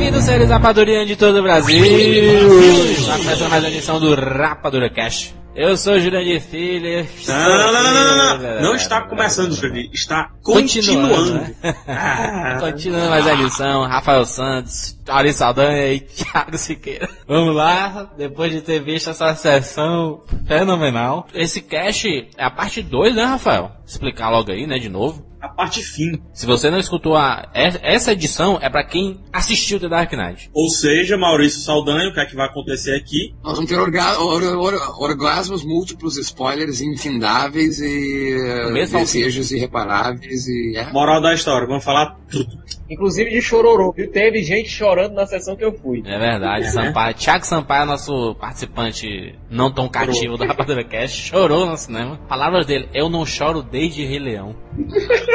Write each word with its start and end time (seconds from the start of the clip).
Bem-vindos, 0.00 0.24
seres 0.24 0.48
rapadurianos 0.48 1.08
de 1.08 1.14
todo 1.14 1.40
o 1.40 1.42
Brasil! 1.42 1.84
Está 1.84 3.18
começando 3.18 3.50
mais 3.50 3.62
uma 3.62 3.70
edição 3.70 4.00
do 4.00 4.14
Rapadura 4.14 4.88
Cash. 4.88 5.34
Eu 5.54 5.76
sou 5.76 5.92
o 5.92 6.00
Jurandir 6.00 6.40
Filho. 6.40 7.06
Não, 7.28 7.36
não, 7.36 7.72
não, 7.72 8.38
não, 8.38 8.62
não, 8.62 8.74
está 8.74 9.02
começando, 9.02 9.52
Jurandir. 9.52 9.90
Está 9.92 10.30
Continuando. 10.42 11.08
continuando. 11.10 11.52
né? 11.62 11.74
Ah. 11.86 13.10
Mais 13.10 13.26
a 13.26 13.34
edição, 13.34 13.82
Rafael 13.82 14.24
Santos, 14.24 14.98
Ari 15.06 15.34
Saldanha 15.34 15.92
e 15.92 16.00
Thiago 16.00 16.56
Siqueira. 16.56 17.06
Vamos 17.28 17.54
lá, 17.54 18.10
depois 18.16 18.50
de 18.52 18.62
ter 18.62 18.82
visto 18.82 19.10
essa 19.10 19.34
sessão 19.34 20.22
fenomenal. 20.46 21.26
Esse 21.34 21.60
cash 21.60 22.06
é 22.38 22.42
a 22.42 22.50
parte 22.50 22.80
2, 22.80 23.14
né, 23.14 23.24
Rafael? 23.24 23.70
Explicar 23.86 24.30
logo 24.30 24.50
aí, 24.50 24.66
né, 24.66 24.78
de 24.78 24.88
novo. 24.88 25.29
A 25.40 25.48
parte 25.48 25.82
fim. 25.82 26.20
Se 26.34 26.44
você 26.46 26.70
não 26.70 26.78
escutou 26.78 27.16
a, 27.16 27.48
es- 27.54 27.78
essa 27.82 28.12
edição, 28.12 28.58
é 28.60 28.68
pra 28.68 28.84
quem 28.84 29.20
assistiu 29.32 29.80
The 29.80 29.88
Dark 29.88 30.12
Knight. 30.12 30.50
Ou 30.54 30.68
seja, 30.68 31.16
Maurício 31.16 31.60
Saldanha, 31.60 32.10
o 32.10 32.12
que 32.14 32.20
é 32.20 32.26
que 32.26 32.36
vai 32.36 32.46
acontecer 32.46 32.94
aqui? 32.94 33.34
Nós 33.42 33.54
vamos 33.54 33.70
ter 33.70 33.76
orga 33.78 34.18
or- 34.20 34.42
or- 34.58 35.02
orgasmos 35.02 35.64
múltiplos, 35.64 36.16
spoilers 36.18 36.80
infindáveis 36.80 37.80
e 37.80 38.70
Mesmo 38.72 38.98
desejos 38.98 39.50
irreparáveis 39.50 40.46
e 40.46 40.76
é. 40.76 40.92
Moral 40.92 41.20
da 41.22 41.32
história, 41.34 41.66
vamos 41.66 41.84
falar 41.84 42.16
tudo. 42.30 42.50
Inclusive 42.90 43.30
de 43.30 43.40
chororô, 43.40 43.92
viu? 43.92 44.10
Teve 44.10 44.42
gente 44.42 44.68
chorando 44.68 45.14
na 45.14 45.24
sessão 45.26 45.56
que 45.56 45.64
eu 45.64 45.72
fui. 45.72 46.02
É 46.04 46.18
verdade, 46.18 46.70
Sampaio. 46.70 47.14
Thiago 47.14 47.46
Sampaio, 47.46 47.86
nosso 47.86 48.34
participante 48.34 49.38
não 49.48 49.72
tão 49.72 49.88
cativo 49.88 50.36
do 50.36 50.44
Rapadura 50.44 50.84
Cast, 50.84 51.28
chorou 51.28 51.66
no 51.66 51.76
cinema. 51.76 52.18
Palavras 52.28 52.66
dele, 52.66 52.88
eu 52.92 53.08
não 53.08 53.24
choro 53.24 53.62
desde 53.62 54.04
Rei 54.04 54.18
Leão. 54.18 54.54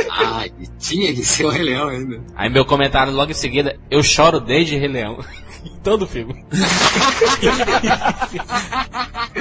Ah, 0.09 0.45
tinha 0.79 1.13
que 1.13 1.23
ser 1.23 1.45
o 1.45 1.49
Rei 1.49 1.63
Leão 1.63 1.89
ainda. 1.89 2.21
Aí 2.35 2.49
meu 2.49 2.65
comentário 2.65 3.13
logo 3.13 3.31
em 3.31 3.35
seguida, 3.35 3.77
eu 3.89 4.01
choro 4.01 4.39
desde 4.39 4.77
Rei 4.77 4.87
Leão. 4.87 5.19
Todo 5.85 6.01
o 6.01 6.07
filme. 6.07 6.33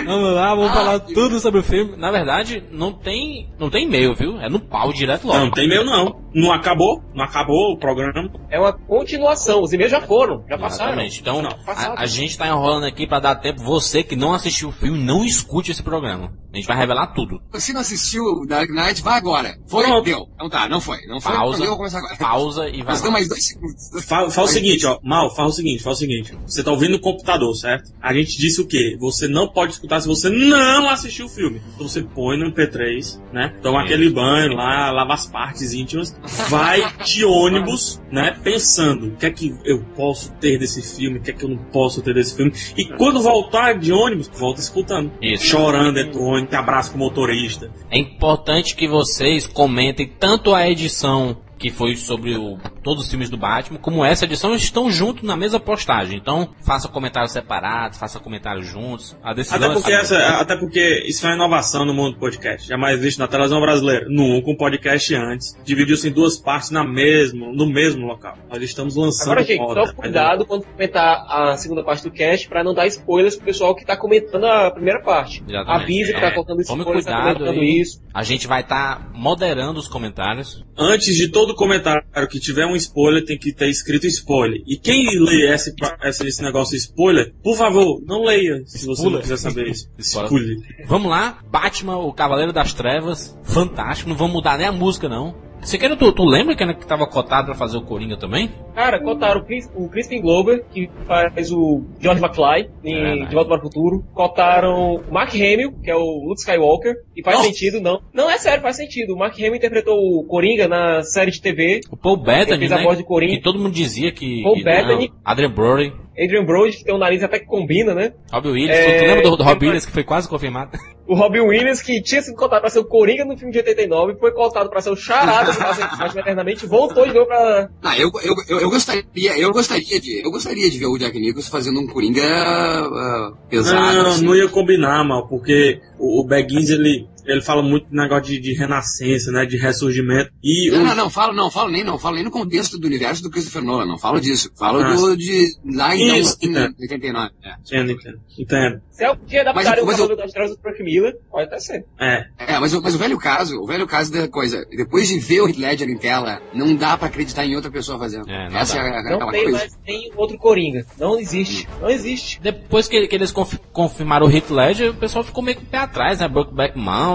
vamos 0.05 0.35
lá, 0.35 0.55
vamos 0.55 0.73
falar 0.73 1.01
tudo 1.01 1.41
sobre 1.41 1.61
o 1.61 1.63
filme. 1.63 1.97
Na 1.97 2.11
verdade, 2.11 2.63
não 2.71 2.93
tem, 2.93 3.49
não 3.59 3.71
tem 3.71 3.87
e-mail, 3.87 4.15
viu? 4.15 4.39
É 4.39 4.51
no 4.51 4.61
pau 4.61 4.93
direto 4.93 5.27
logo. 5.27 5.39
Não, 5.39 5.51
tem 5.51 5.67
meu 5.67 5.87
não. 5.87 6.23
Não 6.35 6.53
acabou? 6.53 7.03
Não 7.15 7.25
acabou 7.25 7.73
o 7.73 7.79
programa? 7.79 8.31
É 8.51 8.61
uma 8.61 8.75
continuação, 8.75 9.63
os 9.63 9.73
e-mails 9.73 9.93
já 9.93 10.03
foram, 10.03 10.45
já 10.47 10.59
passaram. 10.59 10.91
Exatamente. 10.91 11.21
Então, 11.21 11.41
Não, 11.41 11.51
passado. 11.65 11.97
a, 11.97 12.03
a 12.03 12.07
gente 12.07 12.37
tá 12.37 12.47
enrolando 12.47 12.85
aqui 12.85 13.07
pra 13.07 13.21
dar 13.21 13.37
tempo. 13.37 13.63
Você 13.63 14.03
que 14.03 14.15
não 14.15 14.35
assistiu 14.35 14.69
o 14.69 14.73
filme, 14.73 14.99
não 14.99 15.25
escute 15.25 15.71
esse 15.71 15.83
programa. 15.83 16.31
A 16.53 16.57
gente 16.57 16.67
vai 16.69 16.77
revelar 16.77 17.09
tudo. 17.15 17.41
Se 17.55 17.73
não 17.73 17.81
assistiu 17.81 18.23
o 18.23 18.47
Dark 18.47 18.69
Knight, 18.71 19.03
vai 19.03 19.17
agora. 19.17 19.57
Foi? 19.67 19.85
Pronto. 19.85 20.05
Deu. 20.05 20.29
Não 20.39 20.49
tá, 20.49 20.69
não 20.69 20.81
foi. 20.81 20.99
Não 21.07 21.21
foi. 21.21 21.33
Pausa. 21.33 21.57
Então 21.57 21.65
eu 21.65 21.71
vou 21.71 21.79
começar 21.79 21.99
agora. 21.99 22.17
Pausa 22.17 22.69
e 22.69 22.83
vai 22.83 22.97
temos 22.97 23.13
mais 23.13 23.29
dois 23.29 23.47
segundos. 23.47 24.05
Fala, 24.05 24.31
fala 24.31 24.47
o 24.47 24.51
seguinte, 24.51 24.87
ó. 24.87 24.99
Mal, 25.03 25.35
fala 25.35 25.49
o 25.49 25.53
seguinte, 25.53 25.83
fala 25.83 25.95
o 25.95 25.99
seguinte. 25.99 26.34
Você 26.47 26.63
tá 26.63 26.71
ouvindo 26.71 26.93
no 26.93 27.01
computador, 27.01 27.55
certo? 27.55 27.93
A 28.01 28.13
gente 28.13 28.39
disse 28.39 28.61
o 28.61 28.67
quê? 28.67 28.97
Você 29.01 29.29
não 29.29 29.49
pode 29.49 29.73
escutar 29.73 30.01
se 30.01 30.09
você 30.09 30.29
não 30.29 30.89
assistiu 30.89 31.27
o 31.27 31.29
filme. 31.29 31.61
Então 31.75 31.89
você 31.89 32.03
põe 32.03 32.39
no 32.39 32.53
MP3, 32.53 33.21
né? 33.33 33.55
Toma 33.63 33.79
Isso. 33.79 33.87
aquele 33.87 34.11
banho 34.11 34.55
lá, 34.55 34.91
lava 34.91 35.15
as 35.15 35.27
partes 35.27 35.73
íntimas, 35.73 36.15
vai 36.49 36.81
de 37.05 37.25
ônibus, 37.25 38.01
né? 38.11 38.37
Pensando, 38.43 39.09
o 39.09 39.17
que 39.17 39.27
é 39.27 39.31
que 39.31 39.55
eu 39.65 39.85
posso 39.97 40.33
ter 40.35 40.59
desse 40.59 40.83
filme, 40.97 41.19
o 41.19 41.23
que 41.23 41.31
é 41.31 41.35
que 41.35 41.45
eu 41.45 41.49
não 41.49 41.59
posso 41.59 42.03
ter 42.03 42.15
desse 42.15 42.37
filme. 42.37 42.53
E 42.77 42.85
quando 42.85 43.21
voltar 43.21 43.79
de 43.79 43.93
ônibus, 43.93 44.29
volta 44.29 44.61
escutando. 44.61 45.13
Isso. 45.21 45.45
Chorando 45.45 45.95
dentro 45.95 46.15
do 46.15 46.23
ônibus, 46.23 46.51
te 46.51 46.57
abraça 46.57 46.91
com 46.91 46.97
o 46.97 47.01
motorista. 47.01 47.71
É 47.91 47.99
importante 47.99 48.77
que 48.77 48.89
vocês 48.89 49.47
comentem 49.47 50.11
tanto 50.19 50.55
a 50.55 50.69
edição 50.69 51.44
que 51.65 51.71
foi 51.71 51.97
sobre 51.97 52.37
o, 52.37 52.59
todos 52.83 53.05
os 53.05 53.09
filmes 53.11 53.31
do 53.31 53.39
Batman, 53.39 53.79
como 53.79 54.05
essa 54.05 54.27
edição 54.27 54.55
estão 54.55 54.91
juntos 54.91 55.23
na 55.23 55.35
mesma 55.35 55.59
postagem. 55.59 56.19
Então, 56.19 56.51
faça 56.63 56.89
comentários 56.89 57.33
separados, 57.33 57.97
faça 57.99 58.21
comentários 58.21 58.67
juntos. 58.67 59.17
A 59.23 59.33
decisão 59.33 59.57
Até 59.57 59.67
é 59.71 59.73
porque, 59.73 59.91
sua. 59.91 60.01
essa, 60.19 60.29
até 60.43 60.57
porque 60.59 61.05
isso 61.07 61.25
é 61.27 61.31
uma 61.31 61.37
inovação 61.37 61.87
no 61.87 61.95
mundo 61.95 62.13
do 62.13 62.19
podcast. 62.19 62.69
Jamais 62.69 63.01
visto 63.01 63.19
na 63.19 63.27
televisão 63.27 63.63
brasileira. 63.63 64.05
Nunca 64.11 64.51
um 64.51 64.57
podcast 64.57 65.15
antes. 65.15 65.57
Dividiu-se 65.65 66.07
em 66.09 66.13
duas 66.13 66.37
partes 66.37 66.69
na 66.71 66.85
mesmo, 66.85 67.51
no 67.51 67.65
mesmo 67.67 68.07
local. 68.07 68.37
Nós 68.51 68.63
estamos 68.63 68.95
lançando 68.95 69.33
Agora, 69.33 69.47
gente, 69.47 69.57
só 69.73 69.95
cuidado 69.95 70.45
quando 70.45 70.67
comentar 70.67 71.25
a 71.27 71.57
segunda 71.57 71.83
parte 71.83 72.03
do 72.05 72.11
cast 72.11 72.47
pra 72.47 72.63
não 72.63 72.75
dar 72.75 72.87
spoilers 72.89 73.37
pro 73.37 73.47
pessoal 73.47 73.75
que 73.75 73.87
tá 73.87 73.97
comentando 73.97 74.45
a 74.45 74.71
primeira 74.71 75.01
parte. 75.01 75.43
Exatamente. 75.49 75.83
Avisa 75.83 76.13
que 76.13 76.19
É, 76.19 76.21
tá 76.21 76.31
colocando 76.33 76.63
tome 76.63 76.81
spoilers, 76.83 77.07
tá 77.07 77.13
cuidado 77.15 77.39
comentando 77.39 77.61
aí. 77.63 77.81
isso. 77.81 78.03
A 78.13 78.23
gente 78.23 78.47
vai 78.47 78.61
estar 78.61 79.11
moderando 79.15 79.81
os 79.81 79.89
comentários. 79.89 80.63
Antes 80.77 81.15
de 81.17 81.29
todo 81.29 81.54
comentário 81.55 82.05
que 82.29 82.41
tiver 82.41 82.67
um 82.67 82.77
spoiler, 82.77 83.25
tem 83.25 83.39
que 83.39 83.53
ter 83.53 83.69
escrito 83.69 84.07
spoiler. 84.07 84.63
E 84.67 84.77
quem 84.77 85.05
lê 85.21 85.53
esse, 85.53 85.75
esse, 86.03 86.43
negócio 86.43 86.77
spoiler, 86.77 87.33
por 87.43 87.57
favor, 87.57 88.03
não 88.07 88.25
leia 88.25 88.63
se 88.67 88.87
você 88.87 89.09
não 89.09 89.21
quiser 89.21 89.39
saber 89.39 89.69
isso. 89.69 89.89
Vamos 90.87 91.11
lá, 91.11 91.39
Batman, 91.51 91.99
o 91.99 92.13
Cavaleiro 92.13 92.53
das 92.53 92.73
Trevas, 92.73 93.37
fantástico, 93.43 94.09
não 94.09 94.17
vamos 94.17 94.35
mudar 94.35 94.59
nem 94.59 94.67
a 94.67 94.73
música 94.73 95.09
não. 95.09 95.35
Você 95.65 95.79
quer, 95.79 95.97
tu, 95.97 96.13
tu 96.13 96.25
lembra 96.25 96.55
que 96.55 96.75
que 96.75 96.87
tava 96.87 97.07
cotado 97.07 97.47
pra 97.47 97.55
fazer 97.55 97.79
o 97.79 97.83
Coringa 97.83 98.19
também? 98.19 98.51
Cara, 98.75 99.01
cotaram 99.01 99.41
o, 99.41 99.45
Chris, 99.45 99.71
o 99.75 99.89
Crispin 99.89 100.21
Glover, 100.21 100.65
que 100.71 100.91
faz 101.07 101.51
o 101.51 101.83
George 102.01 102.23
McFly 102.23 102.71
É 102.85 102.89
em 102.89 102.95
verdade. 102.95 103.29
De 103.29 103.35
Volta 103.35 103.49
para 103.49 103.59
o 103.59 103.63
Futuro. 103.63 104.05
Cotaram 104.13 104.97
o 104.97 105.13
Mark 105.13 105.35
Hamill, 105.35 105.73
que 105.83 105.91
é 105.91 105.97
o 105.97 106.29
Luke 106.29 106.41
Skywalker. 106.41 106.95
E 107.17 107.23
faz 107.23 107.39
Nossa. 107.39 107.49
sentido, 107.49 107.81
não. 107.81 108.01
Não, 108.13 108.31
é 108.31 108.37
sério, 108.39 108.63
faz 108.63 108.77
sentido. 108.77 109.15
O 109.15 109.19
Mark 109.19 109.35
Hamill 109.39 109.57
interpretou 109.57 109.97
o 109.97 110.25
Coringa 110.27 110.69
na 110.69 111.03
série 111.03 111.31
de 111.31 111.41
TV. 111.41 111.81
O 111.91 111.97
Paul 111.97 112.19
Bettany, 112.19 112.59
fez 112.59 112.73
a 112.73 112.77
né? 112.77 112.83
voz 112.83 112.99
de 112.99 113.05
Coringa. 113.05 113.35
Que 113.35 113.43
todo 113.43 113.59
mundo 113.59 113.73
dizia 113.73 114.13
que... 114.13 114.43
Paul 114.43 114.57
que 114.57 114.65
Bettany. 114.65 115.09
não, 115.09 115.17
Adrian 115.25 115.51
Brody, 115.51 115.93
Adrian 116.19 116.45
Brody, 116.45 116.77
que 116.77 116.85
tem 116.85 116.95
um 116.95 116.99
nariz 116.99 117.23
até 117.23 117.39
que 117.39 117.47
combina, 117.47 117.95
né? 117.95 118.13
Robbie 118.33 118.51
Williams. 118.51 118.79
É, 118.79 118.99
tu 118.99 119.05
lembra 119.07 119.23
do, 119.23 119.37
do 119.37 119.43
Robbie 119.43 119.67
Williams 119.67 119.87
que 119.87 119.93
foi 119.93 120.05
quase 120.05 120.29
confirmado? 120.29 120.79
O 121.07 121.15
Robin 121.15 121.41
Williams, 121.41 121.83
que 121.83 122.03
tinha 122.03 122.23
sido 122.23 122.35
cotado 122.35 122.63
pra 122.63 122.71
ser 122.71 122.79
o 122.79 122.85
Coringa 122.85 123.25
no 123.25 123.37
filme 123.37 123.53
de 123.53 123.59
89, 123.59 124.17
foi 124.19 124.33
cotado 124.33 124.71
pra 124.71 124.81
ser 124.81 124.91
o 124.91 124.97
Charada 124.97 125.53
do 125.53 125.59
Batman 125.59 126.21
Eternamente, 126.21 126.67
voltou 126.67 127.07
de 127.07 127.13
novo 127.13 127.27
pra... 127.27 127.69
Ah, 127.83 127.99
eu, 127.99 128.11
eu, 128.23 128.35
eu, 128.49 128.61
eu 128.61 128.71
gostaria, 128.71 129.39
eu 129.39 129.53
gostaria 129.53 130.01
de, 130.01 130.25
eu 130.25 130.31
gostaria 130.31 130.71
de 130.71 130.79
ver 130.79 130.87
o 130.87 130.97
Jack 130.97 131.19
Nicholson 131.19 131.51
fazendo 131.51 131.81
um 131.81 131.87
Coringa 131.87 132.23
ah, 132.25 133.33
pesado. 133.51 134.03
Não, 134.03 134.07
assim. 134.07 134.25
não 134.25 134.35
ia 134.35 134.49
combinar, 134.49 135.05
mal, 135.05 135.29
porque 135.29 135.81
o, 135.99 136.23
o 136.23 136.27
Baggins, 136.27 136.71
ele, 136.71 137.07
ele 137.27 137.41
fala 137.43 137.63
muito 137.63 137.89
do 137.89 137.97
negócio 137.97 138.25
de, 138.25 138.39
de 138.41 138.55
renascença, 138.55 139.31
né, 139.33 139.45
de 139.47 139.57
ressurgimento. 139.57 140.31
E 140.43 140.71
Não, 140.71 140.81
o- 140.83 140.85
não, 140.85 140.95
não, 140.95 141.11
falo, 141.11 141.33
não, 141.33 141.51
falo 141.51 141.71
nem, 141.71 141.85
não, 141.85 141.99
falo 141.99 142.17
nem 142.17 142.25
no 142.25 142.31
contexto 142.31 142.79
do 142.79 142.87
universo 142.87 143.23
do 143.23 143.31
Christopher 143.31 143.63
Nolan, 143.63 143.87
não 143.87 143.99
falo 143.99 144.21
disso. 144.21 144.51
Falo 144.59 144.81
Ah, 144.81 144.95
do, 144.95 145.17
de, 145.17 145.57
lá 145.73 145.95
então, 145.97 146.17
Isso, 146.17 146.37
em 146.43 146.57
é. 146.57 146.69
89. 146.81 147.31
É. 147.45 147.55
Entendo, 147.61 147.91
entendo. 147.93 148.19
Entendo. 148.39 148.81
Se 148.91 149.05
algum 149.05 149.25
dia 149.25 149.41
adaptarem 149.43 149.83
o 149.83 149.87
mas 149.87 149.97
Cavaleiro 149.97 150.23
das 150.23 150.33
Trevas 150.33 150.57
do 150.57 150.63
Frank 150.63 150.83
Miller, 150.83 151.15
pode 151.31 151.47
até 151.47 151.59
ser. 151.59 151.85
É. 152.01 152.25
É, 152.39 152.59
mas, 152.61 152.73
o- 152.75 152.83
mas 152.83 152.95
o 152.95 152.99
velho 152.99 153.19
caso, 153.19 153.57
o 153.61 153.67
velho 153.67 153.87
caso 153.87 154.13
da 154.13 154.29
coisa, 154.29 154.65
depois 154.71 155.09
de 155.09 155.19
ver 155.19 155.41
o 155.41 155.49
Heath 155.49 155.59
Ledger 155.59 155.89
em 155.89 155.97
tela, 155.99 156.41
não 156.55 156.75
dá 156.77 156.97
pra 156.97 157.09
acreditar 157.09 157.45
em 157.45 157.57
outra 157.57 157.71
pessoa 157.71 157.99
fazendo. 157.99 158.29
É, 158.29 158.49
não 158.51 158.59
Essa 158.59 158.77
dá. 158.77 158.81
é 158.81 158.89
a- 158.89 159.03
Não 159.03 159.15
aquela 159.15 159.33
tem 159.33 159.43
coisa. 159.45 159.59
mais 159.59 159.79
nenhum 159.87 160.11
outro 160.17 160.39
Coringa. 160.39 160.87
Não 160.99 161.19
existe. 161.19 161.69
Não 161.81 161.89
existe. 161.91 162.41
Depois 162.41 162.87
que, 162.89 163.07
que 163.09 163.15
eles 163.15 163.33
conf- 163.33 163.59
confirmaram 163.73 164.27
o 164.27 164.31
Heath 164.31 164.51
Ledger, 164.51 164.91
o 164.91 164.95
pessoal 164.95 165.25
ficou 165.25 165.43
meio 165.43 165.57
com 165.57 165.63
o 165.65 165.67
pé 165.67 165.79
atrás, 165.79 166.21
né? 166.21 166.29
Brokeback 166.29 166.77
Mountain. 166.79 167.14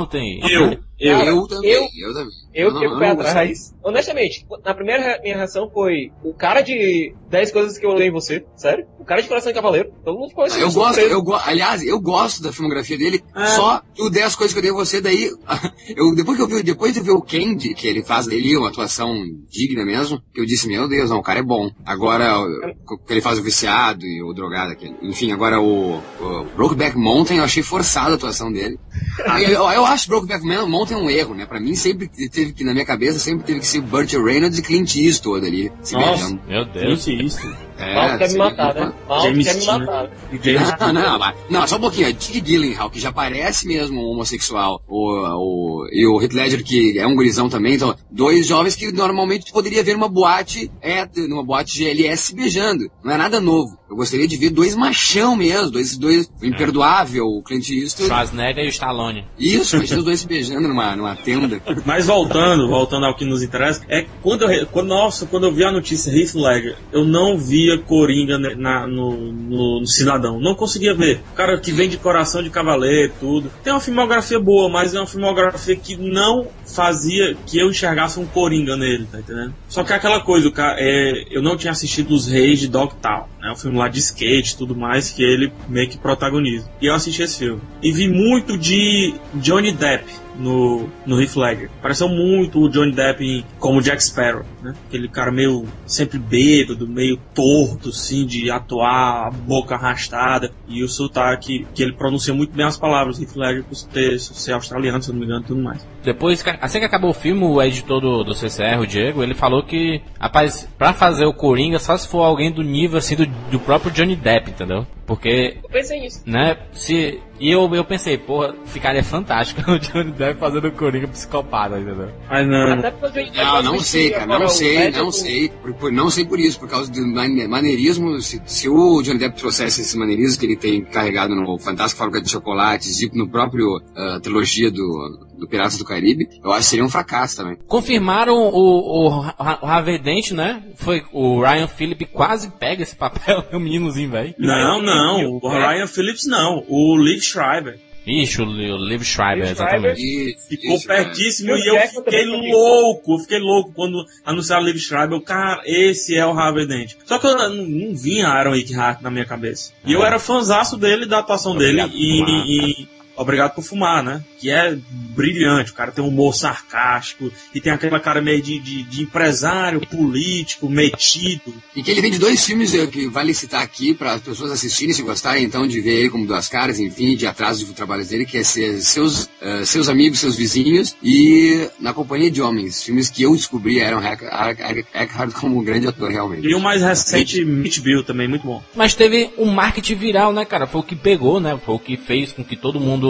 Eu, 0.49 0.71
eu. 0.99 1.17
Cara, 1.17 1.29
Eu 1.29 1.47
também, 1.47 1.71
eu- 1.71 1.89
eu, 2.07 2.13
também. 2.13 2.33
Eu 2.53 2.67
não- 2.71 2.73
fiquei 2.79 2.89
com 2.89 2.95
o 2.95 2.99
pé 2.99 3.13
não 3.13 3.21
atrás. 3.21 3.73
Honestamente, 3.83 4.45
na 4.65 4.73
primeira 4.73 5.19
minha 5.21 5.37
reação 5.37 5.69
foi 5.69 6.11
o 6.23 6.33
cara 6.33 6.61
de 6.61 7.13
10 7.29 7.51
coisas 7.51 7.77
que 7.77 7.85
eu 7.85 7.91
odeio 7.91 8.09
em 8.09 8.13
você. 8.13 8.43
Sério? 8.55 8.85
O 8.99 9.05
cara 9.05 9.21
de 9.21 9.27
coração 9.27 9.51
de 9.51 9.55
cavaleiro. 9.55 9.91
Todo 10.03 10.17
mundo 10.17 10.29
ficou 10.29 10.43
assim. 10.45 10.59
Eu 10.59 10.71
gosto, 10.71 10.95
surpreso. 10.95 11.11
eu 11.13 11.21
go 11.23 11.33
aliás, 11.35 11.83
eu 11.83 11.99
gosto 11.99 12.41
da 12.43 12.51
filmografia 12.51 12.97
dele, 12.97 13.23
Ah. 13.33 13.45
só 13.47 13.81
o 13.99 14.09
10 14.09 14.35
coisas 14.35 14.53
que 14.53 14.59
eu 14.59 14.61
dei 14.63 14.71
a 14.71 14.73
você, 14.73 14.99
daí, 15.01 15.29
eu, 15.95 16.13
depois 16.15 16.37
que 16.37 16.43
eu 16.43 16.47
vi, 16.47 16.63
depois 16.63 16.93
de 16.93 16.99
ver 17.01 17.11
o 17.11 17.21
Candy, 17.21 17.73
que 17.73 17.87
ele 17.87 18.03
faz 18.03 18.25
dele, 18.27 18.57
uma 18.57 18.69
atuação 18.69 19.13
digna 19.49 19.85
mesmo, 19.85 20.21
que 20.33 20.41
eu 20.41 20.45
disse, 20.45 20.67
meu 20.67 20.87
Deus, 20.87 21.09
não, 21.09 21.17
o 21.19 21.23
cara 21.23 21.39
é 21.39 21.43
bom. 21.43 21.69
Agora, 21.85 22.39
o- 22.39 22.97
que 23.05 23.13
ele 23.13 23.21
faz 23.21 23.39
o 23.39 23.43
viciado 23.43 24.05
e 24.05 24.21
o 24.23 24.33
drogado, 24.33 24.71
aquele. 24.71 24.95
enfim, 25.01 25.31
agora 25.31 25.59
o, 25.61 25.95
o 25.97 26.43
Brokeback 26.55 26.97
Mountain, 26.97 27.37
eu 27.37 27.43
achei 27.43 27.63
forçada 27.63 28.11
a 28.11 28.15
atuação 28.15 28.51
dele. 28.51 28.77
eu, 29.43 29.49
eu, 29.49 29.69
eu 29.71 29.85
acho 29.85 30.07
Brokeback 30.09 30.43
Mountain 30.45 30.97
um 30.97 31.09
erro, 31.09 31.33
né, 31.35 31.45
pra 31.45 31.59
mim 31.59 31.75
sempre 31.75 32.09
teve 32.39 32.53
que, 32.53 32.63
na 32.63 32.73
minha 32.73 32.85
cabeça, 32.85 33.19
sempre 33.19 33.45
teve 33.45 33.59
que 33.59 33.67
ser 33.67 33.81
Burt 33.81 34.13
Reynolds 34.13 34.57
e 34.57 34.61
Clint 34.61 34.95
Eastwood 34.95 35.45
ali, 35.45 35.71
se 35.81 35.93
Nossa. 35.93 36.07
beijando. 36.09 36.41
Meu 36.47 36.65
Deus. 36.65 36.99
Isso, 36.99 37.11
isso. 37.11 37.68
É, 37.79 37.95
Mal 37.95 38.17
quer 38.17 38.29
me 38.29 38.37
matar, 38.37 38.75
né? 38.75 38.93
Mal 39.07 39.21
James 39.23 39.47
quer 39.47 39.59
me 39.59 39.65
matar. 39.65 40.93
Não, 40.93 41.33
não, 41.49 41.67
só 41.67 41.77
um 41.77 41.79
pouquinho. 41.79 42.11
Dick 42.11 42.41
Gyllenhaal, 42.41 42.89
que 42.89 42.99
já 42.99 43.11
parece 43.11 43.65
mesmo 43.65 44.01
um 44.01 44.11
homossexual, 44.11 44.81
o, 44.87 45.83
o, 45.83 45.87
e 45.91 46.05
o 46.05 46.21
Heath 46.21 46.33
Ledger, 46.33 46.63
que 46.63 46.99
é 46.99 47.07
um 47.07 47.15
gurizão 47.15 47.49
também, 47.49 47.75
então, 47.75 47.95
dois 48.11 48.47
jovens 48.47 48.75
que 48.75 48.91
normalmente 48.91 49.45
tu 49.45 49.53
poderia 49.53 49.83
ver 49.83 49.93
numa 49.93 50.09
boate, 50.09 50.69
é, 50.81 51.07
numa 51.27 51.43
boate 51.43 51.77
GLS 51.77 52.35
beijando. 52.35 52.89
Não 53.03 53.13
é 53.13 53.17
nada 53.17 53.39
novo. 53.39 53.79
Eu 53.89 53.95
gostaria 53.95 54.27
de 54.27 54.37
ver 54.37 54.51
dois 54.51 54.75
machão 54.75 55.35
mesmo, 55.35 55.71
dois, 55.71 55.97
dois, 55.97 56.29
o 56.41 56.45
imperdoável, 56.45 57.25
o 57.25 57.41
Clint 57.41 57.69
Eastwood. 57.69 58.07
Schwarzenegger 58.07 58.63
e 58.63 58.67
o 58.67 58.69
Stallone. 58.69 59.25
Isso, 59.39 59.77
imagina 59.77 59.99
os 59.99 60.05
dois 60.05 60.19
se 60.19 60.27
beijando 60.27 60.67
numa, 60.67 60.95
numa 60.95 61.15
tenda. 61.15 61.59
Mas 61.85 62.05
voltando, 62.05 62.67
voltando 62.67 63.05
ao 63.05 63.15
que 63.15 63.25
nos 63.25 63.41
interessa, 63.41 63.81
é 63.89 64.05
quando 64.21 64.43
eu, 64.43 64.67
quando, 64.67 64.89
nossa, 64.89 65.25
quando 65.25 65.47
eu 65.47 65.51
vi 65.51 65.63
a 65.63 65.71
notícia 65.71 66.11
Heath 66.11 66.35
Ledger, 66.35 66.77
eu 66.91 67.03
não 67.03 67.37
via 67.69 67.77
Coringa 67.77 68.37
na- 68.37 68.87
no, 68.87 69.31
no- 69.31 69.79
no 69.81 69.87
Cidadão. 69.87 70.39
Não 70.39 70.55
conseguia 70.55 70.93
ver. 70.93 71.21
O 71.31 71.35
cara 71.35 71.59
que 71.59 71.71
vem 71.71 71.87
de 71.89 71.97
coração 71.97 72.41
de 72.41 72.49
cavaleiro, 72.49 73.13
tudo. 73.19 73.51
Tem 73.63 73.71
uma 73.71 73.79
filmografia 73.79 74.39
boa, 74.39 74.69
mas 74.69 74.93
é 74.93 74.99
uma 74.99 75.07
filmografia 75.07 75.75
que 75.75 75.95
não 75.95 76.47
fazia 76.65 77.35
que 77.45 77.59
eu 77.59 77.69
enxergasse 77.69 78.19
um 78.19 78.25
Coringa 78.25 78.75
nele, 78.75 79.07
tá 79.11 79.19
entendendo? 79.19 79.53
Só 79.67 79.83
que 79.83 79.93
é 79.93 79.95
aquela 79.95 80.19
coisa, 80.21 80.49
cara, 80.51 80.75
é, 80.79 81.25
eu 81.31 81.41
não 81.41 81.57
tinha 81.57 81.71
assistido 81.71 82.11
Os 82.13 82.27
Reis 82.27 82.59
de 82.59 82.67
Dogtown, 82.67 83.25
né? 83.41 83.51
O 83.51 83.55
filme 83.55 83.77
lá 83.77 83.87
de 83.87 83.99
skate 83.99 84.57
tudo 84.57 84.75
mais 84.75 85.09
que 85.09 85.23
ele 85.23 85.51
meio 85.67 85.89
que 85.89 85.97
protagoniza. 85.97 86.69
E 86.81 86.87
eu 86.87 86.93
assisti 86.93 87.21
esse 87.21 87.39
filme. 87.39 87.61
E 87.81 87.91
vi 87.91 88.07
muito 88.07 88.57
de 88.57 89.13
Johnny 89.35 89.71
Depp 89.71 90.05
no, 90.39 90.87
no 91.05 91.21
Heath 91.21 91.35
Ledger. 91.35 91.69
Pareceu 91.81 92.07
muito 92.09 92.59
o 92.61 92.69
Johnny 92.69 92.91
Depp 92.91 93.23
em- 93.23 93.45
como 93.59 93.81
Jack 93.81 94.03
Sparrow, 94.03 94.43
né? 94.63 94.73
Aquele 94.87 95.07
cara 95.07 95.31
meio 95.31 95.65
sempre 95.85 96.17
bêbado, 96.17 96.87
meio 96.87 97.17
torto, 97.33 97.89
assim, 97.89 98.25
de 98.25 98.49
atuar, 98.49 99.27
a 99.27 99.31
boca 99.31 99.75
arrastada. 99.75 100.51
E 100.67 100.83
o 100.83 100.87
sotaque, 100.87 101.67
que 101.73 101.83
ele 101.83 101.93
pronuncia 101.93 102.33
muito 102.33 102.53
bem 102.55 102.65
as 102.65 102.77
palavras, 102.77 103.19
Heath 103.21 103.35
Ledger, 103.35 103.63
por 103.63 103.77
ter, 103.91 104.19
ser 104.19 104.53
australiano, 104.53 105.01
se 105.01 105.11
não 105.11 105.19
me 105.19 105.25
engano, 105.25 105.43
tudo 105.45 105.61
mais. 105.61 105.85
Depois, 106.03 106.43
assim 106.61 106.79
que 106.79 106.85
acabou 106.85 107.09
o 107.09 107.13
filme, 107.13 107.43
o 107.43 107.61
editor 107.61 107.99
do, 108.01 108.23
do 108.23 108.33
CCR, 108.33 108.79
o 108.79 108.87
Diego, 108.87 109.21
ele 109.21 109.33
falou 109.33 109.63
que, 109.63 110.01
rapaz, 110.19 110.67
pra 110.77 110.93
fazer 110.93 111.25
o 111.25 111.33
Coringa, 111.33 111.79
só 111.79 111.97
se 111.97 112.07
for 112.07 112.21
alguém 112.23 112.51
do 112.51 112.63
nível, 112.63 112.97
assim, 112.97 113.15
do, 113.15 113.25
do 113.25 113.59
próprio 113.59 113.91
Johnny 113.91 114.15
Depp, 114.15 114.51
entendeu? 114.51 114.85
Porque, 115.09 115.57
Eu 115.63 115.69
pensei 115.69 115.99
nisso. 116.01 116.21
né, 116.23 116.55
se... 116.71 117.19
E 117.39 117.49
eu, 117.49 117.73
eu 117.73 117.85
pensei, 117.85 118.17
porra, 118.17 118.53
ficaria 118.65 119.01
fantástico 119.01 119.61
o 119.71 119.79
Johnny 119.79 120.11
Depp 120.11 120.37
fazendo 120.41 120.67
o 120.67 120.71
Coringa 120.73 121.07
psicopata, 121.07 121.79
entendeu? 121.79 122.11
Mas 122.29 122.45
não, 122.45 122.73
Até 122.73 122.91
porque 122.91 123.31
Não, 123.33 123.63
não 123.63 123.79
sei, 123.79 124.09
cara, 124.09 124.23
agora, 124.25 124.39
não 124.41 124.49
sei, 124.49 124.91
não 124.91 125.11
sei. 125.11 125.47
Por, 125.49 125.73
por- 125.73 125.91
não 125.91 126.09
sei 126.09 126.25
por 126.25 126.37
isso, 126.37 126.59
por 126.59 126.67
causa 126.67 126.91
do 126.91 126.99
mane- 127.07 127.47
maneirismo. 127.47 128.19
Se, 128.19 128.41
se 128.45 128.67
o 128.67 129.01
Johnny 129.01 129.19
Depp 129.19 129.37
trouxesse 129.39 129.79
esse 129.79 129.97
maneirismo 129.97 130.37
que 130.37 130.45
ele 130.47 130.57
tem 130.57 130.83
carregado 130.83 131.33
no 131.33 131.57
Fantástico 131.57 131.99
Fábrica 131.99 132.21
de 132.21 132.29
Chocolates 132.29 133.01
e 133.01 133.09
no 133.17 133.29
próprio 133.29 133.81
ah, 133.95 134.19
trilogia 134.21 134.69
do, 134.69 135.25
do 135.39 135.47
Piratas 135.47 135.77
do 135.77 135.85
Caribe, 135.85 136.27
eu 136.43 136.51
acho 136.51 136.59
que 136.63 136.65
seria 136.65 136.83
um 136.83 136.89
fracasso 136.89 137.37
também. 137.37 137.57
Confirmaram 137.67 138.35
o, 138.35 139.07
o, 139.07 139.19
o 139.21 139.65
Harvey 139.65 139.97
Dent, 139.97 140.31
né? 140.31 140.61
Foi 140.75 141.03
o 141.13 141.41
Ryan 141.41 141.67
Phillip 141.67 142.03
quase 142.07 142.49
pega 142.49 142.83
esse 142.83 142.97
papel, 142.97 143.45
o 143.53 143.59
meninozinho, 143.61 144.11
velho. 144.11 144.35
não, 144.37 144.81
não, 144.81 144.98
o 145.41 145.47
Ryan 145.49 145.87
Phillips 145.87 146.25
não, 146.25 146.63
o 146.67 146.97
Liv 146.97 147.21
Schreiber. 147.21 147.79
Ixi, 148.07 148.41
o, 148.41 148.45
Liv 148.45 149.03
Schreiber, 149.03 149.43
Liv 149.43 149.51
exatamente. 149.51 150.01
E, 150.01 150.35
Ficou 150.49 150.75
isso, 150.77 150.87
pertíssimo 150.87 151.51
e 151.55 151.67
eu 151.67 151.79
fiquei 151.87 152.25
louco, 152.25 153.13
eu 153.13 153.19
fiquei 153.19 153.39
louco 153.39 153.71
quando 153.73 154.03
anunciaram 154.25 154.63
o 154.63 154.65
Liv 154.65 154.77
Schreiber. 154.77 155.17
Eu, 155.17 155.21
cara, 155.21 155.61
esse 155.65 156.15
é 156.15 156.25
o 156.25 156.31
Harvey 156.31 156.65
Dent. 156.65 156.93
Só 157.05 157.19
que 157.19 157.27
eu 157.27 157.37
não, 157.37 157.55
não 157.55 157.95
vinha 157.95 158.27
Aaron 158.27 158.55
Eckhart 158.55 159.01
na 159.01 159.11
minha 159.11 159.25
cabeça. 159.25 159.73
E 159.85 159.93
eu 159.93 160.03
era 160.03 160.17
fanzaço 160.17 160.75
dele, 160.77 161.05
da 161.05 161.19
atuação 161.19 161.55
dele. 161.55 161.81
Obrigado 161.83 161.95
E, 161.95 162.17
fumar. 162.17 162.45
e- 162.47 162.98
Obrigado 163.21 163.53
por 163.53 163.63
fumar, 163.63 164.01
né? 164.03 164.23
Que 164.39 164.49
é 164.49 164.77
brilhante. 165.15 165.71
O 165.71 165.73
cara 165.75 165.91
tem 165.91 166.03
um 166.03 166.07
humor 166.07 166.33
sarcástico 166.33 167.31
e 167.53 167.59
tem 167.59 167.73
aquela 167.73 167.99
cara 167.99 168.21
meio 168.21 168.41
de, 168.41 168.57
de, 168.59 168.83
de 168.83 169.03
empresário 169.03 169.81
político, 169.81 170.69
metido. 170.69 171.53
E 171.75 171.83
que 171.83 171.91
ele 171.91 172.01
vem 172.01 172.11
de 172.11 172.17
dois 172.19 172.45
filmes 172.45 172.71
que 172.91 173.07
vale 173.07 173.33
citar 173.33 173.61
aqui 173.61 173.93
para 173.93 174.13
as 174.13 174.21
pessoas 174.21 174.51
assistirem, 174.51 174.93
se 174.93 175.01
gostarem 175.01 175.43
então 175.43 175.67
de 175.67 175.81
ver 175.81 175.99
ele 175.99 176.09
como 176.09 176.25
duas 176.25 176.47
caras, 176.47 176.79
enfim, 176.79 177.15
de 177.15 177.27
atraso 177.27 177.65
de 177.65 177.73
trabalhos 177.73 178.07
dele, 178.07 178.25
que 178.25 178.37
é 178.37 178.43
ser 178.43 178.79
seus, 178.81 179.29
eh, 179.41 179.65
seus 179.65 179.89
amigos, 179.89 180.19
seus 180.19 180.35
vizinhos 180.37 180.95
e 181.03 181.67
Na 181.79 181.93
Companhia 181.93 182.31
de 182.31 182.41
Homens, 182.41 182.81
filmes 182.83 183.09
que 183.09 183.23
eu 183.23 183.35
descobri 183.35 183.79
eram 183.79 183.99
Eck- 184.01 184.23
Eck- 184.23 184.87
Eckhart 184.93 185.33
como 185.33 185.59
um 185.59 185.63
grande 185.63 185.87
ator 185.87 186.09
realmente. 186.09 186.47
E 186.47 186.55
o 186.55 186.59
mais 186.59 186.81
recente, 186.81 187.43
Mitch 187.43 187.79
Bill, 187.79 188.03
também, 188.03 188.27
muito 188.27 188.45
bom. 188.45 188.63
Mas 188.75 188.95
teve 188.95 189.29
um 189.37 189.45
marketing 189.51 189.95
viral, 189.95 190.31
né, 190.31 190.45
cara? 190.45 190.65
Foi 190.67 190.81
o 190.81 190.83
que 190.83 190.95
pegou, 190.95 191.39
né? 191.41 191.59
Foi 191.65 191.75
o 191.75 191.79
que 191.79 191.97
fez 191.97 192.31
com 192.31 192.43
que 192.43 192.55
todo 192.55 192.79
mundo 192.79 193.08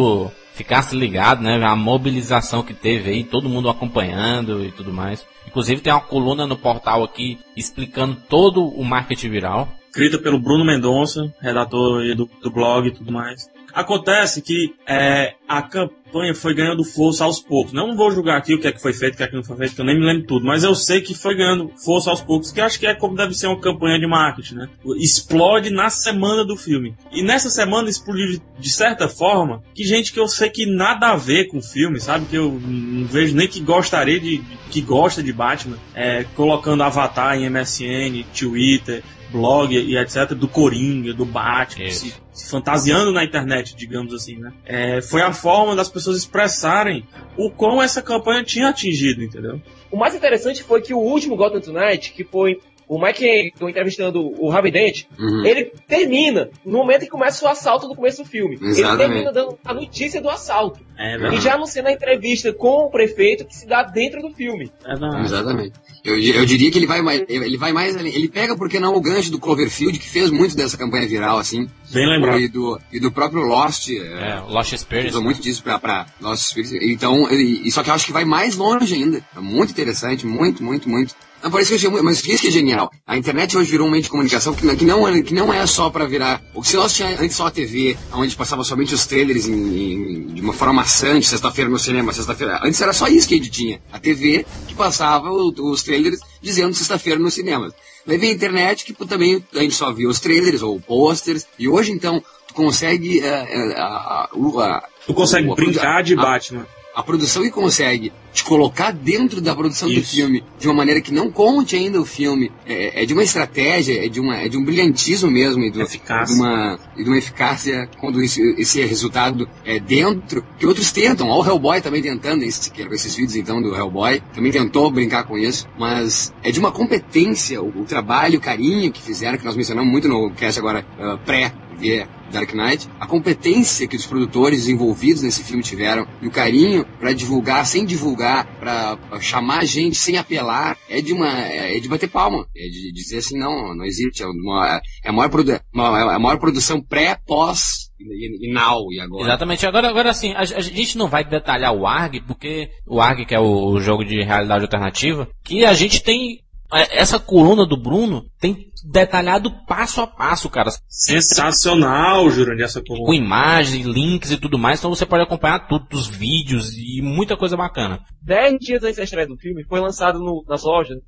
ficasse 0.54 0.96
ligado, 0.96 1.42
né? 1.42 1.64
A 1.64 1.76
mobilização 1.76 2.62
que 2.62 2.74
teve 2.74 3.10
aí, 3.10 3.24
todo 3.24 3.50
mundo 3.50 3.70
acompanhando 3.70 4.66
e 4.66 4.72
tudo 4.72 4.92
mais. 4.92 5.26
Inclusive 5.48 5.82
tem 5.82 5.94
uma 5.94 6.02
coluna 6.02 6.46
no 6.46 6.58
portal 6.58 7.04
aqui 7.04 7.40
explicando 7.56 8.18
todo 8.28 8.64
o 8.64 8.84
marketing 8.84 9.30
viral. 9.30 9.70
escrita 9.88 10.20
pelo 10.20 10.40
Bruno 10.40 10.66
Mendonça, 10.66 11.34
redator 11.42 12.04
do, 12.16 12.30
do 12.42 12.52
blog 12.52 12.88
e 12.88 12.92
tudo 12.92 13.12
mais. 13.12 13.50
Acontece 13.74 14.42
que 14.42 14.74
é, 14.88 15.36
a 15.48 15.62
campanha 15.62 16.34
foi 16.34 16.54
ganhando 16.54 16.84
força 16.84 17.24
aos 17.24 17.40
poucos. 17.40 17.74
Não 17.74 17.96
vou 17.96 18.12
julgar 18.12 18.38
aqui 18.38 18.54
o 18.54 18.60
que 18.60 18.68
é 18.68 18.72
que 18.72 18.82
foi 18.82 18.94
feito, 18.94 19.14
o 19.14 19.18
que 19.18 19.24
é 19.24 19.28
que 19.28 19.36
não 19.36 19.44
foi 19.44 19.58
feito, 19.58 19.76
que 19.76 19.82
eu 19.82 19.86
nem 19.86 19.98
me 19.98 20.06
lembro 20.06 20.28
tudo, 20.28 20.46
mas 20.46 20.64
eu 20.64 20.74
sei 20.76 21.02
que 21.02 21.14
foi 21.14 21.36
ganhando 21.36 21.72
força 21.84 22.10
aos 22.10 22.22
poucos, 22.22 22.52
que 22.52 22.62
acho 22.62 22.80
que 22.80 22.88
é 22.88 22.96
como 22.96 23.16
deve 23.16 23.34
ser 23.34 23.48
uma 23.48 23.60
campanha 23.60 24.00
de 24.00 24.08
marketing, 24.08 24.56
né? 24.56 24.70
Explode 24.98 25.70
na 25.70 25.90
semana 25.90 26.44
do 26.44 26.56
filme. 26.56 26.96
E 27.12 27.22
nessa 27.22 27.50
semana 27.50 27.90
explodiu 27.90 28.40
de, 28.60 28.70
certa 28.70 29.08
forma 29.08 29.62
que 29.74 29.84
gente 29.84 30.14
que 30.14 30.20
eu 30.20 30.28
sei 30.28 30.50
que 30.50 30.66
nada 30.66 31.10
a 31.10 31.16
ver 31.16 31.48
com 31.48 31.58
o 31.58 31.62
filme, 31.62 32.00
sabe? 32.00 32.26
Que 32.26 32.38
eu 32.38 32.52
não 32.52 33.06
vejo 33.06 33.36
nem 33.36 33.48
que 33.48 33.60
gostaria 33.60 34.20
de. 34.20 34.42
que 34.70 34.82
gosta 34.82 35.22
de 35.22 35.34
Batman, 35.34 35.78
é, 35.94 36.24
colocando 36.36 36.84
Avatar 36.84 37.36
em 37.36 37.50
MSN, 37.50 38.24
Twitter, 38.38 39.04
blog 39.32 39.74
e 39.74 39.98
etc. 39.98 40.34
do 40.34 40.48
Coringa, 40.48 41.14
do 41.14 41.26
Batman, 41.26 41.90
se, 41.90 42.14
se 42.32 42.50
fantasiando 42.50 43.12
na 43.12 43.24
internet, 43.24 43.76
digamos 43.76 44.14
assim, 44.14 44.38
né? 44.38 44.52
É, 44.66 45.02
foi 45.02 45.22
a 45.22 45.32
forma 45.34 45.76
das 45.76 45.90
pessoas 45.90 46.18
expressarem 46.18 47.06
o 47.38 47.50
quão 47.50 47.82
essa 47.82 48.02
campanha 48.02 48.44
tinha 48.44 48.70
atingido, 48.70 49.24
entendeu? 49.24 49.62
O 49.92 49.98
mais 49.98 50.14
interessante 50.14 50.64
foi 50.64 50.82
que 50.82 50.94
o 50.94 51.00
último 51.00 51.36
Gotham 51.36 51.62
Tonight, 51.62 52.14
que 52.14 52.24
foi 52.24 52.60
o 52.90 53.00
Mike 53.00 53.24
Henry 53.24 53.54
entrevistando 53.70 54.20
o 54.40 54.52
Harvey 54.52 54.72
Dent, 54.72 55.04
Uhum. 55.18 55.46
ele 55.46 55.72
termina 55.88 56.50
no 56.66 56.80
momento 56.80 57.04
em 57.04 57.06
que 57.06 57.12
começa 57.12 57.46
o 57.46 57.48
assalto 57.48 57.88
no 57.88 57.96
começo 57.96 58.24
do 58.24 58.28
filme. 58.28 58.56
Ele 58.56 58.70
Exatamente. 58.70 58.98
termina 59.10 59.32
dando 59.32 59.58
a 59.64 59.74
notícia 59.74 60.20
do 60.22 60.28
assalto. 60.30 60.80
É 60.98 61.12
verdade. 61.12 61.36
E 61.36 61.40
já 61.42 61.54
anunciando 61.54 61.88
a 61.90 61.92
entrevista 61.94 62.52
com 62.52 62.86
o 62.88 62.90
prefeito 62.90 63.46
que 63.46 63.56
se 63.56 63.68
dá 63.68 63.84
dentro 63.84 64.22
do 64.22 64.32
filme. 64.34 64.72
É. 64.86 65.22
Exatamente. 65.24 65.74
Eu, 66.04 66.18
eu 66.18 66.46
diria 66.46 66.72
que 66.72 66.78
ele 66.80 66.88
vai 66.88 67.02
mais, 67.02 67.24
ele 67.30 67.58
vai 67.58 67.72
mais 67.72 67.96
além. 67.96 68.14
Ele 68.16 68.28
pega, 68.28 68.58
porque 68.58 68.80
não, 68.80 68.96
o 68.96 69.02
gancho 69.02 69.30
do 69.32 69.40
Cloverfield, 69.40 70.00
que 70.00 70.10
fez 70.10 70.32
muito 70.32 70.56
dessa 70.56 70.78
campanha 70.78 71.08
viral, 71.08 71.38
assim. 71.38 71.68
Bem 71.94 72.08
lembrado. 72.08 72.40
E 72.40 72.48
do, 72.48 72.80
e 72.92 73.00
do 73.00 73.12
próprio 73.12 73.42
Lost. 73.44 73.90
É, 73.90 73.94
É, 74.38 74.40
Lost 74.48 74.74
Experience. 74.74 75.10
usou 75.12 75.22
muito 75.24 75.42
disso 75.42 75.62
pra, 75.62 75.78
pra 75.78 76.06
nossos 76.20 76.48
espíritos. 76.48 76.74
Então, 76.82 77.30
ele, 77.30 77.70
só 77.72 77.84
que 77.84 77.90
eu 77.90 77.94
acho 77.94 78.06
que 78.06 78.14
vai 78.14 78.26
mais 78.26 78.56
longe 78.56 78.96
ainda. 78.96 79.22
É 79.36 79.40
muito 79.40 79.72
interessante, 79.72 80.26
muito, 80.26 80.64
muito, 80.64 80.90
muito. 80.90 81.14
Não, 81.42 81.50
que 81.50 81.58
eu 81.58 81.62
achei 81.62 81.90
mas 82.04 82.24
isso 82.26 82.42
que 82.42 82.48
é 82.50 82.52
genial. 82.52 82.92
A 83.08 83.18
internet 83.18 83.58
hoje 83.58 83.72
virou 83.72 83.88
um 83.88 83.92
meio 83.92 84.04
de 84.04 84.10
comunicação 84.10 84.54
que, 84.54 84.66
não- 84.66 84.76
que, 84.76 84.84
não, 84.86 85.08
é- 85.08 85.22
que 85.22 85.34
não 85.34 85.54
é 85.54 85.66
só 85.66 85.90
pra 85.90 86.06
virar. 86.06 86.42
O 86.54 86.62
que 86.62 86.68
se 86.68 86.76
nós 86.76 86.94
tinha 86.94 87.10
antes 87.22 87.36
só 87.38 87.48
a 87.48 87.52
TV, 87.52 87.98
onde 88.12 88.36
passava 88.36 88.64
somente 88.64 88.94
os 88.94 89.06
trailers 89.06 89.48
em- 89.48 89.54
em- 89.54 90.28
de 90.34 90.42
uma 90.42 90.54
forma 90.54 90.74
maçante, 90.74 91.26
sexta-feira 91.28 91.70
no 91.70 91.80
cinema, 91.80 92.12
sexta-feira. 92.14 92.60
Antes 92.64 92.82
era 92.82 92.92
só 92.94 93.08
isso 93.08 93.28
que 93.28 93.36
a 93.36 93.38
gente 93.38 93.50
tinha. 93.52 93.80
A 93.92 94.00
TV 94.00 94.46
que 94.68 94.76
passava 94.76 95.30
o- 95.32 95.54
os 95.72 95.82
trailers 95.84 96.20
dizendo 96.42 96.74
sexta-feira 96.74 97.20
nos 97.20 97.34
cinemas. 97.34 97.74
Daí 98.06 98.18
vem 98.18 98.32
a 98.32 98.34
internet 98.34 98.86
que 98.86 98.94
também 99.06 99.44
a 99.56 99.60
gente 99.60 99.76
só 99.76 99.92
via 99.92 100.10
os 100.10 100.20
trailers 100.20 100.62
ou 100.62 100.80
posters. 100.82 101.46
E 101.58 101.68
hoje 101.70 101.92
então 101.92 102.22
tu 102.48 102.54
consegue. 102.54 103.22
a- 103.26 104.30
o- 104.34 104.60
a- 104.60 104.84
Tu 105.06 105.14
consegue 105.14 105.54
brincar 105.56 106.04
de 106.04 106.16
Batman. 106.16 106.66
A 107.00 107.04
produção 107.04 107.44
que 107.44 107.50
consegue 107.50 108.12
te 108.34 108.44
colocar 108.44 108.92
dentro 108.92 109.40
da 109.40 109.56
produção 109.56 109.88
do 109.88 109.96
Isso. 109.96 110.16
filme 110.16 110.44
de 110.60 110.68
uma 110.68 110.74
maneira 110.74 111.00
que 111.00 111.14
não 111.14 111.32
conte 111.32 111.78
ainda 111.78 112.00
o 112.00 112.06
filme 112.06 112.52
é, 112.68 113.04
é 113.04 113.06
de 113.06 113.14
uma 113.14 113.24
estratégia, 113.24 114.06
é 114.06 114.10
de, 114.10 114.20
uma, 114.20 114.36
é 114.36 114.50
de 114.50 114.58
um 114.58 114.64
brilhantismo 114.66 115.32
mesmo 115.32 115.64
e, 115.64 115.72
do, 115.72 115.82
Eficácia. 115.82 116.36
de 116.36 116.42
uma, 116.42 116.78
e 116.98 117.04
de 117.04 117.10
uma 117.10 117.18
eficácia 117.18 117.90
quando 118.02 118.22
esse, 118.22 118.42
esse 118.58 118.84
resultado 118.84 119.48
é 119.66 119.80
dentro, 119.80 120.44
que 120.58 120.66
outros 120.66 120.92
tentam. 120.92 121.30
Ó, 121.30 121.42
o 121.42 121.46
Hellboy 121.46 121.80
também 121.80 122.02
tentando, 122.02 122.44
esse, 122.44 122.70
com 122.70 122.94
esses 122.94 123.16
vídeos 123.16 123.38
então 123.38 123.62
do 123.62 123.74
Hellboy, 123.74 124.22
também 124.34 124.52
tentou 124.52 124.92
brincar 124.92 125.24
com 125.24 125.38
isso, 125.38 125.66
mas 125.80 126.34
é 126.44 126.52
de 126.52 126.60
uma 126.60 126.72
competência, 126.72 127.62
o, 127.62 127.82
o 127.82 127.86
trabalho, 127.86 128.40
o 128.40 128.42
carinho 128.42 128.92
que 128.92 129.02
fizeram, 129.02 129.38
que 129.38 129.46
nós 129.46 129.56
mencionamos 129.56 129.90
muito 129.90 130.10
no 130.10 130.32
cast 130.32 130.60
agora, 130.60 130.86
ah, 131.00 131.18
pré, 131.26 131.54
ver 131.80 132.10
Dark 132.30 132.54
Knight, 132.54 132.88
a 133.00 133.08
competência 133.08 133.88
que 133.88 133.96
os 133.96 134.06
produtores 134.06 134.68
envolvidos 134.68 135.24
nesse 135.24 135.44
filme 135.44 135.64
tiveram 135.64 136.08
e 136.22 136.28
o 136.28 136.32
carinho 136.32 136.86
para 137.00 137.14
divulgar 137.14 137.66
sem 137.66 137.86
divulgar, 137.86 138.46
para 138.60 138.98
chamar 139.22 139.60
a 139.60 139.66
gente 139.66 139.96
sem 139.96 140.18
apelar, 140.18 140.78
é 140.90 141.02
de 141.02 141.14
uma 141.14 141.30
é 141.30 141.80
de 141.80 141.88
bater 141.88 142.10
palma, 142.10 142.46
é 142.56 142.68
de 142.68 142.92
dizer 142.92 143.18
assim 143.18 143.38
não, 143.38 143.76
não 143.76 143.86
existe, 143.86 144.24
é, 144.24 144.28
uma, 144.28 144.82
é 145.04 145.10
a 145.10 145.12
maior, 145.12 145.30
produ 145.30 145.52
é 145.52 145.62
a 145.74 146.20
maior 146.20 146.40
produção 146.40 146.82
pré, 146.82 147.18
pós 147.26 147.90
e, 148.00 148.48
e 148.48 148.54
now 148.54 148.92
e 148.92 149.00
agora. 149.00 149.24
Exatamente. 149.24 149.66
Agora, 149.66 149.90
agora 149.90 150.10
assim, 150.10 150.34
a, 150.34 150.40
a, 150.40 150.62
gente 150.62 150.98
não 150.98 151.08
vai 151.08 151.24
detalhar 151.24 151.74
o 151.74 151.86
ARG, 151.86 152.22
porque 152.22 152.70
o 152.88 153.02
ARG, 153.02 153.26
que 153.26 153.36
é 153.36 153.40
o, 153.40 153.74
o 153.74 153.80
jogo 153.80 154.04
de 154.06 154.24
realidade 154.24 154.64
alternativa, 154.64 155.28
que 155.44 155.66
a 155.66 155.74
gente 155.74 156.04
tem 156.04 156.40
é, 156.40 156.49
essa 156.72 157.20
coluna 157.20 157.66
do 157.66 157.76
Bruno 157.76 158.26
tem 158.40 158.70
detalhado 158.86 159.52
passo 159.66 160.02
a 160.02 160.08
passo, 160.08 160.50
cara. 160.50 160.70
Sensacional, 160.88 162.30
Jurandir, 162.30 162.64
essa 162.64 162.82
coluna. 162.82 163.06
Com 163.06 163.14
imagens, 163.14 163.86
links 163.86 164.32
e 164.32 164.38
tudo 164.38 164.58
mais, 164.58 164.80
então 164.80 164.94
você 164.94 165.06
pode 165.06 165.24
acompanhar 165.24 165.68
tudo, 165.68 165.86
os 165.94 166.08
vídeos 166.08 166.74
e 166.78 167.02
muita 167.02 167.36
coisa 167.36 167.58
bacana. 167.58 168.00
Dez 168.22 168.58
dias 168.60 168.84
antes 168.84 168.98
da 168.98 169.04
estreia 169.04 169.28
do 169.28 169.38
filme, 169.38 169.66
foi 169.66 169.80
lançado 169.80 170.20
no, 170.20 170.44
nas 170.48 170.64
lojas, 170.64 171.00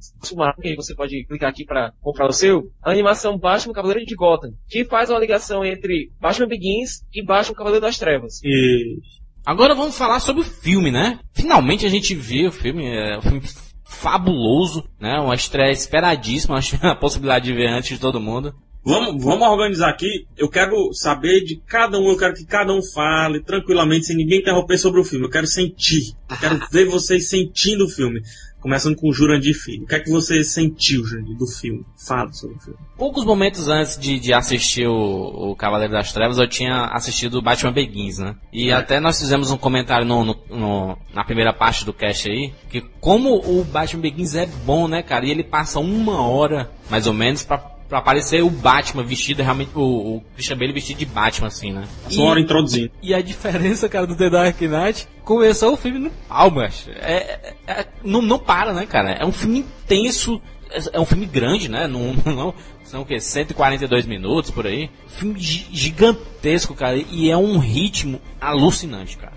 que 0.62 0.76
você 0.76 0.96
pode 0.96 1.26
clicar 1.26 1.50
aqui 1.50 1.64
para 1.66 1.92
comprar 2.02 2.28
o 2.28 2.34
seu, 2.34 2.64
a 2.84 2.92
animação 2.92 3.38
Batman 3.38 3.74
Cavaleiro 3.74 4.06
de 4.06 4.16
Gotham, 4.16 4.52
que 4.68 4.86
faz 4.86 5.10
uma 5.10 5.20
ligação 5.20 5.64
entre 5.64 6.12
Batman 6.20 6.48
Begins 6.48 7.04
e 7.14 7.24
Batman 7.24 7.56
Cavaleiro 7.56 7.86
das 7.86 7.98
Trevas. 7.98 8.42
E... 8.44 8.98
Agora 9.46 9.74
vamos 9.74 9.98
falar 9.98 10.20
sobre 10.20 10.42
o 10.44 10.46
filme, 10.46 10.92
né? 10.92 11.20
Finalmente 11.34 11.86
a 11.86 11.90
gente 11.90 12.14
vê 12.14 12.48
o 12.48 12.52
filme, 12.52 12.86
é, 12.86 13.18
o 13.18 13.22
filme 13.22 13.42
fabuloso, 13.92 14.84
né? 15.00 15.20
Uma 15.20 15.36
estreia 15.36 15.72
esperadíssima, 15.72 16.56
acho 16.58 16.78
a 16.82 16.96
possibilidade 16.96 17.46
de 17.46 17.54
ver 17.54 17.68
antes 17.68 17.90
de 17.90 18.00
todo 18.00 18.20
mundo. 18.20 18.56
Vamos, 18.84 19.24
vamos 19.24 19.48
organizar 19.48 19.90
aqui. 19.90 20.26
Eu 20.36 20.50
quero 20.50 20.92
saber 20.94 21.42
de 21.42 21.62
cada 21.68 22.00
um, 22.00 22.10
eu 22.10 22.18
quero 22.18 22.34
que 22.34 22.46
cada 22.46 22.74
um 22.74 22.82
fale 22.82 23.40
tranquilamente, 23.40 24.08
sem 24.08 24.18
ninguém 24.18 24.40
interromper 24.40 24.80
sobre 24.80 25.00
o 25.00 25.04
filme. 25.04 25.26
Eu 25.26 25.30
quero 25.30 25.46
sentir. 25.46 26.16
Eu 26.28 26.38
quero 26.38 26.60
ver 26.72 26.86
vocês 26.86 27.30
sentindo 27.30 27.86
o 27.86 27.90
filme. 27.90 28.22
Começando 28.62 28.96
com 28.96 29.10
o 29.10 29.14
Jurandir 29.14 29.56
Filho. 29.56 29.84
O 29.84 29.88
que 29.88 29.96
é 29.96 30.00
que 30.00 30.10
você 30.12 30.44
sentiu, 30.44 31.04
Jurandir, 31.04 31.36
do 31.36 31.48
filme? 31.48 31.84
Fala 31.98 32.32
sobre 32.32 32.58
o 32.58 32.60
filme. 32.60 32.80
Poucos 32.96 33.26
momentos 33.26 33.68
antes 33.68 33.98
de, 33.98 34.20
de 34.20 34.34
assistir 34.34 34.88
o, 34.88 35.52
o, 35.52 35.56
Cavaleiro 35.56 35.92
das 35.92 36.14
Trevas, 36.14 36.38
eu 36.38 36.48
tinha 36.48 36.86
assistido 36.86 37.40
o 37.40 37.42
Batman 37.42 37.74
Begins, 37.74 38.20
né? 38.20 38.36
E 38.54 38.70
é. 38.70 38.74
até 38.74 39.00
nós 39.00 39.20
fizemos 39.20 39.50
um 39.50 39.58
comentário 39.58 40.06
no, 40.06 40.24
no, 40.24 40.36
no, 40.50 40.98
na 41.12 41.24
primeira 41.24 41.52
parte 41.52 41.84
do 41.84 41.92
cast 41.92 42.30
aí, 42.30 42.54
que 42.70 42.82
como 43.00 43.36
o 43.36 43.64
Batman 43.64 44.02
Begins 44.02 44.36
é 44.36 44.46
bom, 44.46 44.88
né, 44.88 45.02
cara? 45.02 45.26
E 45.26 45.32
ele 45.32 45.44
passa 45.44 45.80
uma 45.80 46.22
hora, 46.22 46.70
mais 46.88 47.08
ou 47.08 47.14
menos, 47.14 47.44
pra 47.44 47.58
pra 47.92 48.00
aparecer 48.00 48.42
o 48.42 48.50
Batman 48.50 49.04
vestido, 49.04 49.44
realmente, 49.44 49.72
o, 49.76 49.82
o 49.82 50.24
Christian 50.34 50.58
Bale 50.58 50.72
vestido 50.72 51.00
de 51.00 51.06
Batman, 51.06 51.48
assim, 51.48 51.74
né? 51.74 51.84
Só 52.08 52.24
hora 52.24 52.40
introduzindo. 52.40 52.90
E 53.04 53.14
a 53.14 53.22
diferença, 53.22 53.90
cara, 53.90 54.08
do 54.08 54.16
The 54.16 54.30
Dark 54.30 54.62
Knight, 54.62 55.10
começou 55.26 55.74
o 55.74 55.78
filme 55.78 56.00
no 56.00 56.10
palmas. 56.10 56.88
É, 57.02 57.14
é, 57.14 57.54
é, 57.68 57.88
não, 58.02 58.22
não 58.22 58.40
para, 58.40 58.72
né, 58.72 58.86
cara? 58.86 59.12
É 59.12 59.26
um 59.26 59.34
filme 59.34 59.60
intenso, 59.60 60.42
é, 60.70 60.80
é 60.94 61.00
um 61.02 61.06
filme 61.06 61.26
grande, 61.26 61.68
né? 61.68 61.86
Não, 61.86 62.14
não, 62.34 62.54
são 62.86 63.02
o 63.02 63.06
quê? 63.06 63.20
142 63.20 64.06
minutos 64.06 64.52
por 64.52 64.66
aí. 64.66 64.90
Filme 65.08 65.36
gigantesco, 65.38 66.74
cara. 66.74 66.96
E 66.96 67.30
é 67.30 67.36
um 67.36 67.58
ritmo 67.58 68.22
alucinante, 68.40 69.18
cara. 69.18 69.34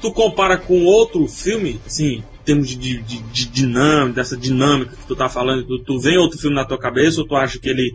Tu 0.00 0.10
compara 0.12 0.56
com 0.56 0.82
outro 0.86 1.28
filme, 1.28 1.78
assim, 1.84 2.24
termos 2.44 2.68
de, 2.68 3.02
de, 3.02 3.18
de, 3.18 3.46
dinâmica, 3.46 4.14
dessa 4.14 4.36
dinâmica 4.36 4.96
que 4.96 5.06
tu 5.06 5.16
tá 5.16 5.28
falando, 5.28 5.64
tu, 5.64 5.78
tu 5.80 5.98
vem 5.98 6.18
outro 6.18 6.38
filme 6.38 6.54
na 6.54 6.64
tua 6.64 6.78
cabeça 6.78 7.20
ou 7.20 7.26
tu 7.26 7.34
acha 7.34 7.58
que 7.58 7.68
ele, 7.68 7.92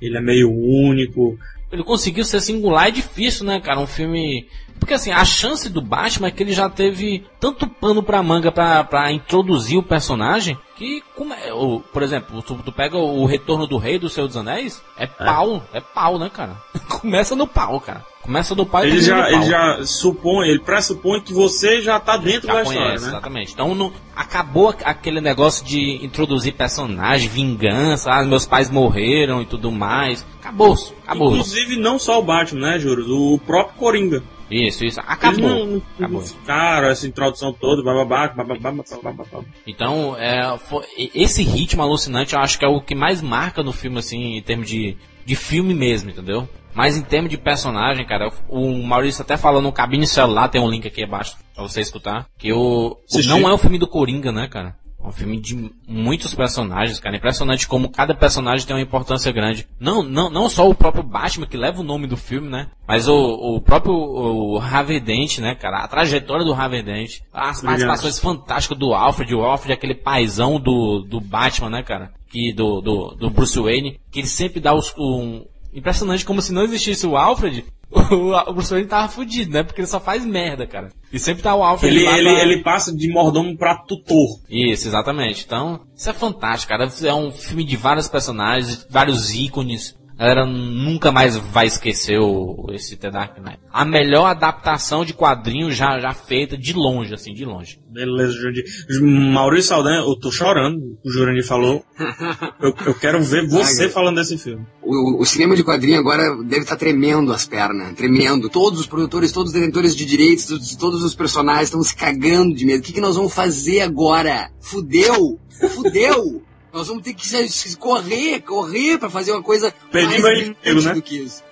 ele 0.00 0.16
é 0.16 0.20
meio 0.20 0.50
único? 0.50 1.38
Ele 1.70 1.82
conseguiu 1.82 2.24
ser 2.24 2.40
singular 2.40 2.88
e 2.88 2.92
difícil, 2.92 3.46
né, 3.46 3.60
cara? 3.60 3.80
Um 3.80 3.86
filme. 3.86 4.46
Porque 4.78 4.94
assim, 4.94 5.12
a 5.12 5.24
chance 5.24 5.70
do 5.70 5.80
Batman 5.80 6.28
é 6.28 6.30
que 6.30 6.42
ele 6.42 6.52
já 6.52 6.68
teve 6.68 7.24
tanto 7.40 7.66
pano 7.66 8.02
pra 8.02 8.22
manga 8.22 8.50
pra, 8.50 8.82
pra 8.84 9.12
introduzir 9.12 9.78
o 9.78 9.82
personagem 9.82 10.58
que, 10.82 11.04
como 11.14 11.32
é, 11.32 11.52
o, 11.52 11.80
por 11.92 12.02
exemplo, 12.02 12.42
tu, 12.42 12.56
tu, 12.56 12.72
pega 12.72 12.98
o 12.98 13.24
Retorno 13.24 13.68
do 13.68 13.78
Rei 13.78 14.00
do 14.00 14.08
Senhor 14.08 14.26
dos 14.26 14.36
Anéis, 14.36 14.82
é 14.96 15.06
pau, 15.06 15.62
é, 15.72 15.78
é 15.78 15.80
pau, 15.80 16.18
né, 16.18 16.28
cara? 16.28 16.56
Começa 16.90 17.36
no 17.36 17.46
pau, 17.46 17.80
cara. 17.80 18.04
Começa 18.22 18.54
do 18.54 18.64
pai 18.64 18.86
ele 18.86 19.00
já, 19.00 19.30
ele 19.30 19.42
já 19.42 19.84
supõe, 19.84 20.48
ele 20.48 20.60
pressupõe 20.60 21.20
que 21.20 21.32
você 21.32 21.82
já 21.82 21.98
tá 21.98 22.16
dentro 22.16 22.46
já 22.46 22.54
da 22.54 22.62
conhece, 22.62 22.78
história, 22.78 23.00
né? 23.00 23.08
Exatamente. 23.08 23.52
Então 23.52 23.74
não, 23.74 23.92
acabou 24.14 24.72
aquele 24.84 25.20
negócio 25.20 25.64
de 25.64 25.98
introduzir 26.04 26.54
personagem, 26.54 27.28
vingança, 27.28 28.12
ah, 28.12 28.24
meus 28.24 28.46
pais 28.46 28.70
morreram 28.70 29.42
e 29.42 29.44
tudo 29.44 29.72
mais. 29.72 30.24
Acabou, 30.40 30.76
acabou. 31.04 31.32
Inclusive 31.32 31.76
não 31.76 31.98
só 31.98 32.20
o 32.20 32.22
Batman, 32.22 32.72
né, 32.72 32.78
Juros? 32.78 33.08
O 33.08 33.40
próprio 33.44 33.76
Coringa. 33.76 34.22
Isso, 34.52 34.84
isso. 34.84 35.00
Acabou. 35.00 35.66
Não, 35.66 35.82
acabou. 35.98 36.22
Cara, 36.44 36.90
essa 36.90 37.06
introdução 37.06 37.52
toda, 37.52 37.82
bababá, 37.82 38.28
bababá, 38.28 38.70
bababá. 38.70 39.44
Então, 39.66 40.16
é, 40.18 40.58
foi, 40.58 40.84
esse 41.14 41.42
ritmo 41.42 41.82
alucinante 41.82 42.34
eu 42.34 42.40
acho 42.40 42.58
que 42.58 42.64
é 42.64 42.68
o 42.68 42.80
que 42.80 42.94
mais 42.94 43.22
marca 43.22 43.62
no 43.62 43.72
filme, 43.72 43.98
assim, 43.98 44.36
em 44.36 44.42
termos 44.42 44.68
de, 44.68 44.96
de 45.24 45.34
filme 45.34 45.74
mesmo, 45.74 46.10
entendeu? 46.10 46.48
Mas 46.74 46.96
em 46.96 47.02
termos 47.02 47.30
de 47.30 47.36
personagem, 47.36 48.06
cara, 48.06 48.30
o 48.48 48.82
Maurício 48.82 49.22
até 49.22 49.36
falou 49.36 49.60
no 49.60 49.72
cabine 49.72 50.06
celular, 50.06 50.48
tem 50.48 50.60
um 50.60 50.70
link 50.70 50.86
aqui 50.86 51.04
abaixo 51.04 51.36
pra 51.54 51.62
você 51.62 51.80
escutar, 51.80 52.26
que 52.38 52.52
o, 52.52 52.96
o 53.10 53.28
não 53.28 53.48
é 53.48 53.52
o 53.52 53.58
filme 53.58 53.78
do 53.78 53.86
Coringa, 53.86 54.32
né, 54.32 54.48
cara? 54.48 54.76
É 55.02 55.08
um 55.08 55.12
filme 55.12 55.40
de 55.40 55.70
muitos 55.86 56.34
personagens, 56.34 57.00
cara. 57.00 57.16
Impressionante 57.16 57.66
como 57.66 57.90
cada 57.90 58.14
personagem 58.14 58.66
tem 58.66 58.76
uma 58.76 58.82
importância 58.82 59.32
grande. 59.32 59.66
Não, 59.80 60.02
não, 60.02 60.30
não 60.30 60.48
só 60.48 60.68
o 60.68 60.74
próprio 60.74 61.02
Batman, 61.02 61.46
que 61.46 61.56
leva 61.56 61.80
o 61.80 61.84
nome 61.84 62.06
do 62.06 62.16
filme, 62.16 62.48
né? 62.48 62.68
Mas 62.86 63.08
o, 63.08 63.14
o 63.14 63.60
próprio 63.60 63.94
o 63.94 64.58
né, 64.58 65.54
cara? 65.54 65.78
A 65.78 65.88
trajetória 65.88 66.44
do 66.44 66.54
Dent. 66.82 67.20
As 67.32 67.60
participações 67.60 68.18
fantásticas 68.18 68.78
do 68.78 68.94
Alfred. 68.94 69.34
O 69.34 69.42
Alfred 69.42 69.72
é 69.72 69.74
aquele 69.74 69.94
paizão 69.94 70.60
do, 70.60 71.00
do 71.00 71.20
Batman, 71.20 71.70
né, 71.70 71.82
cara? 71.82 72.12
Que, 72.30 72.52
do, 72.52 72.80
do, 72.80 73.08
do 73.16 73.30
Bruce 73.30 73.58
Wayne. 73.58 73.98
Que 74.10 74.20
ele 74.20 74.28
sempre 74.28 74.60
dá 74.60 74.72
os, 74.72 74.94
um, 74.96 75.44
impressionante 75.72 76.24
como 76.24 76.42
se 76.42 76.52
não 76.52 76.62
existisse 76.62 77.06
o 77.06 77.16
Alfred, 77.16 77.64
o, 77.92 78.52
Bruce 78.52 78.72
Wayne 78.72 78.88
tava 78.88 79.08
fudido, 79.08 79.52
né? 79.52 79.62
Porque 79.62 79.80
ele 79.80 79.88
só 79.88 80.00
faz 80.00 80.24
merda, 80.24 80.66
cara. 80.66 80.90
E 81.12 81.18
sempre 81.18 81.42
tá 81.42 81.54
o 81.54 81.62
Alfred 81.62 81.94
ele, 81.94 82.04
lá 82.04 82.18
ele, 82.18 82.30
pra... 82.30 82.42
ele 82.42 82.62
passa 82.62 82.94
de 82.94 83.08
mordomo 83.10 83.56
pra 83.56 83.76
tutor. 83.76 84.40
Isso, 84.48 84.88
exatamente. 84.88 85.44
Então, 85.44 85.80
isso 85.94 86.08
é 86.08 86.12
fantástico, 86.12 86.70
cara. 86.70 86.90
É 87.02 87.14
um 87.14 87.30
filme 87.30 87.64
de 87.64 87.76
vários 87.76 88.08
personagens, 88.08 88.86
vários 88.88 89.34
ícones. 89.34 89.94
A 90.22 90.24
galera 90.24 90.46
nunca 90.46 91.10
mais 91.10 91.36
vai 91.36 91.66
esquecer 91.66 92.16
o, 92.16 92.68
esse 92.70 92.96
The 92.96 93.10
Dark 93.10 93.38
Knight. 93.38 93.58
A 93.72 93.84
melhor 93.84 94.26
adaptação 94.26 95.04
de 95.04 95.12
quadrinho 95.12 95.68
já, 95.72 95.98
já 95.98 96.14
feita 96.14 96.56
de 96.56 96.72
longe, 96.74 97.12
assim, 97.12 97.34
de 97.34 97.44
longe. 97.44 97.80
Beleza, 97.90 98.32
Jurandir. 98.32 98.64
Maurício 99.02 99.70
Saldanha, 99.70 99.98
eu 99.98 100.14
tô 100.14 100.30
chorando, 100.30 100.78
o 101.04 101.10
Jurandir 101.10 101.44
falou. 101.44 101.84
eu, 102.62 102.72
eu 102.86 102.94
quero 102.94 103.20
ver 103.20 103.48
você 103.48 103.88
falando 103.88 104.14
desse 104.14 104.38
filme. 104.38 104.64
O, 104.80 105.22
o, 105.22 105.26
cinema 105.26 105.56
de 105.56 105.64
quadrinho 105.64 105.98
agora 105.98 106.36
deve 106.44 106.60
estar 106.60 106.76
tá 106.76 106.78
tremendo 106.78 107.32
as 107.32 107.44
pernas, 107.44 107.92
tremendo. 107.94 108.48
Todos 108.48 108.78
os 108.78 108.86
produtores, 108.86 109.32
todos 109.32 109.52
os 109.52 109.58
detentores 109.58 109.96
de 109.96 110.06
direitos, 110.06 110.46
todos, 110.46 110.76
todos 110.76 111.02
os 111.02 111.16
personagens 111.16 111.64
estão 111.64 111.82
se 111.82 111.96
cagando 111.96 112.54
de 112.54 112.64
medo. 112.64 112.78
O 112.78 112.82
que, 112.82 112.92
que 112.92 113.00
nós 113.00 113.16
vamos 113.16 113.34
fazer 113.34 113.80
agora? 113.80 114.52
Fudeu! 114.60 115.40
Fudeu! 115.74 116.44
Nós 116.72 116.88
vamos 116.88 117.02
ter 117.02 117.12
que 117.12 117.76
correr, 117.76 118.40
correr 118.40 118.98
para 118.98 119.10
fazer 119.10 119.32
uma 119.32 119.42
coisa 119.42 119.74
Perdi 119.90 120.18
mais 120.22 120.48
emprego, 120.48 120.80
né? 120.80 120.94
do 120.94 121.02
que 121.02 121.18
isso. 121.18 121.42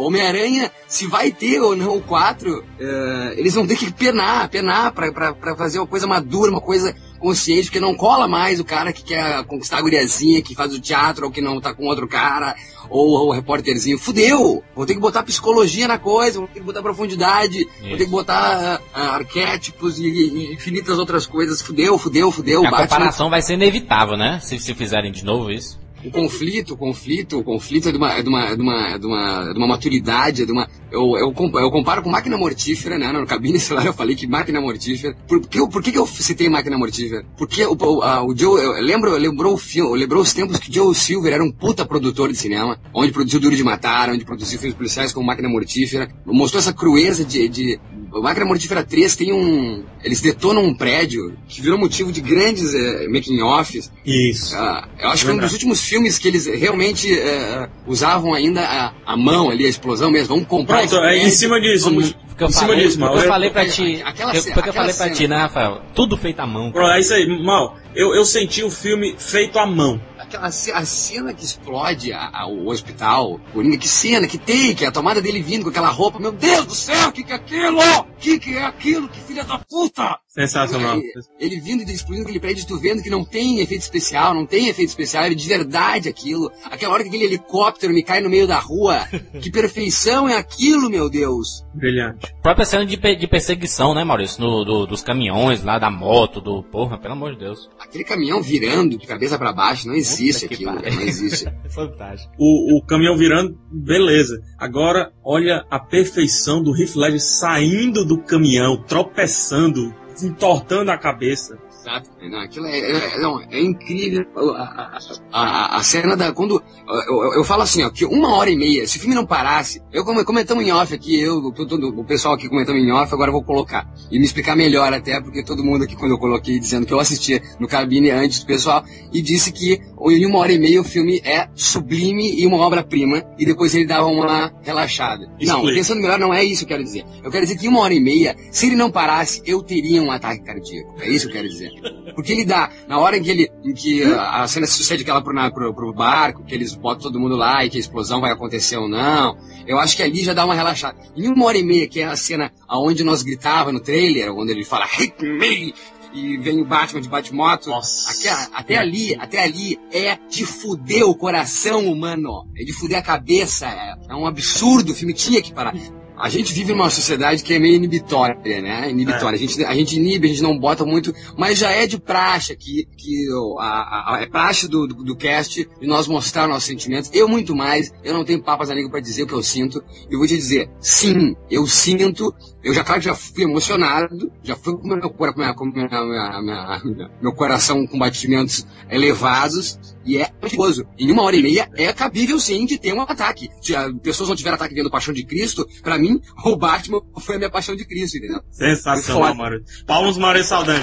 Homem-Aranha, 0.00 0.70
se 0.88 1.06
vai 1.06 1.30
ter 1.30 1.60
ou 1.60 1.76
não 1.76 1.96
o 1.96 2.02
4, 2.02 2.58
uh, 2.58 2.64
eh, 2.80 3.34
eles 3.36 3.54
vão 3.54 3.66
ter 3.66 3.76
que 3.76 3.92
penar, 3.92 4.48
penar 4.48 4.92
para 4.92 5.54
fazer 5.56 5.78
uma 5.78 5.86
coisa 5.86 6.08
madura, 6.08 6.50
uma 6.50 6.60
coisa 6.60 6.94
consciente, 7.24 7.64
porque 7.64 7.80
não 7.80 7.94
cola 7.94 8.28
mais 8.28 8.60
o 8.60 8.64
cara 8.64 8.92
que 8.92 9.02
quer 9.02 9.42
conquistar 9.44 9.78
a 9.78 9.80
guriazinha, 9.80 10.42
que 10.42 10.54
faz 10.54 10.74
o 10.74 10.80
teatro 10.80 11.24
ou 11.24 11.32
que 11.32 11.40
não 11.40 11.58
tá 11.58 11.72
com 11.72 11.86
outro 11.86 12.06
cara, 12.06 12.54
ou 12.90 13.28
o 13.28 13.32
repórterzinho. 13.32 13.98
Fudeu! 13.98 14.62
Vou 14.76 14.84
ter 14.84 14.92
que 14.92 15.00
botar 15.00 15.22
psicologia 15.22 15.88
na 15.88 15.98
coisa, 15.98 16.38
vou 16.38 16.48
ter 16.48 16.60
que 16.60 16.66
botar 16.66 16.82
profundidade, 16.82 17.60
Isso. 17.60 17.88
vou 17.88 17.96
ter 17.96 18.04
que 18.04 18.10
botar 18.10 18.78
uh, 18.78 18.98
arquétipos 18.98 19.98
e, 19.98 20.06
e, 20.06 20.52
infinitas 20.52 20.98
outras 20.98 21.26
coisas. 21.26 21.62
Fudeu, 21.62 21.96
fudeu, 21.96 22.30
fudeu. 22.30 22.60
A 22.60 22.70
Batman. 22.70 22.88
comparação 22.88 23.30
vai 23.30 23.40
ser 23.40 23.54
inevitável, 23.54 24.18
né? 24.18 24.38
Se, 24.42 24.58
se 24.58 24.74
fizerem 24.74 25.10
de 25.10 25.24
novo 25.24 25.50
isso 25.50 25.82
o 26.04 26.10
conflito, 26.10 26.74
o 26.74 26.76
conflito, 26.76 27.38
o 27.38 27.44
conflito 27.44 27.88
é 27.88 27.92
de 27.92 27.98
uma, 27.98 28.12
é 28.12 28.22
de 28.22 28.28
uma, 28.28 28.44
é 28.44 28.56
de 28.56 28.62
uma, 28.62 28.88
é 28.88 28.98
de 28.98 29.06
uma, 29.06 29.50
é 29.50 29.52
de 29.52 29.58
uma 29.58 29.66
maturidade, 29.66 30.42
é 30.42 30.46
de 30.46 30.52
uma, 30.52 30.68
eu, 30.92 31.16
eu, 31.16 31.34
eu 31.60 31.70
comparo 31.70 32.02
com 32.02 32.10
máquina 32.10 32.36
mortífera, 32.36 32.98
né? 32.98 33.10
No 33.10 33.26
cabine 33.26 33.58
celular 33.60 33.86
eu 33.86 33.94
falei 33.94 34.14
que 34.14 34.26
máquina 34.26 34.60
mortífera. 34.60 35.16
Por, 35.26 35.40
que, 35.40 35.66
por 35.68 35.82
que, 35.82 35.96
eu 35.96 36.06
citei 36.06 36.48
máquina 36.48 36.76
mortífera? 36.76 37.24
Porque 37.36 37.64
o, 37.64 37.74
o, 37.74 38.02
a, 38.02 38.22
o 38.22 38.36
Joe, 38.36 38.62
eu 38.62 38.72
lembro, 38.82 39.16
lembrou 39.16 39.54
o 39.54 39.58
filme, 39.58 39.98
lembrou 39.98 40.22
os 40.22 40.34
tempos 40.34 40.58
que 40.58 40.72
Joe 40.72 40.94
Silver 40.94 41.32
era 41.32 41.42
um 41.42 41.50
puta 41.50 41.86
produtor 41.86 42.30
de 42.30 42.36
cinema, 42.36 42.78
onde 42.92 43.10
produziu 43.10 43.40
Duro 43.40 43.56
de 43.56 43.64
Matar, 43.64 44.10
onde 44.10 44.24
produziu 44.24 44.58
filmes 44.58 44.76
policiais 44.76 45.12
como 45.12 45.26
Máquina 45.26 45.48
Mortífera, 45.48 46.08
mostrou 46.26 46.60
essa 46.60 46.72
crueza 46.72 47.24
de, 47.24 47.48
de 47.48 47.80
o 48.14 48.22
Máquina 48.22 48.46
Mortífera 48.46 48.82
3 48.84 49.16
tem 49.16 49.32
um. 49.32 49.84
Eles 50.02 50.20
detonam 50.20 50.62
um 50.64 50.74
prédio 50.74 51.36
que 51.48 51.60
virou 51.60 51.78
motivo 51.78 52.12
de 52.12 52.20
grandes 52.20 52.72
é, 52.74 53.08
making-offs. 53.08 53.90
Isso. 54.06 54.54
Ah, 54.56 54.88
eu 54.98 55.08
acho 55.08 55.18
que 55.20 55.24
foi 55.26 55.34
um 55.34 55.38
dos 55.40 55.52
últimos 55.52 55.80
filmes 55.82 56.16
que 56.18 56.28
eles 56.28 56.46
realmente 56.46 57.12
é, 57.12 57.68
usavam 57.86 58.32
ainda 58.32 58.60
a, 58.62 58.92
a 59.04 59.16
mão 59.16 59.50
ali, 59.50 59.66
a 59.66 59.68
explosão 59.68 60.10
mesmo. 60.10 60.28
Vamos 60.28 60.46
comprar 60.48 60.86
Pronto, 60.88 61.04
é, 61.04 61.18
em 61.18 61.30
cima 61.30 61.60
disso. 61.60 61.84
vamos- 61.86 62.14
que 62.36 62.42
eu 62.42 62.48
em 62.48 62.50
cima 62.52 62.66
falei, 62.68 62.84
disso, 62.86 62.98
mal. 62.98 63.12
que 63.12 63.18
eu 63.20 63.28
falei 63.28 63.50
pra 63.50 63.68
ti. 63.68 64.02
aquela 64.04 64.32
que- 64.32 64.40
cena- 64.40 64.54
Foi 64.54 64.62
que 64.64 64.68
eu 64.68 64.72
falei 64.72 64.92
pra 64.94 65.08
ti, 65.10 65.16
cena. 65.18 65.36
né, 65.36 65.42
Rafael? 65.42 65.80
Tudo 65.94 66.16
feito 66.16 66.40
à 66.40 66.46
mão. 66.46 66.72
Pronto, 66.72 66.90
é 66.90 66.98
isso 66.98 67.14
aí. 67.14 67.28
Mal, 67.44 67.76
eu, 67.94 68.12
eu 68.12 68.24
senti 68.24 68.64
o 68.64 68.70
filme 68.70 69.14
feito 69.16 69.56
à 69.56 69.64
mão. 69.66 70.00
Aquela 70.34 70.78
a 70.80 70.84
cena 70.84 71.32
que 71.32 71.44
explode 71.44 72.12
a- 72.12 72.30
a- 72.32 72.46
o 72.48 72.68
hospital, 72.68 73.40
Coringa, 73.52 73.76
que 73.78 73.88
cena, 73.88 74.26
que 74.26 74.38
take, 74.38 74.84
a 74.84 74.90
tomada 74.92 75.20
dele 75.22 75.42
vindo 75.42 75.62
com 75.64 75.70
aquela 75.70 75.88
roupa, 75.88 76.18
meu 76.18 76.32
Deus 76.32 76.66
do 76.66 76.74
céu, 76.74 77.12
que 77.12 77.22
que 77.22 77.32
é 77.32 77.36
aquilo? 77.36 77.80
Que 78.18 78.38
que 78.38 78.56
é 78.56 78.64
aquilo? 78.64 79.08
Que 79.08 79.20
filha 79.20 79.44
da 79.44 79.58
puta! 79.58 80.18
Sensacional. 80.28 80.96
Ele, 80.96 81.12
ele 81.38 81.60
vindo 81.60 81.88
e 81.88 81.92
explodindo 81.94 82.24
aquele 82.24 82.40
prédio, 82.40 82.66
tu 82.66 82.76
vendo 82.80 83.02
que 83.02 83.10
não 83.10 83.24
tem 83.24 83.60
efeito 83.60 83.82
especial, 83.82 84.34
não 84.34 84.44
tem 84.44 84.66
efeito 84.68 84.88
especial, 84.88 85.24
é 85.24 85.30
de 85.34 85.46
verdade 85.48 86.08
aquilo. 86.08 86.50
Aquela 86.64 86.92
hora 86.94 87.02
que 87.04 87.08
aquele 87.08 87.24
helicóptero 87.26 87.92
me 87.94 88.02
cai 88.02 88.20
no 88.20 88.28
meio 88.28 88.46
da 88.46 88.58
rua, 88.58 89.06
que 89.40 89.50
perfeição 89.52 90.28
é 90.28 90.36
aquilo, 90.36 90.90
meu 90.90 91.08
Deus! 91.08 91.64
Brilhante. 91.72 92.34
própria 92.42 92.64
cena 92.66 92.84
de, 92.84 92.96
de 92.96 93.26
perseguição, 93.28 93.94
né, 93.94 94.02
Maurício? 94.02 94.40
No- 94.40 94.64
do- 94.64 94.86
dos 94.86 95.02
caminhões 95.02 95.62
lá, 95.62 95.78
da 95.78 95.90
moto, 95.90 96.40
do. 96.40 96.62
Porra, 96.64 96.98
pelo 96.98 97.12
amor 97.14 97.32
de 97.34 97.38
Deus. 97.40 97.70
Aquele 97.78 98.02
caminhão 98.04 98.42
virando 98.42 98.98
de 98.98 99.06
cabeça 99.06 99.38
pra 99.38 99.52
baixo, 99.52 99.86
não 99.86 99.94
existe 99.94 100.23
Aquilo, 100.30 100.74
pariu. 100.74 100.94
não 100.94 101.02
existe. 101.02 101.46
Fantástico. 101.70 102.32
O, 102.38 102.78
o 102.78 102.82
caminhão 102.82 103.16
virando, 103.16 103.58
beleza. 103.70 104.40
Agora, 104.58 105.12
olha 105.22 105.64
a 105.70 105.78
perfeição 105.78 106.62
do 106.62 106.76
Heath 106.76 106.94
Ledger 106.96 107.20
saindo 107.20 108.04
do 108.04 108.22
caminhão, 108.22 108.82
tropeçando, 108.82 109.94
entortando 110.22 110.90
a 110.90 110.98
cabeça. 110.98 111.58
Exato. 111.84 112.08
Não, 112.22 112.40
aquilo 112.40 112.66
é, 112.66 112.78
é- 112.78 113.18
não, 113.20 113.42
é 113.42 113.60
incrível. 113.60 114.24
A, 114.56 114.96
a- 115.30 115.76
a- 115.76 115.82
cena 115.82 116.16
da. 116.16 116.32
Quando. 116.32 116.62
Eu, 116.88 117.24
eu- 117.24 117.34
eu 117.34 117.44
falo 117.44 117.62
assim, 117.62 117.82
ó, 117.82 117.90
que 117.90 118.06
uma 118.06 118.34
hora 118.36 118.48
e 118.50 118.56
meia, 118.56 118.86
se 118.86 118.96
o 118.96 119.00
filme 119.00 119.14
não 119.14 119.26
parasse, 119.26 119.82
eu 119.92 120.02
comentamos 120.24 120.64
em 120.64 120.72
off 120.72 120.94
aqui, 120.94 121.20
eu, 121.20 121.52
todo, 121.52 121.88
o 122.00 122.04
pessoal 122.04 122.34
aqui 122.34 122.48
comentando 122.48 122.76
em 122.78 122.90
off, 122.90 123.12
agora 123.12 123.28
eu 123.28 123.32
vou 123.34 123.44
colocar. 123.44 123.86
E 124.10 124.18
me 124.18 124.24
explicar 124.24 124.56
melhor 124.56 124.92
até, 124.94 125.20
porque 125.20 125.44
todo 125.44 125.62
mundo 125.62 125.84
aqui, 125.84 125.94
quando 125.94 126.12
eu 126.12 126.18
coloquei, 126.18 126.58
dizendo 126.58 126.86
que 126.86 126.92
eu 126.94 126.98
assistia 127.00 127.42
no 127.60 127.68
cabine 127.68 128.10
antes 128.10 128.40
do 128.40 128.46
pessoal, 128.46 128.82
e 129.12 129.20
disse 129.20 129.52
que 129.52 129.78
em 130.10 130.26
uma 130.26 130.38
hora 130.38 130.52
e 130.52 130.58
meia 130.58 130.80
o 130.80 130.84
filme 130.84 131.20
é 131.24 131.48
sublime 131.54 132.34
e 132.40 132.46
uma 132.46 132.56
obra-prima, 132.58 133.22
e 133.38 133.44
depois 133.44 133.74
ele 133.74 133.86
dava 133.86 134.06
uma 134.06 134.52
relaxada. 134.62 135.26
Não, 135.42 135.62
pensando 135.74 136.00
melhor, 136.00 136.18
não 136.18 136.32
é 136.32 136.42
isso 136.42 136.64
que 136.66 136.72
eu 136.72 136.76
quero 136.78 136.84
dizer. 136.84 137.04
Eu 137.22 137.30
quero 137.30 137.44
dizer 137.44 137.58
que 137.58 137.66
em 137.66 137.68
uma 137.68 137.80
hora 137.80 137.92
e 137.92 138.00
meia, 138.00 138.34
se 138.50 138.66
ele 138.66 138.76
não 138.76 138.90
parasse, 138.90 139.42
eu 139.44 139.62
teria 139.62 140.02
um 140.02 140.10
ataque 140.10 140.42
cardíaco. 140.44 140.94
É 141.00 141.08
isso 141.10 141.26
que 141.26 141.32
eu 141.32 141.36
quero 141.36 141.48
dizer. 141.48 141.73
Porque 142.14 142.32
ele 142.32 142.44
dá, 142.44 142.70
na 142.86 142.98
hora 142.98 143.16
em 143.16 143.22
que 143.22 143.30
ele, 143.30 143.50
em 143.64 143.72
que 143.74 144.02
a 144.04 144.42
a 144.42 144.48
cena 144.48 144.66
se 144.66 144.74
sucede 144.74 145.02
aquela 145.02 145.22
pro, 145.22 145.32
na- 145.34 145.50
pro, 145.50 145.74
pro 145.74 145.92
barco, 145.92 146.44
que 146.44 146.54
eles 146.54 146.74
botam 146.74 147.02
todo 147.02 147.18
mundo 147.20 147.36
lá 147.36 147.64
e 147.64 147.70
que 147.70 147.76
a 147.76 147.80
explosão 147.80 148.20
vai 148.20 148.30
acontecer 148.32 148.76
ou 148.76 148.88
não, 148.88 149.36
eu 149.66 149.78
acho 149.78 149.96
que 149.96 150.02
ali 150.02 150.22
já 150.22 150.32
dá 150.34 150.44
uma 150.44 150.54
relaxada. 150.54 150.98
Em 151.16 151.28
uma 151.28 151.46
hora 151.46 151.58
e 151.58 151.64
meia, 151.64 151.88
que 151.88 152.00
é 152.00 152.04
a 152.06 152.16
cena 152.16 152.52
aonde 152.68 153.02
nós 153.04 153.22
gritava 153.22 153.72
no 153.72 153.80
trailer, 153.80 154.32
onde 154.32 154.52
ele 154.52 154.64
fala 154.64 154.84
Hit 154.86 155.14
me! 155.22 155.74
E 156.16 156.36
vem 156.38 156.60
o 156.60 156.64
Batman 156.64 157.00
de 157.00 157.08
Batmoto. 157.08 157.68
Nossa. 157.70 158.08
Até, 158.30 158.48
até 158.54 158.76
ali, 158.76 159.16
até 159.16 159.42
ali 159.42 159.80
é 159.92 160.16
de 160.30 160.46
fuder 160.46 161.02
o 161.04 161.16
coração 161.16 161.90
humano. 161.90 162.46
É 162.56 162.62
de 162.62 162.72
fuder 162.72 162.98
a 162.98 163.02
cabeça. 163.02 163.66
É, 163.66 163.96
é 164.10 164.14
um 164.14 164.24
absurdo. 164.24 164.92
O 164.92 164.94
filme 164.94 165.12
tinha 165.12 165.42
que 165.42 165.52
parar. 165.52 165.74
A 166.16 166.28
gente 166.28 166.52
vive 166.52 166.72
numa 166.72 166.88
sociedade 166.90 167.42
que 167.42 167.52
é 167.54 167.58
meio 167.58 167.74
inibitória, 167.74 168.62
né? 168.62 168.88
Inibitória. 168.90 169.36
A, 169.36 169.38
gente, 169.38 169.64
a 169.64 169.74
gente 169.74 169.96
inibe, 169.96 170.26
a 170.26 170.30
gente 170.30 170.42
não 170.42 170.58
bota 170.58 170.84
muito, 170.84 171.12
mas 171.36 171.58
já 171.58 171.70
é 171.70 171.86
de 171.86 171.98
praxe 171.98 172.54
que 172.56 172.86
o- 173.32 173.58
a, 173.58 174.14
a- 174.16 174.22
é 174.22 174.26
praxe 174.26 174.68
do, 174.68 174.86
do, 174.86 175.02
do 175.02 175.16
cast 175.16 175.68
de 175.80 175.86
nós 175.86 176.06
mostrar 176.06 176.46
nossos 176.46 176.64
sentimentos. 176.64 177.10
Eu 177.12 177.28
muito 177.28 177.54
mais, 177.54 177.92
eu 178.04 178.14
não 178.14 178.24
tenho 178.24 178.42
papas 178.42 178.68
na 178.68 178.74
língua 178.76 178.90
pra 178.92 179.00
dizer 179.00 179.24
o 179.24 179.26
que 179.26 179.32
eu 179.34 179.42
sinto. 179.42 179.82
Eu 180.10 180.18
vou 180.18 180.26
te 180.28 180.36
dizer, 180.36 180.70
sim, 180.80 181.34
eu 181.50 181.66
sinto, 181.66 182.32
eu 182.64 182.72
já, 182.74 182.82
claro, 182.82 183.00
já 183.00 183.14
fui 183.14 183.44
emocionado, 183.44 184.32
já 184.42 184.56
fui 184.56 184.76
com 184.76 184.88
meu, 184.88 185.10
com 185.10 185.24
minha- 185.36 185.54
com 185.54 185.66
minha- 185.66 186.40
minha- 186.42 187.10
meu 187.20 187.32
coração 187.32 187.86
com 187.86 187.98
batimentos 187.98 188.66
elevados, 188.90 189.78
e 190.04 190.18
é 190.18 190.26
perigoso. 190.40 190.84
Em 190.98 191.10
uma 191.10 191.22
hora 191.22 191.36
e 191.36 191.42
meia 191.42 191.68
é 191.74 191.92
cabível 191.92 192.38
sim 192.40 192.66
de 192.66 192.78
ter 192.78 192.92
um 192.92 193.00
ataque. 193.02 193.48
Se 193.60 193.74
ah, 193.76 193.90
pessoas 194.02 194.28
não 194.28 194.36
tiveram 194.36 194.56
ataque 194.56 194.74
vendo 194.74 194.90
Paixão 194.90 195.12
de 195.14 195.24
Cristo, 195.24 195.66
pra 195.82 195.98
mim, 195.98 196.20
o 196.44 196.56
Batman 196.56 197.00
foi 197.20 197.36
a 197.36 197.38
minha 197.38 197.50
Paixão 197.50 197.76
de 197.76 197.84
Cristo, 197.84 198.18
entendeu? 198.18 198.40
Sensacional, 198.50 199.22
Foda. 199.22 199.34
Mário. 199.34 199.64
Palmas, 199.86 200.16
Mário 200.18 200.44
Saldanha. 200.44 200.82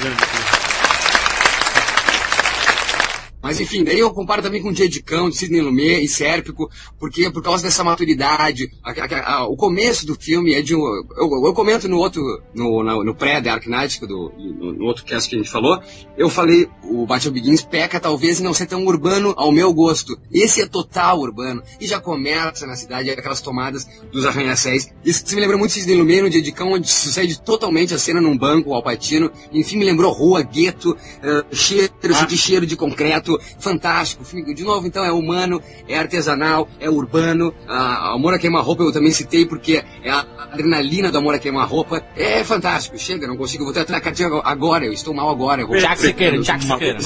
Mas 3.52 3.60
enfim, 3.60 3.84
daí 3.84 4.00
eu 4.00 4.10
comparo 4.14 4.42
também 4.42 4.62
com 4.62 4.70
o 4.70 4.74
Dia 4.74 4.88
de 4.88 5.04
Cão, 5.04 5.30
de 5.30 5.36
Sidney 5.36 5.60
Lumet 5.60 6.02
e 6.02 6.08
Sérpico, 6.08 6.70
porque 6.98 7.30
por 7.30 7.44
causa 7.44 7.62
dessa 7.62 7.84
maturidade, 7.84 8.72
a- 8.82 8.92
a- 8.92 9.34
a- 9.40 9.46
o 9.48 9.58
começo 9.58 10.06
do 10.06 10.16
filme 10.16 10.54
é 10.54 10.62
de 10.62 10.74
um. 10.74 10.80
Eu, 11.18 11.46
eu 11.48 11.54
comento 11.54 11.90
no 11.90 11.98
outro, 11.98 12.22
no, 12.56 12.82
no, 12.82 13.04
no 13.04 13.14
pré 13.14 13.42
Dark 13.42 13.68
Knight, 13.68 14.00
do, 14.08 14.32
no, 14.38 14.72
no 14.72 14.86
outro 14.86 15.04
cast 15.04 15.30
que 15.30 15.36
a 15.36 15.40
gente 15.40 15.52
falou, 15.52 15.78
eu 16.18 16.30
falei, 16.30 16.70
o 16.84 17.06
Batman 17.06 17.34
Begins 17.34 17.62
peca 17.62 18.00
talvez 18.00 18.40
em 18.40 18.44
não 18.44 18.54
ser 18.54 18.68
tão 18.68 18.86
urbano 18.86 19.34
ao 19.36 19.52
meu 19.52 19.74
gosto. 19.74 20.18
Esse 20.32 20.62
é 20.62 20.66
total 20.66 21.20
urbano. 21.20 21.62
E 21.80 21.86
já 21.86 22.00
começa 22.00 22.66
na 22.66 22.76
cidade 22.78 23.10
aquelas 23.10 23.42
tomadas 23.42 23.86
dos 24.14 24.26
arranha-céus. 24.26 24.88
Isso 25.04 25.26
me 25.36 25.42
lembrou 25.42 25.60
muito 25.60 25.74
de 25.74 25.80
Sidney 25.82 25.98
Lumet 25.98 26.22
no 26.22 26.30
Dia 26.30 26.42
de 26.42 26.54
Cão, 26.54 26.72
onde 26.72 26.90
sucede 26.90 27.42
totalmente 27.42 27.94
a 27.94 28.00
cena 28.00 28.22
num 28.22 28.38
banco, 28.38 28.70
o 28.70 28.74
Alpatino. 28.74 29.30
Enfim, 29.52 29.76
me 29.78 29.84
lembrou 29.84 30.10
rua, 30.14 30.42
gueto, 30.42 30.96
eh, 31.22 31.44
cheiro, 31.52 31.92
Ah. 32.04 32.14
senti 32.14 32.38
cheiro 32.38 32.66
de 32.66 32.78
concreto. 32.78 33.38
Fantástico. 33.60 34.24
O 34.24 34.26
filme, 34.26 34.54
de 34.54 34.64
novo, 34.64 34.86
então, 34.88 35.04
é 35.04 35.12
humano, 35.12 35.62
é 35.88 35.98
artesanal, 35.98 36.68
é 36.80 36.90
urbano. 36.90 37.54
A 37.68 38.14
Amor 38.14 38.34
a 38.34 38.40
Queima-Roupa 38.40 38.84
eu 38.84 38.92
também 38.92 39.12
citei 39.12 39.46
porque 39.46 39.84
é 40.04 40.10
a 40.10 40.26
adrenalina 40.52 41.12
do 41.12 41.18
Amor 41.18 41.36
a 41.36 41.40
Queima-Roupa. 41.40 42.04
É 42.16 42.44
fantástico. 42.44 42.98
Chega, 42.98 43.28
não 43.28 43.38
consigo. 43.38 43.64
Vou 43.64 43.74
ter 43.74 43.82
ataque 43.82 44.24
agora. 44.44 44.86
Eu 44.86 44.94
estou 44.94 45.14
mal 45.14 45.30
agora. 45.30 45.66
Vou... 45.66 45.78
Tiago 45.78 46.02
Siqueira, 46.02 46.42
Tiago 46.42 46.64
Siqueira. 46.64 47.00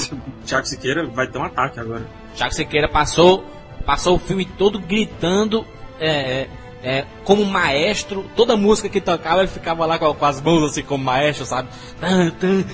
Tiago 0.44 0.66
Siqueira 0.66 1.06
vai 1.06 1.26
ter 1.26 1.38
um 1.38 1.44
ataque 1.44 1.80
agora. 1.80 2.06
Tiago 2.34 2.54
Siqueira 2.54 2.88
passou, 2.88 3.44
passou 3.84 4.16
o 4.16 4.18
filme 4.18 4.44
todo 4.44 4.78
gritando 4.78 5.64
é, 5.98 6.08
é, 6.08 6.48
é, 6.82 7.06
como 7.24 7.44
maestro. 7.44 8.24
Toda 8.36 8.56
música 8.56 8.88
que 8.88 9.00
tocava 9.00 9.40
ele 9.40 9.48
ficava 9.48 9.86
lá 9.86 9.98
com, 9.98 10.12
com 10.14 10.24
as 10.24 10.40
mãos 10.40 10.70
assim 10.70 10.82
como 10.82 11.04
maestro, 11.04 11.46
sabe? 11.46 11.68
Tan, 12.00 12.30
tan, 12.30 12.64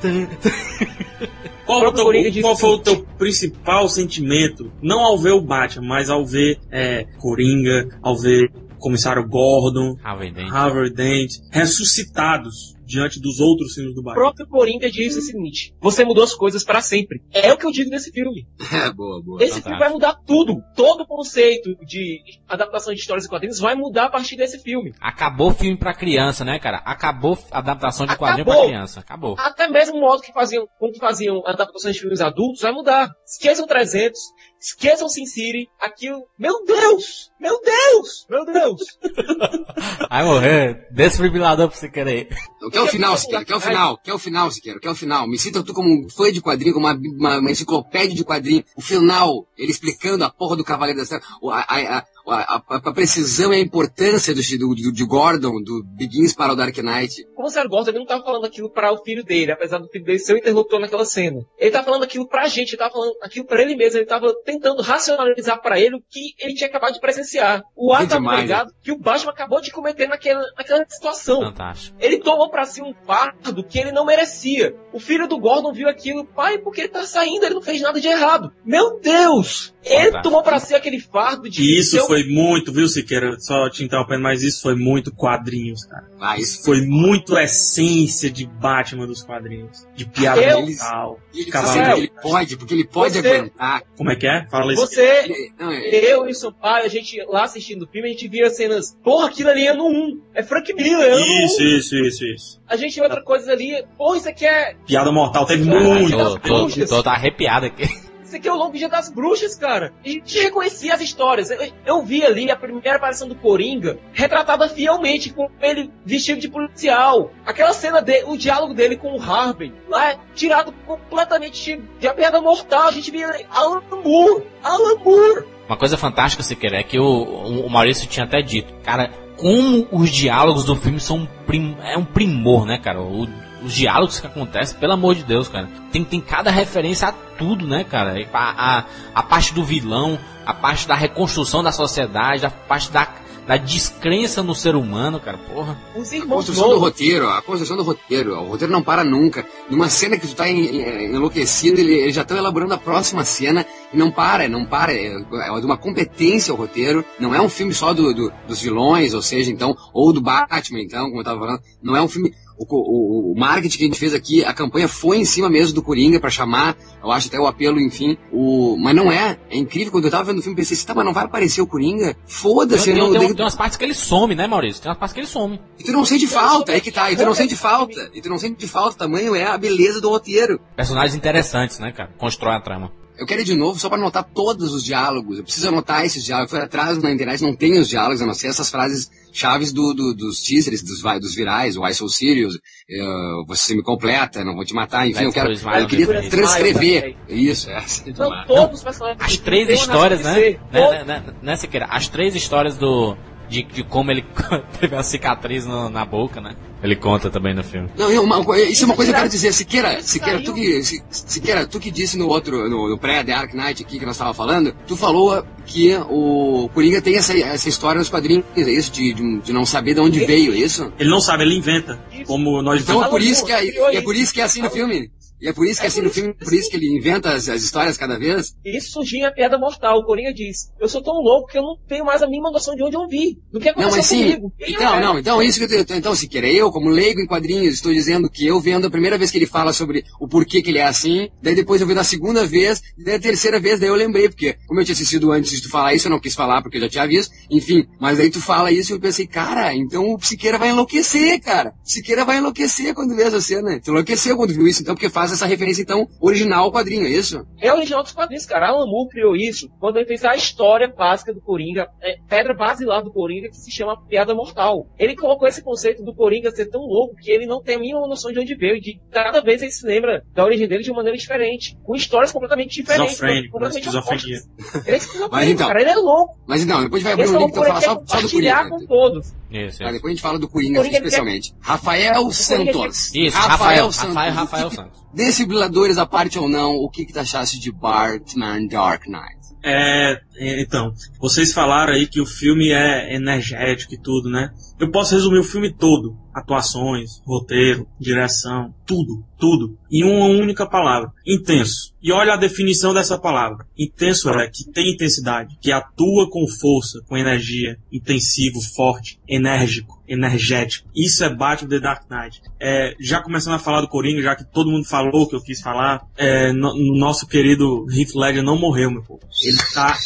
tan. 0.00 0.28
Qual, 1.68 1.92
teu, 1.92 2.40
qual 2.40 2.56
foi 2.56 2.70
o 2.70 2.78
teu 2.78 3.04
principal 3.18 3.90
sentimento? 3.90 4.72
Não 4.80 5.00
ao 5.00 5.18
ver 5.18 5.32
o 5.32 5.40
Batman, 5.42 5.86
mas 5.86 6.08
ao 6.08 6.24
ver 6.24 6.58
é, 6.70 7.04
Coringa, 7.18 7.90
ao 8.00 8.16
ver 8.16 8.50
Comissário 8.78 9.26
Gordon. 9.28 9.96
Harvey 10.02 10.92
Dent, 10.92 11.30
ressuscitados 11.50 12.76
diante 12.84 13.20
dos 13.20 13.38
outros 13.38 13.74
filmes 13.74 13.94
do 13.94 14.00
O 14.00 14.02
Batman. 14.02 14.22
próprio 14.22 14.48
Coringa 14.48 14.90
diz 14.90 15.14
o 15.14 15.20
seguinte: 15.20 15.74
você 15.80 16.04
mudou 16.04 16.24
as 16.24 16.34
coisas 16.34 16.64
para 16.64 16.80
sempre. 16.80 17.20
É 17.32 17.52
o 17.52 17.58
que 17.58 17.66
eu 17.66 17.70
digo 17.70 17.90
desse 17.90 18.10
filme. 18.10 18.46
É, 18.78 18.92
boa, 18.92 19.20
boa. 19.22 19.42
Esse 19.42 19.60
filme 19.62 19.78
vai 19.78 19.88
mudar 19.88 20.14
tudo. 20.26 20.54
Todo 20.76 21.00
o 21.02 21.06
conceito 21.06 21.70
de 21.86 22.20
adaptação 22.46 22.92
de 22.94 23.00
histórias 23.00 23.24
e 23.24 23.28
quadrinhos 23.28 23.58
vai 23.58 23.74
mudar 23.74 24.04
a 24.06 24.10
partir 24.10 24.36
desse 24.36 24.58
filme. 24.62 24.92
Acabou 25.00 25.48
o 25.50 25.54
filme 25.54 25.76
pra 25.76 25.94
criança, 25.94 26.44
né, 26.44 26.58
cara? 26.58 26.78
Acabou 26.84 27.36
a 27.50 27.58
adaptação 27.58 28.06
de 28.06 28.16
quadrinho 28.16 28.44
pra 28.44 28.54
Acabou. 28.54 28.68
criança. 28.70 29.00
Acabou. 29.00 29.34
Até 29.38 29.68
mesmo 29.68 29.96
o 29.96 30.00
modo 30.00 30.22
que 30.22 30.32
faziam, 30.32 30.66
como 30.78 30.92
que 30.92 30.98
faziam 31.00 31.42
adaptações 31.46 31.94
de 31.94 32.00
filmes 32.00 32.20
adultos 32.20 32.60
vai 32.62 32.72
mudar. 32.72 33.10
Esqueçam 33.26 33.66
300, 33.66 34.18
esqueçam 34.60 35.08
Sin 35.08 35.26
City, 35.26 35.68
aquilo... 35.80 36.24
Meu 36.38 36.64
Deus! 36.64 37.30
Meu 37.40 37.60
Deus! 37.62 38.26
Meu 38.28 38.44
Deus! 38.44 38.80
Vai 40.10 40.24
morrer. 40.24 40.86
Desfibrilador 40.90 41.68
pra 41.68 41.76
você 41.76 41.88
querer. 41.88 42.28
Quer 42.72 42.80
o 42.80 42.86
final, 42.86 43.16
Siqueira? 43.16 43.44
Quer 43.44 43.54
o 43.56 43.60
final? 43.60 43.98
Quer 43.98 44.14
o 44.14 44.18
final, 44.18 44.50
Siqueira? 44.50 44.80
Quer 44.80 44.90
o 44.90 44.94
final? 44.94 45.28
Me 45.28 45.38
cita 45.38 45.62
tu 45.62 45.72
como 45.72 45.88
um 45.88 46.08
fã 46.10 46.30
de 46.32 46.40
quadrinho, 46.40 46.74
como 46.74 46.86
uma, 46.86 46.94
uma, 46.94 47.38
uma 47.38 47.50
enciclopédia 47.50 48.14
de 48.16 48.24
quadrinho. 48.24 48.64
O 48.76 48.80
final, 48.82 49.46
ele 49.56 49.70
explicando 49.70 50.24
a 50.24 50.30
porra 50.30 50.56
do 50.56 50.64
Cavaleiro 50.64 50.98
das 50.98 51.08
Trevas, 51.08 51.26
o- 51.40 51.50
a, 51.50 51.60
a, 51.60 52.04
a, 52.30 52.62
a, 52.68 52.76
a 52.76 52.92
precisão 52.92 53.52
e 53.52 53.56
a 53.56 53.60
importância 53.60 54.34
do, 54.34 54.40
do, 54.74 54.92
de 54.92 55.04
Gordon, 55.06 55.62
do 55.62 55.82
Begins 55.96 56.34
para 56.34 56.52
o 56.52 56.56
Dark 56.56 56.76
Knight. 56.78 57.24
comissário 57.34 57.68
Gordon 57.70 57.90
ele 57.90 57.98
não 58.00 58.06
tava 58.06 58.22
falando 58.24 58.44
aquilo 58.46 58.70
para 58.70 58.92
o 58.92 59.02
filho 59.02 59.24
dele, 59.24 59.52
apesar 59.52 59.78
do 59.78 59.88
filho 59.88 60.04
dele 60.04 60.18
ser 60.18 60.34
o 60.34 60.38
interlocutor 60.38 60.80
naquela 60.80 61.04
cena. 61.04 61.40
Ele 61.58 61.70
tava 61.70 61.84
falando 61.84 62.02
aquilo 62.04 62.26
pra 62.28 62.46
gente, 62.48 62.70
ele 62.70 62.78
tava 62.78 62.92
falando 62.92 63.12
aquilo 63.22 63.46
pra 63.46 63.62
ele 63.62 63.76
mesmo, 63.76 63.98
ele 63.98 64.06
tava 64.06 64.32
tentando 64.44 64.82
racionalizar 64.82 65.60
para 65.62 65.78
ele 65.80 65.96
o 65.96 66.00
que 66.00 66.32
ele 66.38 66.54
tinha 66.54 66.68
acabado 66.68 66.94
de 66.94 67.00
presenciar. 67.00 67.62
O 67.76 67.92
ato 67.92 68.14
abnegado 68.16 68.72
que 68.82 68.92
o 68.92 68.98
Batman 68.98 69.30
acabou 69.32 69.60
de 69.60 69.70
cometer 69.70 70.06
naquela, 70.08 70.42
naquela 70.56 70.84
situação. 70.88 71.40
Fantástico. 71.40 71.96
Ele 72.00 72.18
tomou 72.20 72.50
pra 72.50 72.64
si 72.64 72.82
um 72.82 72.92
fardo 73.06 73.64
que 73.64 73.78
ele 73.78 73.92
não 73.92 74.04
merecia. 74.04 74.74
O 74.92 75.00
filho 75.00 75.26
do 75.28 75.38
Gordon 75.38 75.72
viu 75.72 75.88
aquilo, 75.88 76.24
pai, 76.24 76.58
porque 76.58 76.82
ele 76.82 76.88
tá 76.88 77.04
saindo, 77.06 77.44
ele 77.44 77.54
não 77.54 77.62
fez 77.62 77.80
nada 77.80 78.00
de 78.00 78.08
errado. 78.08 78.52
Meu 78.64 78.98
Deus! 79.00 79.74
Ele 79.84 79.96
Fantástico. 80.06 80.22
tomou 80.22 80.42
pra 80.42 80.58
si 80.60 80.74
aquele 80.74 81.00
fardo 81.00 81.48
de 81.48 81.78
isso 81.78 81.96
um- 81.96 82.06
foi 82.22 82.28
muito, 82.32 82.72
viu, 82.72 82.88
Siqueira? 82.88 83.38
Só 83.38 83.68
te 83.70 83.84
interrompendo, 83.84 84.22
mas 84.22 84.42
isso 84.42 84.62
foi 84.62 84.74
muito 84.74 85.12
quadrinhos, 85.14 85.84
cara. 85.84 86.08
Ah, 86.20 86.36
Isso 86.38 86.54
isso 86.54 86.64
foi 86.64 86.80
muito 86.82 87.36
essência 87.38 88.30
de 88.30 88.46
Batman 88.46 89.06
dos 89.06 89.22
quadrinhos. 89.22 89.86
De 89.94 90.04
piada 90.06 90.40
Eu- 90.40 90.66
mortal. 90.66 91.20
Ele, 91.34 91.50
Cavaleiro. 91.50 91.86
sabe, 91.86 91.98
ele 92.00 92.10
pode, 92.22 92.56
porque 92.56 92.74
ele 92.74 92.86
pode 92.86 93.14
Você- 93.20 93.28
aguentar. 93.28 93.82
Como 93.96 94.10
é 94.10 94.16
que 94.16 94.26
é? 94.26 94.46
Fala 94.50 94.72
isso. 94.72 94.86
Você, 94.86 95.26
eu 95.60 96.26
e 96.26 96.30
o 96.30 96.34
Sampaio, 96.34 96.84
a 96.84 96.88
gente 96.88 97.20
lá 97.28 97.44
assistindo 97.44 97.82
o 97.82 97.86
filme, 97.88 98.08
a 98.08 98.12
gente 98.12 98.28
via 98.28 98.50
cenas, 98.50 98.96
porra, 99.04 99.28
aquilo 99.28 99.50
ali 99.50 99.66
é 99.66 99.74
no 99.74 99.86
1. 99.86 100.20
É 100.34 100.42
Frank 100.42 100.72
Miller, 100.74 101.12
é 101.12 101.14
no 101.14 101.20
1. 101.20 101.44
Isso, 101.44 101.62
isso, 101.62 101.96
isso, 101.96 102.24
isso. 102.26 102.60
A 102.68 102.76
gente 102.76 102.94
vê 102.96 103.02
outra 103.02 103.22
coisa 103.22 103.52
ali, 103.52 103.84
porra, 103.96 104.16
isso 104.18 104.28
aqui 104.28 104.44
é, 104.46 104.74
Piada 104.86 105.12
mortal 105.12 105.46
teve 105.46 105.64
muito. 105.64 106.16
Tô, 106.16 106.38
tô, 106.38 106.86
tô, 106.86 107.02
tô 107.02 107.08
arrepiado 107.10 107.66
aqui. 107.66 107.84
Isso 108.28 108.36
aqui 108.36 108.48
é 108.48 108.52
o 108.52 108.56
Longo 108.56 108.76
Dia 108.76 108.88
das 108.88 109.08
Bruxas, 109.10 109.54
cara. 109.56 109.92
E 110.04 110.08
a 110.10 110.12
gente 110.12 110.38
reconhecia 110.40 110.94
as 110.94 111.00
histórias. 111.00 111.50
Eu, 111.50 111.58
eu 111.84 112.02
vi 112.02 112.24
ali 112.24 112.50
a 112.50 112.56
primeira 112.56 112.96
aparição 112.96 113.28
do 113.28 113.34
Coringa, 113.34 113.98
retratada 114.12 114.68
fielmente, 114.68 115.32
com 115.32 115.50
ele 115.60 115.90
vestido 116.04 116.40
de 116.40 116.48
policial. 116.48 117.30
Aquela 117.44 117.72
cena 117.72 118.00
dele, 118.00 118.24
o 118.26 118.36
diálogo 118.36 118.74
dele 118.74 118.96
com 118.96 119.12
o 119.16 119.20
Harvey, 119.22 119.72
lá, 119.88 120.12
é 120.12 120.18
tirado 120.34 120.72
completamente 120.86 121.76
de, 121.76 121.82
de 121.98 122.06
a 122.08 122.14
piada 122.14 122.40
mortal. 122.40 122.88
A 122.88 122.92
gente 122.92 123.10
via 123.10 123.46
Alan 123.50 123.82
Moore, 124.04 124.44
Alan 124.62 124.96
Moore. 125.04 125.44
Uma 125.68 125.76
coisa 125.76 125.96
fantástica, 125.96 126.42
Siqueira, 126.42 126.78
é 126.78 126.82
que 126.82 126.98
o, 126.98 127.04
o 127.04 127.66
o 127.66 127.70
Maurício 127.70 128.08
tinha 128.08 128.24
até 128.24 128.40
dito, 128.40 128.72
cara, 128.82 129.10
como 129.36 129.86
os 129.92 130.08
diálogos 130.10 130.64
do 130.64 130.74
filme 130.74 130.98
são 131.00 131.18
um 131.18 131.26
prim, 131.46 131.76
é 131.82 131.96
um 131.98 132.04
primor, 132.04 132.64
né, 132.66 132.78
cara? 132.82 133.00
O- 133.02 133.28
os 133.68 133.74
diálogos 133.74 134.18
que 134.18 134.26
acontecem, 134.26 134.78
pelo 134.78 134.94
amor 134.94 135.14
de 135.14 135.22
Deus, 135.22 135.48
cara. 135.48 135.68
Tem, 135.92 136.02
tem 136.04 136.20
cada 136.20 136.50
referência 136.50 137.08
a 137.08 137.12
tudo, 137.12 137.66
né, 137.66 137.84
cara? 137.84 138.14
A, 138.32 138.78
a, 138.78 138.84
a 139.14 139.22
parte 139.22 139.52
do 139.54 139.62
vilão, 139.62 140.18
a 140.44 140.52
parte 140.54 140.88
da 140.88 140.94
reconstrução 140.94 141.62
da 141.62 141.70
sociedade, 141.70 142.44
a 142.46 142.50
parte 142.50 142.90
da, 142.90 143.06
da 143.46 143.56
descrença 143.56 144.42
no 144.42 144.54
ser 144.54 144.74
humano, 144.74 145.20
cara. 145.20 145.38
Porra. 145.38 145.76
Os 145.94 146.10
A 146.12 146.16
irmãos 146.16 146.36
construção 146.36 146.64
do 146.64 146.68
Nolan. 146.74 146.80
roteiro, 146.80 147.28
a 147.28 147.42
construção 147.42 147.76
do 147.76 147.82
roteiro, 147.82 148.34
o 148.40 148.48
roteiro 148.48 148.72
não 148.72 148.82
para 148.82 149.04
nunca. 149.04 149.44
Numa 149.70 149.88
cena 149.88 150.16
que 150.18 150.26
tu 150.26 150.34
tá 150.34 150.48
en- 150.48 150.58
en- 150.76 151.14
enlouquecido, 151.14 151.78
ele- 151.78 151.94
eles 151.94 152.14
já 152.14 152.22
estão 152.22 152.36
elaborando 152.36 152.74
a 152.74 152.78
próxima 152.78 153.24
cena 153.24 153.64
e 153.92 153.96
não 153.96 154.10
para, 154.10 154.48
não 154.48 154.64
para. 154.66 154.92
É, 154.92 155.06
é 155.14 155.60
de 155.60 155.66
uma 155.66 155.76
competência 155.78 156.52
o 156.52 156.56
roteiro. 156.56 157.04
Não 157.20 157.34
é 157.34 157.40
um 157.40 157.48
filme 157.48 157.72
só 157.74 157.92
do, 157.94 158.12
do- 158.14 158.32
dos 158.46 158.60
vilões, 158.60 159.14
ou 159.14 159.22
seja, 159.22 159.50
então, 159.50 159.76
ou 159.92 160.12
do 160.12 160.20
Batman, 160.20 160.80
então, 160.80 161.06
como 161.08 161.20
eu 161.20 161.24
tava 161.24 161.38
falando. 161.40 161.60
Não 161.82 161.94
é 161.96 162.02
um 162.02 162.08
filme. 162.08 162.32
O, 162.58 162.64
o- 162.68 163.32
o 163.32 163.38
marketing 163.38 163.78
que 163.78 163.84
a 163.84 163.86
gente 163.86 163.98
fez 164.00 164.12
aqui, 164.12 164.44
a 164.44 164.52
campanha 164.52 164.88
foi 164.88 165.18
em 165.18 165.24
cima 165.24 165.48
mesmo 165.48 165.74
do 165.74 165.82
Coringa 165.82 166.18
pra 166.18 166.28
chamar, 166.30 166.76
eu 167.02 167.12
acho 167.12 167.28
até 167.28 167.38
o 167.38 167.46
apelo, 167.46 167.80
enfim. 167.80 168.16
O, 168.32 168.76
mas 168.78 168.94
não 168.96 169.12
é. 169.12 169.38
É 169.48 169.56
incrível 169.56 169.92
quando 169.92 170.06
eu 170.06 170.10
tava 170.10 170.24
vendo 170.24 170.38
o 170.38 170.42
filme, 170.42 170.56
pensei 170.56 170.76
assim, 170.76 170.86
tá, 170.86 170.94
mas 170.94 171.04
não 171.04 171.12
vai 171.12 171.24
aparecer 171.24 171.60
o 171.62 171.66
Coringa? 171.66 172.16
Foda-se, 172.26 172.86
Tem, 172.86 172.94
não. 172.96 173.10
tem, 173.12 173.20
daí- 173.20 173.34
tem 173.34 173.44
umas 173.44 173.54
partes 173.54 173.76
que 173.78 173.84
ele 173.84 173.94
some, 173.94 174.34
né, 174.34 174.46
Maurício? 174.46 174.82
Tem 174.82 174.90
umas 174.90 174.98
partes 174.98 175.14
que 175.14 175.20
ele 175.20 175.26
some. 175.28 175.60
e 175.78 175.84
tu 175.84 175.92
não 175.92 176.04
sente 176.04 176.26
falta, 176.26 176.72
aí 176.72 176.80
que 176.80 176.90
tá, 176.90 177.10
e 177.12 177.16
tu 177.16 177.24
não 177.24 177.34
sente 177.34 177.54
falta, 177.54 178.10
e 178.12 178.20
tu 178.20 178.28
não 178.28 178.38
sente 178.38 178.66
falta, 178.66 178.94
o 178.96 178.98
tamanho 178.98 179.34
é 179.36 179.44
a 179.46 179.56
beleza 179.56 180.00
do 180.00 180.08
roteiro. 180.08 180.60
Personagens 180.74 181.14
interessantes, 181.14 181.78
né, 181.78 181.92
cara? 181.92 182.10
Constrói 182.18 182.56
a 182.56 182.60
trama. 182.60 182.90
Eu 183.18 183.26
quero 183.26 183.40
ir 183.40 183.44
de 183.44 183.54
novo 183.56 183.78
só 183.80 183.88
pra 183.88 183.98
anotar 183.98 184.22
todos 184.22 184.72
os 184.72 184.84
diálogos, 184.84 185.38
eu 185.38 185.44
preciso 185.44 185.68
anotar 185.68 186.04
esses 186.04 186.24
diálogos, 186.24 186.52
eu 186.52 186.58
fui 186.58 186.64
atrás 186.64 186.96
na 187.02 187.10
internet, 187.10 187.42
não 187.42 187.54
tem 187.56 187.78
os 187.78 187.88
diálogos, 187.88 188.22
a 188.22 188.26
não 188.26 188.32
ser 188.34 188.46
essas 188.48 188.70
frases 188.70 189.10
chaves 189.32 189.72
do, 189.72 189.92
do- 189.92 190.14
dos 190.14 190.40
teasers, 190.40 190.82
dos, 190.82 191.00
vai- 191.02 191.18
dos 191.18 191.34
virais, 191.34 191.76
o 191.76 191.84
I 191.86 191.92
So 191.94 192.08
Serious, 192.08 192.54
eh, 192.88 193.42
você 193.46 193.74
me 193.74 193.82
completa, 193.82 194.44
não 194.44 194.54
vou 194.54 194.64
te 194.64 194.72
matar, 194.72 195.08
enfim, 195.08 195.24
eu 195.24 195.32
quero, 195.32 195.50
Smile, 195.52 195.80
eu 195.82 195.86
queria 195.88 196.04
Smile, 196.04 196.30
transcrever, 196.30 197.16
isso, 197.28 197.68
é, 197.70 197.76
assim, 197.76 198.14
Não, 198.16 198.46
todos 198.46 198.78
os 198.78 198.84
personagens. 198.84 199.20
As 199.20 199.36
três 199.36 199.68
histórias, 199.68 200.22
né? 200.22 200.34
Né, 200.34 200.58
né, 200.72 201.04
né, 201.04 201.24
né, 201.42 201.56
Siqueira? 201.56 201.86
As 201.90 202.06
três 202.08 202.34
histórias 202.36 202.76
do. 202.76 203.16
De, 203.48 203.62
de 203.62 203.82
como 203.82 204.10
ele 204.10 204.22
teve 204.78 204.94
a 204.94 205.02
cicatriz 205.02 205.64
no- 205.64 205.88
na 205.88 206.04
boca, 206.04 206.38
né? 206.40 206.54
Ele 206.82 206.94
conta 206.94 207.28
também 207.28 207.54
no 207.54 207.64
filme. 207.64 207.88
Não, 207.96 208.10
eu- 208.10 208.22
uma, 208.22 208.44
co- 208.44 208.54
isso 208.54 208.84
é 208.84 208.86
uma 208.86 208.94
coisa 208.94 209.10
que 209.12 209.16
eu 209.16 209.20
quero 209.22 209.30
dizer, 209.32 209.52
Siqueira, 209.52 210.00
Siqueira, 210.02 210.40
tu 210.42 210.54
que, 210.54 210.82
Si- 210.84 211.02
Siqueira, 211.10 211.66
tu 211.66 211.80
que 211.80 211.90
disse 211.90 212.16
no 212.16 212.28
outro, 212.28 212.68
no, 212.68 212.88
no 212.88 212.98
pré-The 212.98 213.32
Dark 213.32 213.52
Knight 213.54 213.82
aqui 213.82 213.98
que 213.98 214.06
nós 214.06 214.14
estávamos 214.14 214.36
falando, 214.36 214.72
tu 214.86 214.96
falou 214.96 215.44
que 215.66 215.94
o 216.08 216.70
Coringa 216.72 217.02
tem 217.02 217.16
essa, 217.16 217.36
essa 217.36 217.68
história 217.68 217.98
nos 217.98 218.08
quadrinhos, 218.08 218.44
é 218.56 218.60
isso? 218.70 218.92
De, 218.92 219.12
de, 219.12 219.40
de 219.40 219.52
não 219.52 219.66
saber 219.66 219.94
de 219.94 220.00
onde 220.00 220.24
veio, 220.24 220.52
é 220.54 220.56
isso? 220.58 220.92
Ele 220.98 221.10
não 221.10 221.20
sabe, 221.20 221.42
ele 221.42 221.56
inventa. 221.56 221.98
Como 222.26 222.62
nós 222.62 222.80
Então 222.82 223.04
é 223.04 223.08
por 223.08 223.20
isso 223.20 223.44
que 223.44 223.52
é, 223.52 223.96
é 223.96 224.00
por 224.00 224.14
isso 224.14 224.32
que 224.32 224.40
é 224.40 224.44
assim 224.44 224.62
no 224.62 224.70
filme. 224.70 225.10
E 225.40 225.48
é 225.48 225.52
por 225.52 225.66
isso 225.66 225.80
que 225.80 225.86
assim 225.86 226.00
no 226.00 226.10
filme, 226.10 226.34
por 226.34 226.52
isso 226.52 226.70
que 226.70 226.76
ele 226.76 226.96
inventa 226.96 227.32
as, 227.32 227.48
as 227.48 227.62
histórias 227.62 227.96
cada 227.96 228.18
vez. 228.18 228.54
E 228.64 228.76
isso 228.76 228.92
surgiu 228.92 229.26
a 229.26 229.30
piada 229.30 229.58
mortal. 229.58 229.98
O 229.98 230.04
Coringa 230.04 230.32
diz: 230.32 230.72
Eu 230.80 230.88
sou 230.88 231.02
tão 231.02 231.14
louco 231.14 231.48
que 231.48 231.58
eu 231.58 231.62
não 231.62 231.76
tenho 231.88 232.04
mais 232.04 232.22
a 232.22 232.26
mínima 232.26 232.50
noção 232.50 232.74
de 232.74 232.82
onde 232.82 232.96
eu 232.96 233.06
vi, 233.08 233.38
do 233.52 233.60
que 233.60 233.66
Não, 233.66 233.88
aconteceu 233.88 233.96
mas 233.96 234.06
sim. 234.06 234.24
comigo. 234.24 234.52
Então, 234.60 235.00
não, 235.00 235.18
então 235.18 235.42
isso 235.42 235.58
que 235.58 235.74
eu 235.74 235.84
tô, 235.84 235.94
então, 235.94 236.14
se 236.14 236.28
querer, 236.28 236.54
eu, 236.54 236.70
como 236.70 236.88
leigo 236.88 237.20
em 237.20 237.26
quadrinhos, 237.26 237.74
estou 237.74 237.92
dizendo 237.92 238.28
que 238.30 238.46
eu 238.46 238.60
vendo 238.60 238.86
a 238.86 238.90
primeira 238.90 239.18
vez 239.18 239.30
que 239.30 239.38
ele 239.38 239.46
fala 239.46 239.72
sobre 239.72 240.04
o 240.20 240.28
porquê 240.28 240.62
que 240.62 240.70
ele 240.70 240.78
é 240.78 240.84
assim, 240.84 241.28
daí 241.42 241.54
depois 241.54 241.80
eu 241.80 241.86
vendo 241.86 242.00
a 242.00 242.04
segunda 242.04 242.46
vez, 242.46 242.80
daí 242.96 243.14
a 243.14 243.20
terceira 243.20 243.60
vez, 243.60 243.80
daí 243.80 243.88
eu 243.88 243.94
lembrei, 243.94 244.28
porque 244.28 244.56
como 244.66 244.80
eu 244.80 244.84
tinha 244.84 244.94
assistido 244.94 245.30
antes 245.32 245.50
de 245.50 245.62
tu 245.62 245.70
falar 245.70 245.94
isso, 245.94 246.06
eu 246.06 246.10
não 246.10 246.20
quis 246.20 246.34
falar 246.34 246.62
porque 246.62 246.76
eu 246.76 246.82
já 246.82 246.88
tinha 246.88 247.06
visto, 247.06 247.32
enfim, 247.50 247.86
mas 248.00 248.18
aí 248.20 248.30
tu 248.30 248.40
fala 248.40 248.70
isso 248.72 248.92
e 248.92 248.94
eu 248.94 249.00
pensei, 249.00 249.26
cara, 249.26 249.74
então 249.74 250.14
o 250.14 250.20
Siqueira 250.20 250.58
vai 250.58 250.70
enlouquecer, 250.70 251.40
cara. 251.40 251.72
O 251.84 251.88
Siqueira 251.88 252.24
vai 252.24 252.38
enlouquecer 252.38 252.94
quando 252.94 253.14
vê 253.14 253.24
essa 253.24 253.40
cena. 253.40 253.80
Tu 253.80 253.90
enlouqueceu 253.90 254.36
quando 254.36 254.52
viu 254.52 254.66
isso, 254.66 254.82
então, 254.82 254.94
porque 254.94 255.08
faz 255.08 255.27
essa 255.34 255.46
referência, 255.46 255.82
então, 255.82 256.06
original 256.20 256.64
ao 256.64 256.72
quadrinho, 256.72 257.06
é 257.06 257.10
isso? 257.10 257.46
É 257.60 257.72
original 257.72 258.02
dos 258.02 258.12
quadrinhos, 258.12 258.46
cara. 258.46 258.68
Alan 258.68 258.86
Moore 258.86 259.08
criou 259.10 259.36
isso 259.36 259.68
quando 259.80 259.96
ele 259.96 260.06
fez 260.06 260.24
a 260.24 260.34
história 260.34 260.88
básica 260.88 261.32
do 261.32 261.40
Coringa, 261.40 261.88
é, 262.02 262.16
pedra 262.28 262.54
basilar 262.54 263.02
do 263.02 263.12
Coringa, 263.12 263.48
que 263.48 263.56
se 263.56 263.70
chama 263.70 263.96
Piada 264.08 264.34
Mortal. 264.34 264.86
Ele 264.98 265.14
colocou 265.16 265.46
esse 265.48 265.62
conceito 265.62 266.02
do 266.04 266.14
Coringa 266.14 266.50
ser 266.50 266.66
tão 266.66 266.80
louco 266.82 267.16
que 267.16 267.30
ele 267.30 267.46
não 267.46 267.62
tem 267.62 267.76
a 267.76 267.78
mínima 267.78 268.06
noção 268.06 268.30
de 268.32 268.38
onde 268.38 268.54
veio, 268.54 268.76
e 268.76 268.80
de 268.80 269.00
cada 269.10 269.40
vez 269.40 269.62
ele 269.62 269.70
se 269.72 269.86
lembra 269.86 270.22
da 270.34 270.44
origem 270.44 270.66
dele 270.68 270.82
de 270.82 270.90
uma 270.90 270.96
maneira 270.98 271.16
diferente, 271.18 271.76
com 271.84 271.94
histórias 271.94 272.32
completamente 272.32 272.74
diferentes. 272.80 273.14
Esquizofrênico, 273.14 273.52
completamente. 273.52 273.88
Ele 273.88 274.94
é 274.94 274.96
esquizofrênico, 274.96 275.30
Mas 275.34 275.48
então, 275.48 275.66
cara. 275.68 275.80
Ele 275.80 275.90
é 275.90 275.96
louco. 275.96 276.38
Mas 276.46 276.64
não, 276.66 276.82
depois 276.82 277.02
vai 277.02 277.12
abrir 277.12 277.24
Essa 277.24 277.36
um 277.36 277.38
link, 277.40 277.50
então 277.50 277.62
loucura 277.62 277.80
fala 277.80 277.94
ele 277.94 278.04
quer 278.04 278.06
só, 278.08 278.20
só 278.20 278.26
do 278.26 278.30
Coringa. 278.32 278.68
com 278.70 278.86
todos. 278.86 279.26
Isso, 279.50 279.78
Tá, 279.78 279.84
isso. 279.84 279.92
depois 279.94 280.04
a 280.04 280.08
gente 280.14 280.20
fala 280.22 280.38
do 280.38 280.48
Coringa, 280.48 280.78
Coringa 280.80 280.96
especialmente. 280.98 281.54
Rafael 281.60 282.30
Santos. 282.30 283.14
Isso, 283.14 283.36
Rafael, 283.36 283.90
Santos. 283.92 284.14
Rafael, 284.14 284.32
que 284.32 284.38
Rafael 284.38 284.68
que- 284.70 284.76
Santos. 284.76 285.08
Desfibriladores 285.18 285.98
à 285.98 286.06
parte 286.06 286.38
ou 286.38 286.48
não, 286.48 286.76
o 286.76 286.88
que 286.88 287.04
que 287.04 287.12
tu 287.12 287.18
achaste 287.18 287.58
de 287.58 287.72
Batman 287.72 288.64
Dark 288.68 289.04
Knight? 289.08 289.36
É, 289.64 290.12
é, 290.36 290.62
então, 290.62 290.92
vocês 291.20 291.52
falaram 291.52 291.92
aí 291.92 292.06
que 292.06 292.20
o 292.20 292.24
filme 292.24 292.70
é 292.70 293.16
energético 293.16 293.94
e 293.94 293.98
tudo, 293.98 294.30
né? 294.30 294.52
Eu 294.78 294.92
posso 294.92 295.16
resumir 295.16 295.40
o 295.40 295.44
filme 295.44 295.74
todo. 295.74 296.16
Atuações, 296.38 297.20
roteiro, 297.26 297.86
direção, 298.00 298.74
tudo, 298.86 299.24
tudo. 299.38 299.76
Em 299.90 300.04
uma 300.04 300.26
única 300.26 300.68
palavra. 300.68 301.10
Intenso. 301.26 301.92
E 302.02 302.12
olha 302.12 302.34
a 302.34 302.36
definição 302.36 302.94
dessa 302.94 303.18
palavra. 303.18 303.66
Intenso 303.76 304.30
é 304.30 304.48
que 304.48 304.70
tem 304.72 304.92
intensidade, 304.92 305.56
que 305.60 305.72
atua 305.72 306.30
com 306.30 306.46
força, 306.46 307.00
com 307.08 307.16
energia, 307.16 307.76
intensivo, 307.92 308.60
forte, 308.74 309.18
enérgico, 309.28 310.02
energético. 310.06 310.88
Isso 310.94 311.24
é 311.24 311.34
Batman 311.34 311.68
The 311.68 311.80
Dark 311.80 312.02
Knight. 312.10 312.40
É, 312.60 312.94
já 313.00 313.20
começando 313.20 313.54
a 313.54 313.58
falar 313.58 313.80
do 313.80 313.88
Coringa, 313.88 314.22
já 314.22 314.36
que 314.36 314.44
todo 314.44 314.70
mundo 314.70 314.86
falou 314.86 315.28
que 315.28 315.34
eu 315.34 315.42
quis 315.42 315.60
falar, 315.60 316.06
é, 316.16 316.52
no 316.52 316.96
nosso 316.98 317.26
querido 317.26 317.86
Heath 317.90 318.14
Ledger 318.14 318.42
não 318.42 318.58
morreu, 318.58 318.90
meu 318.90 319.02
povo. 319.02 319.20
Ele 319.42 319.58
tá 319.74 319.96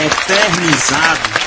eternizado. 0.00 1.45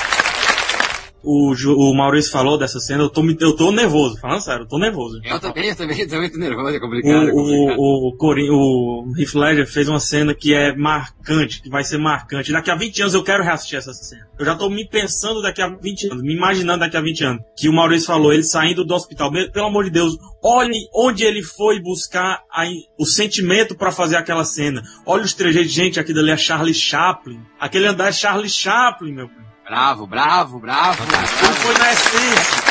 O, 1.23 1.53
o 1.53 1.95
Maurício 1.97 2.31
falou 2.31 2.57
dessa 2.57 2.79
cena, 2.79 3.03
eu 3.03 3.09
tô, 3.09 3.21
me- 3.21 3.35
eu 3.39 3.55
tô 3.55 3.71
nervoso, 3.71 4.17
falando 4.19 4.41
sério, 4.41 4.63
eu 4.63 4.67
tô 4.67 4.77
nervoso. 4.79 5.19
Eu 5.23 5.39
também, 5.39 5.69
eu 5.69 5.75
também, 5.75 6.07
também 6.07 6.29
tô 6.31 6.37
nervoso, 6.37 6.75
é 6.75 6.79
complicado. 6.79 7.27
é 7.27 7.31
complicado. 7.31 7.77
O, 7.79 8.07
o, 8.07 8.09
o, 8.09 8.17
Corin- 8.17 8.49
o 8.49 9.13
Heath 9.17 9.33
Ledger 9.35 9.67
fez 9.67 9.89
uma 9.89 9.99
cena 9.99 10.33
que 10.33 10.53
é 10.53 10.73
marcante, 10.75 11.61
que 11.61 11.69
vai 11.69 11.83
ser 11.83 11.97
marcante. 11.97 12.51
Daqui 12.51 12.71
a 12.71 12.75
20 12.75 13.01
anos 13.01 13.13
eu 13.13 13.23
quero 13.23 13.43
reassistir 13.43 13.77
essa 13.77 13.93
cena. 13.93 14.27
Eu 14.39 14.45
já 14.45 14.55
tô 14.55 14.69
me 14.69 14.87
pensando 14.87 15.41
daqui 15.41 15.61
a 15.61 15.67
20 15.67 16.07
anos, 16.11 16.23
me 16.23 16.33
imaginando 16.35 16.79
daqui 16.79 16.95
a 16.97 17.01
20 17.01 17.23
anos. 17.25 17.41
Que 17.57 17.67
o 17.67 17.73
Maurício 17.73 18.07
falou, 18.07 18.31
ele 18.33 18.43
saindo 18.43 18.85
do 18.85 18.93
hospital. 18.93 19.31
Pelo 19.51 19.67
amor 19.67 19.83
de 19.83 19.89
Deus, 19.91 20.13
olhe 20.43 20.77
onde 20.95 21.25
ele 21.25 21.43
foi 21.43 21.81
buscar 21.81 22.41
a 22.51 22.65
o 22.97 23.05
sentimento 23.05 23.75
pra 23.75 23.91
fazer 23.91 24.15
aquela 24.15 24.45
cena. 24.45 24.81
Olha 25.05 25.23
os 25.23 25.33
trejeitos, 25.33 25.71
gente, 25.73 25.99
aquilo 25.99 26.19
ali 26.19 26.31
é 26.31 26.37
Charlie 26.37 26.73
Chaplin. 26.73 27.39
Aquele 27.59 27.87
andar 27.87 28.07
é 28.09 28.11
Charlie 28.13 28.49
Chaplin, 28.49 29.13
meu. 29.13 29.29
Bravo, 29.69 30.07
bravo, 30.07 30.59
bravo. 30.59 31.03
Ele 31.03 31.53
foi 31.53 31.77
na 31.77 31.91
essência. 31.91 32.69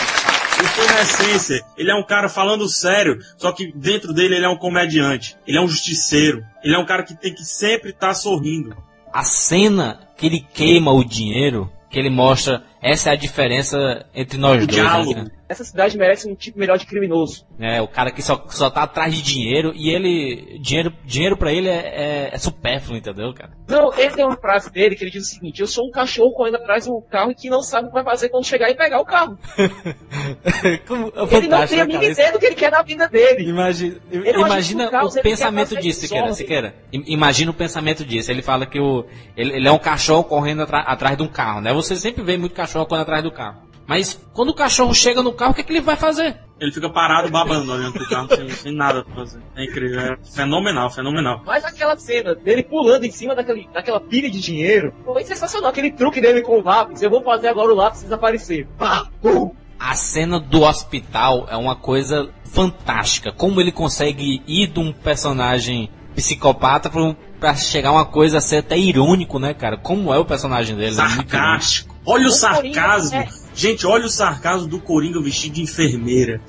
O 0.59 0.65
filme, 0.65 0.93
na 0.93 1.03
essência, 1.03 1.65
ele 1.77 1.93
é 1.93 1.95
um 1.95 2.03
cara 2.03 2.29
falando 2.29 2.69
sério, 2.69 3.21
só 3.37 3.53
que 3.53 3.73
dentro 3.73 4.13
dele 4.13 4.35
ele 4.35 4.45
é 4.45 4.49
um 4.49 4.57
comediante. 4.57 5.37
Ele 5.47 5.57
é 5.57 5.61
um 5.61 5.69
justiceiro. 5.69 6.45
Ele 6.65 6.75
é 6.75 6.79
um 6.79 6.85
cara 6.85 7.05
que 7.05 7.15
tem 7.15 7.33
que 7.33 7.45
sempre 7.45 7.91
estar 7.91 8.15
sorrindo. 8.15 8.77
A 9.13 9.23
cena 9.23 10.01
que 10.17 10.27
ele 10.27 10.45
queima 10.53 10.91
o 10.91 11.05
dinheiro, 11.05 11.73
que 11.89 12.01
ele 12.01 12.11
mostra, 12.11 12.65
essa 12.83 13.11
é 13.11 13.13
a 13.13 13.17
diferença 13.17 14.05
entre 14.15 14.39
nós 14.39 14.63
O 14.63 14.67
dois. 14.67 14.77
né, 14.79 14.83
diálogo. 14.85 15.15
cara? 15.15 15.39
Essa 15.49 15.65
cidade 15.65 15.97
merece 15.97 16.31
um 16.31 16.35
tipo 16.35 16.59
melhor 16.59 16.77
de 16.77 16.85
criminoso. 16.85 17.47
É, 17.59 17.81
o 17.81 17.89
cara 17.89 18.11
que 18.11 18.21
só, 18.21 18.45
só 18.51 18.69
tá 18.69 18.83
atrás 18.83 19.15
de 19.15 19.23
dinheiro 19.23 19.73
e 19.75 19.89
ele. 19.89 20.59
Dinheiro, 20.61 20.93
dinheiro 21.07 21.39
pra 21.39 21.51
ele 21.51 21.69
é, 21.69 21.73
é, 21.73 22.31
é 22.35 22.39
supérfluo, 22.39 22.99
entendeu, 22.99 23.33
cara? 23.33 23.53
Não, 23.67 23.91
ele 23.95 24.11
tem 24.11 24.27
uma 24.27 24.37
frase 24.37 24.71
dele 24.71 24.95
que 24.95 25.05
ele 25.05 25.11
diz 25.11 25.23
o 25.23 25.27
seguinte: 25.27 25.61
Eu 25.63 25.67
sou 25.67 25.87
um 25.87 25.91
cachorro 25.91 26.33
correndo 26.35 26.57
atrás 26.57 26.85
do 26.85 27.01
carro 27.11 27.31
e 27.31 27.35
que 27.35 27.49
não 27.49 27.63
sabe 27.63 27.87
o 27.87 27.89
que 27.89 27.95
vai 27.95 28.05
fazer 28.05 28.29
quando 28.29 28.45
chegar 28.45 28.69
e 28.69 28.75
pegar 28.77 29.01
o 29.01 29.07
carro. 29.07 29.39
Como, 30.87 31.13
é 31.17 31.37
ele 31.37 31.49
não 31.49 31.67
tem 31.67 31.81
a 31.81 31.85
né, 31.87 31.93
mínima 31.95 32.05
ideia 32.13 32.33
do 32.33 32.39
que 32.39 32.47
ele 32.47 32.55
quer 32.55 32.71
na 32.71 32.83
vida 32.83 33.09
dele. 33.09 33.49
Imagina, 33.49 33.97
Ele 34.11 34.31
imagina 34.41 34.87
o 34.87 34.91
caos, 34.91 35.17
o 35.17 35.23
pensamento 35.23 35.77
disso, 35.81 36.01
Siqueira. 36.01 36.33
Siqueira. 36.35 36.75
Imagina 36.93 37.51
o 37.51 37.55
pensamento 37.55 38.05
disso. 38.05 38.31
Ele 38.31 38.43
fala 38.43 38.67
que 38.67 38.79
o, 38.79 39.05
ele, 39.37 39.57
ele 39.57 39.69
é 39.69 39.73
um 39.73 39.79
cachorro 39.79 40.25
correndo 40.25 40.63
atra- 40.63 40.81
atrás 40.83 41.17
de 41.17 41.23
um 41.23 41.29
carro, 41.29 41.61
né? 41.63 41.73
Você 41.73 41.97
sempre 41.97 42.23
vê 42.23 42.37
muito 42.37 42.55
cachorro 42.55 42.68
correndo 42.87 43.03
atrás 43.03 43.23
do 43.23 43.31
carro. 43.31 43.63
Mas 43.87 44.21
quando 44.35 44.51
o 44.51 44.55
cachorro 44.55 44.95
chega 44.95 45.23
no 45.23 45.33
carro, 45.33 45.53
o 45.53 45.55
que, 45.55 45.63
é 45.63 45.65
que 45.65 45.73
ele 45.73 45.81
vai 45.81 45.97
fazer? 45.97 46.37
Ele 46.61 46.73
fica 46.73 46.91
parado 46.91 47.31
babando 47.31 47.73
olhando 47.73 47.93
pro 47.95 48.09
carro 48.09 48.29
sem, 48.35 48.49
sem 48.51 48.75
nada 48.75 49.03
pra 49.05 49.15
fazer. 49.15 49.41
É 49.57 49.65
incrível, 49.65 50.01
é 50.01 50.17
fenomenal, 50.35 50.91
fenomenal. 50.91 51.41
Mas 51.47 51.65
aquela 51.65 51.97
cena 51.97 52.35
dele 52.35 52.63
pulando 52.65 53.05
em 53.05 53.11
cima 53.11 53.35
daquele, 53.35 53.67
daquela 53.73 54.01
pilha 54.01 54.29
de 54.29 54.41
dinheiro 54.41 54.93
foi 55.05 55.25
sensacional. 55.25 55.71
Aquele 55.71 55.91
truque 55.93 56.21
dele 56.21 56.43
com 56.43 56.59
o 56.59 56.63
lápis. 56.63 57.01
Eu 57.01 57.09
vou 57.09 57.23
fazer 57.23 57.49
agora 57.49 57.73
o 57.73 57.77
lápis 57.77 58.03
desaparecer. 58.03 58.67
Pá, 58.77 59.09
pum. 59.23 59.53
A 59.79 59.95
cena 59.95 60.39
do 60.41 60.63
hospital 60.65 61.47
é 61.49 61.57
uma 61.57 61.77
coisa 61.77 62.29
fantástica. 62.45 63.33
Como 63.33 63.61
ele 63.61 63.71
consegue 63.73 64.43
ir 64.47 64.67
de 64.67 64.81
um 64.81 64.93
personagem 64.93 65.89
psicopata 66.15 66.91
pra, 66.91 67.01
um- 67.03 67.15
pra 67.39 67.55
chegar 67.55 67.91
a 67.91 67.93
uma 67.93 68.05
coisa 68.05 68.39
a 68.39 68.41
ser 68.41 68.59
até 68.59 68.77
irônico, 68.77 69.39
né, 69.39 69.55
cara? 69.55 69.77
Como 69.79 70.13
é 70.13 70.19
o 70.19 70.25
personagem 70.25 70.75
dele? 70.77 70.91
É. 70.91 70.95
Sarcástico. 70.95 71.95
Olha 72.07 72.27
o 72.27 72.29
O 72.29 72.33
sarcasmo. 72.33 73.17
é- 73.19 73.29
Gente, 73.59 73.85
olha 73.87 74.07
o 74.07 74.09
sarcasmo 74.09 74.69
do 74.69 74.79
Coringa 74.81 75.21
vestido 75.21 75.55
de 75.55 75.63
enfermeira. 75.63 76.41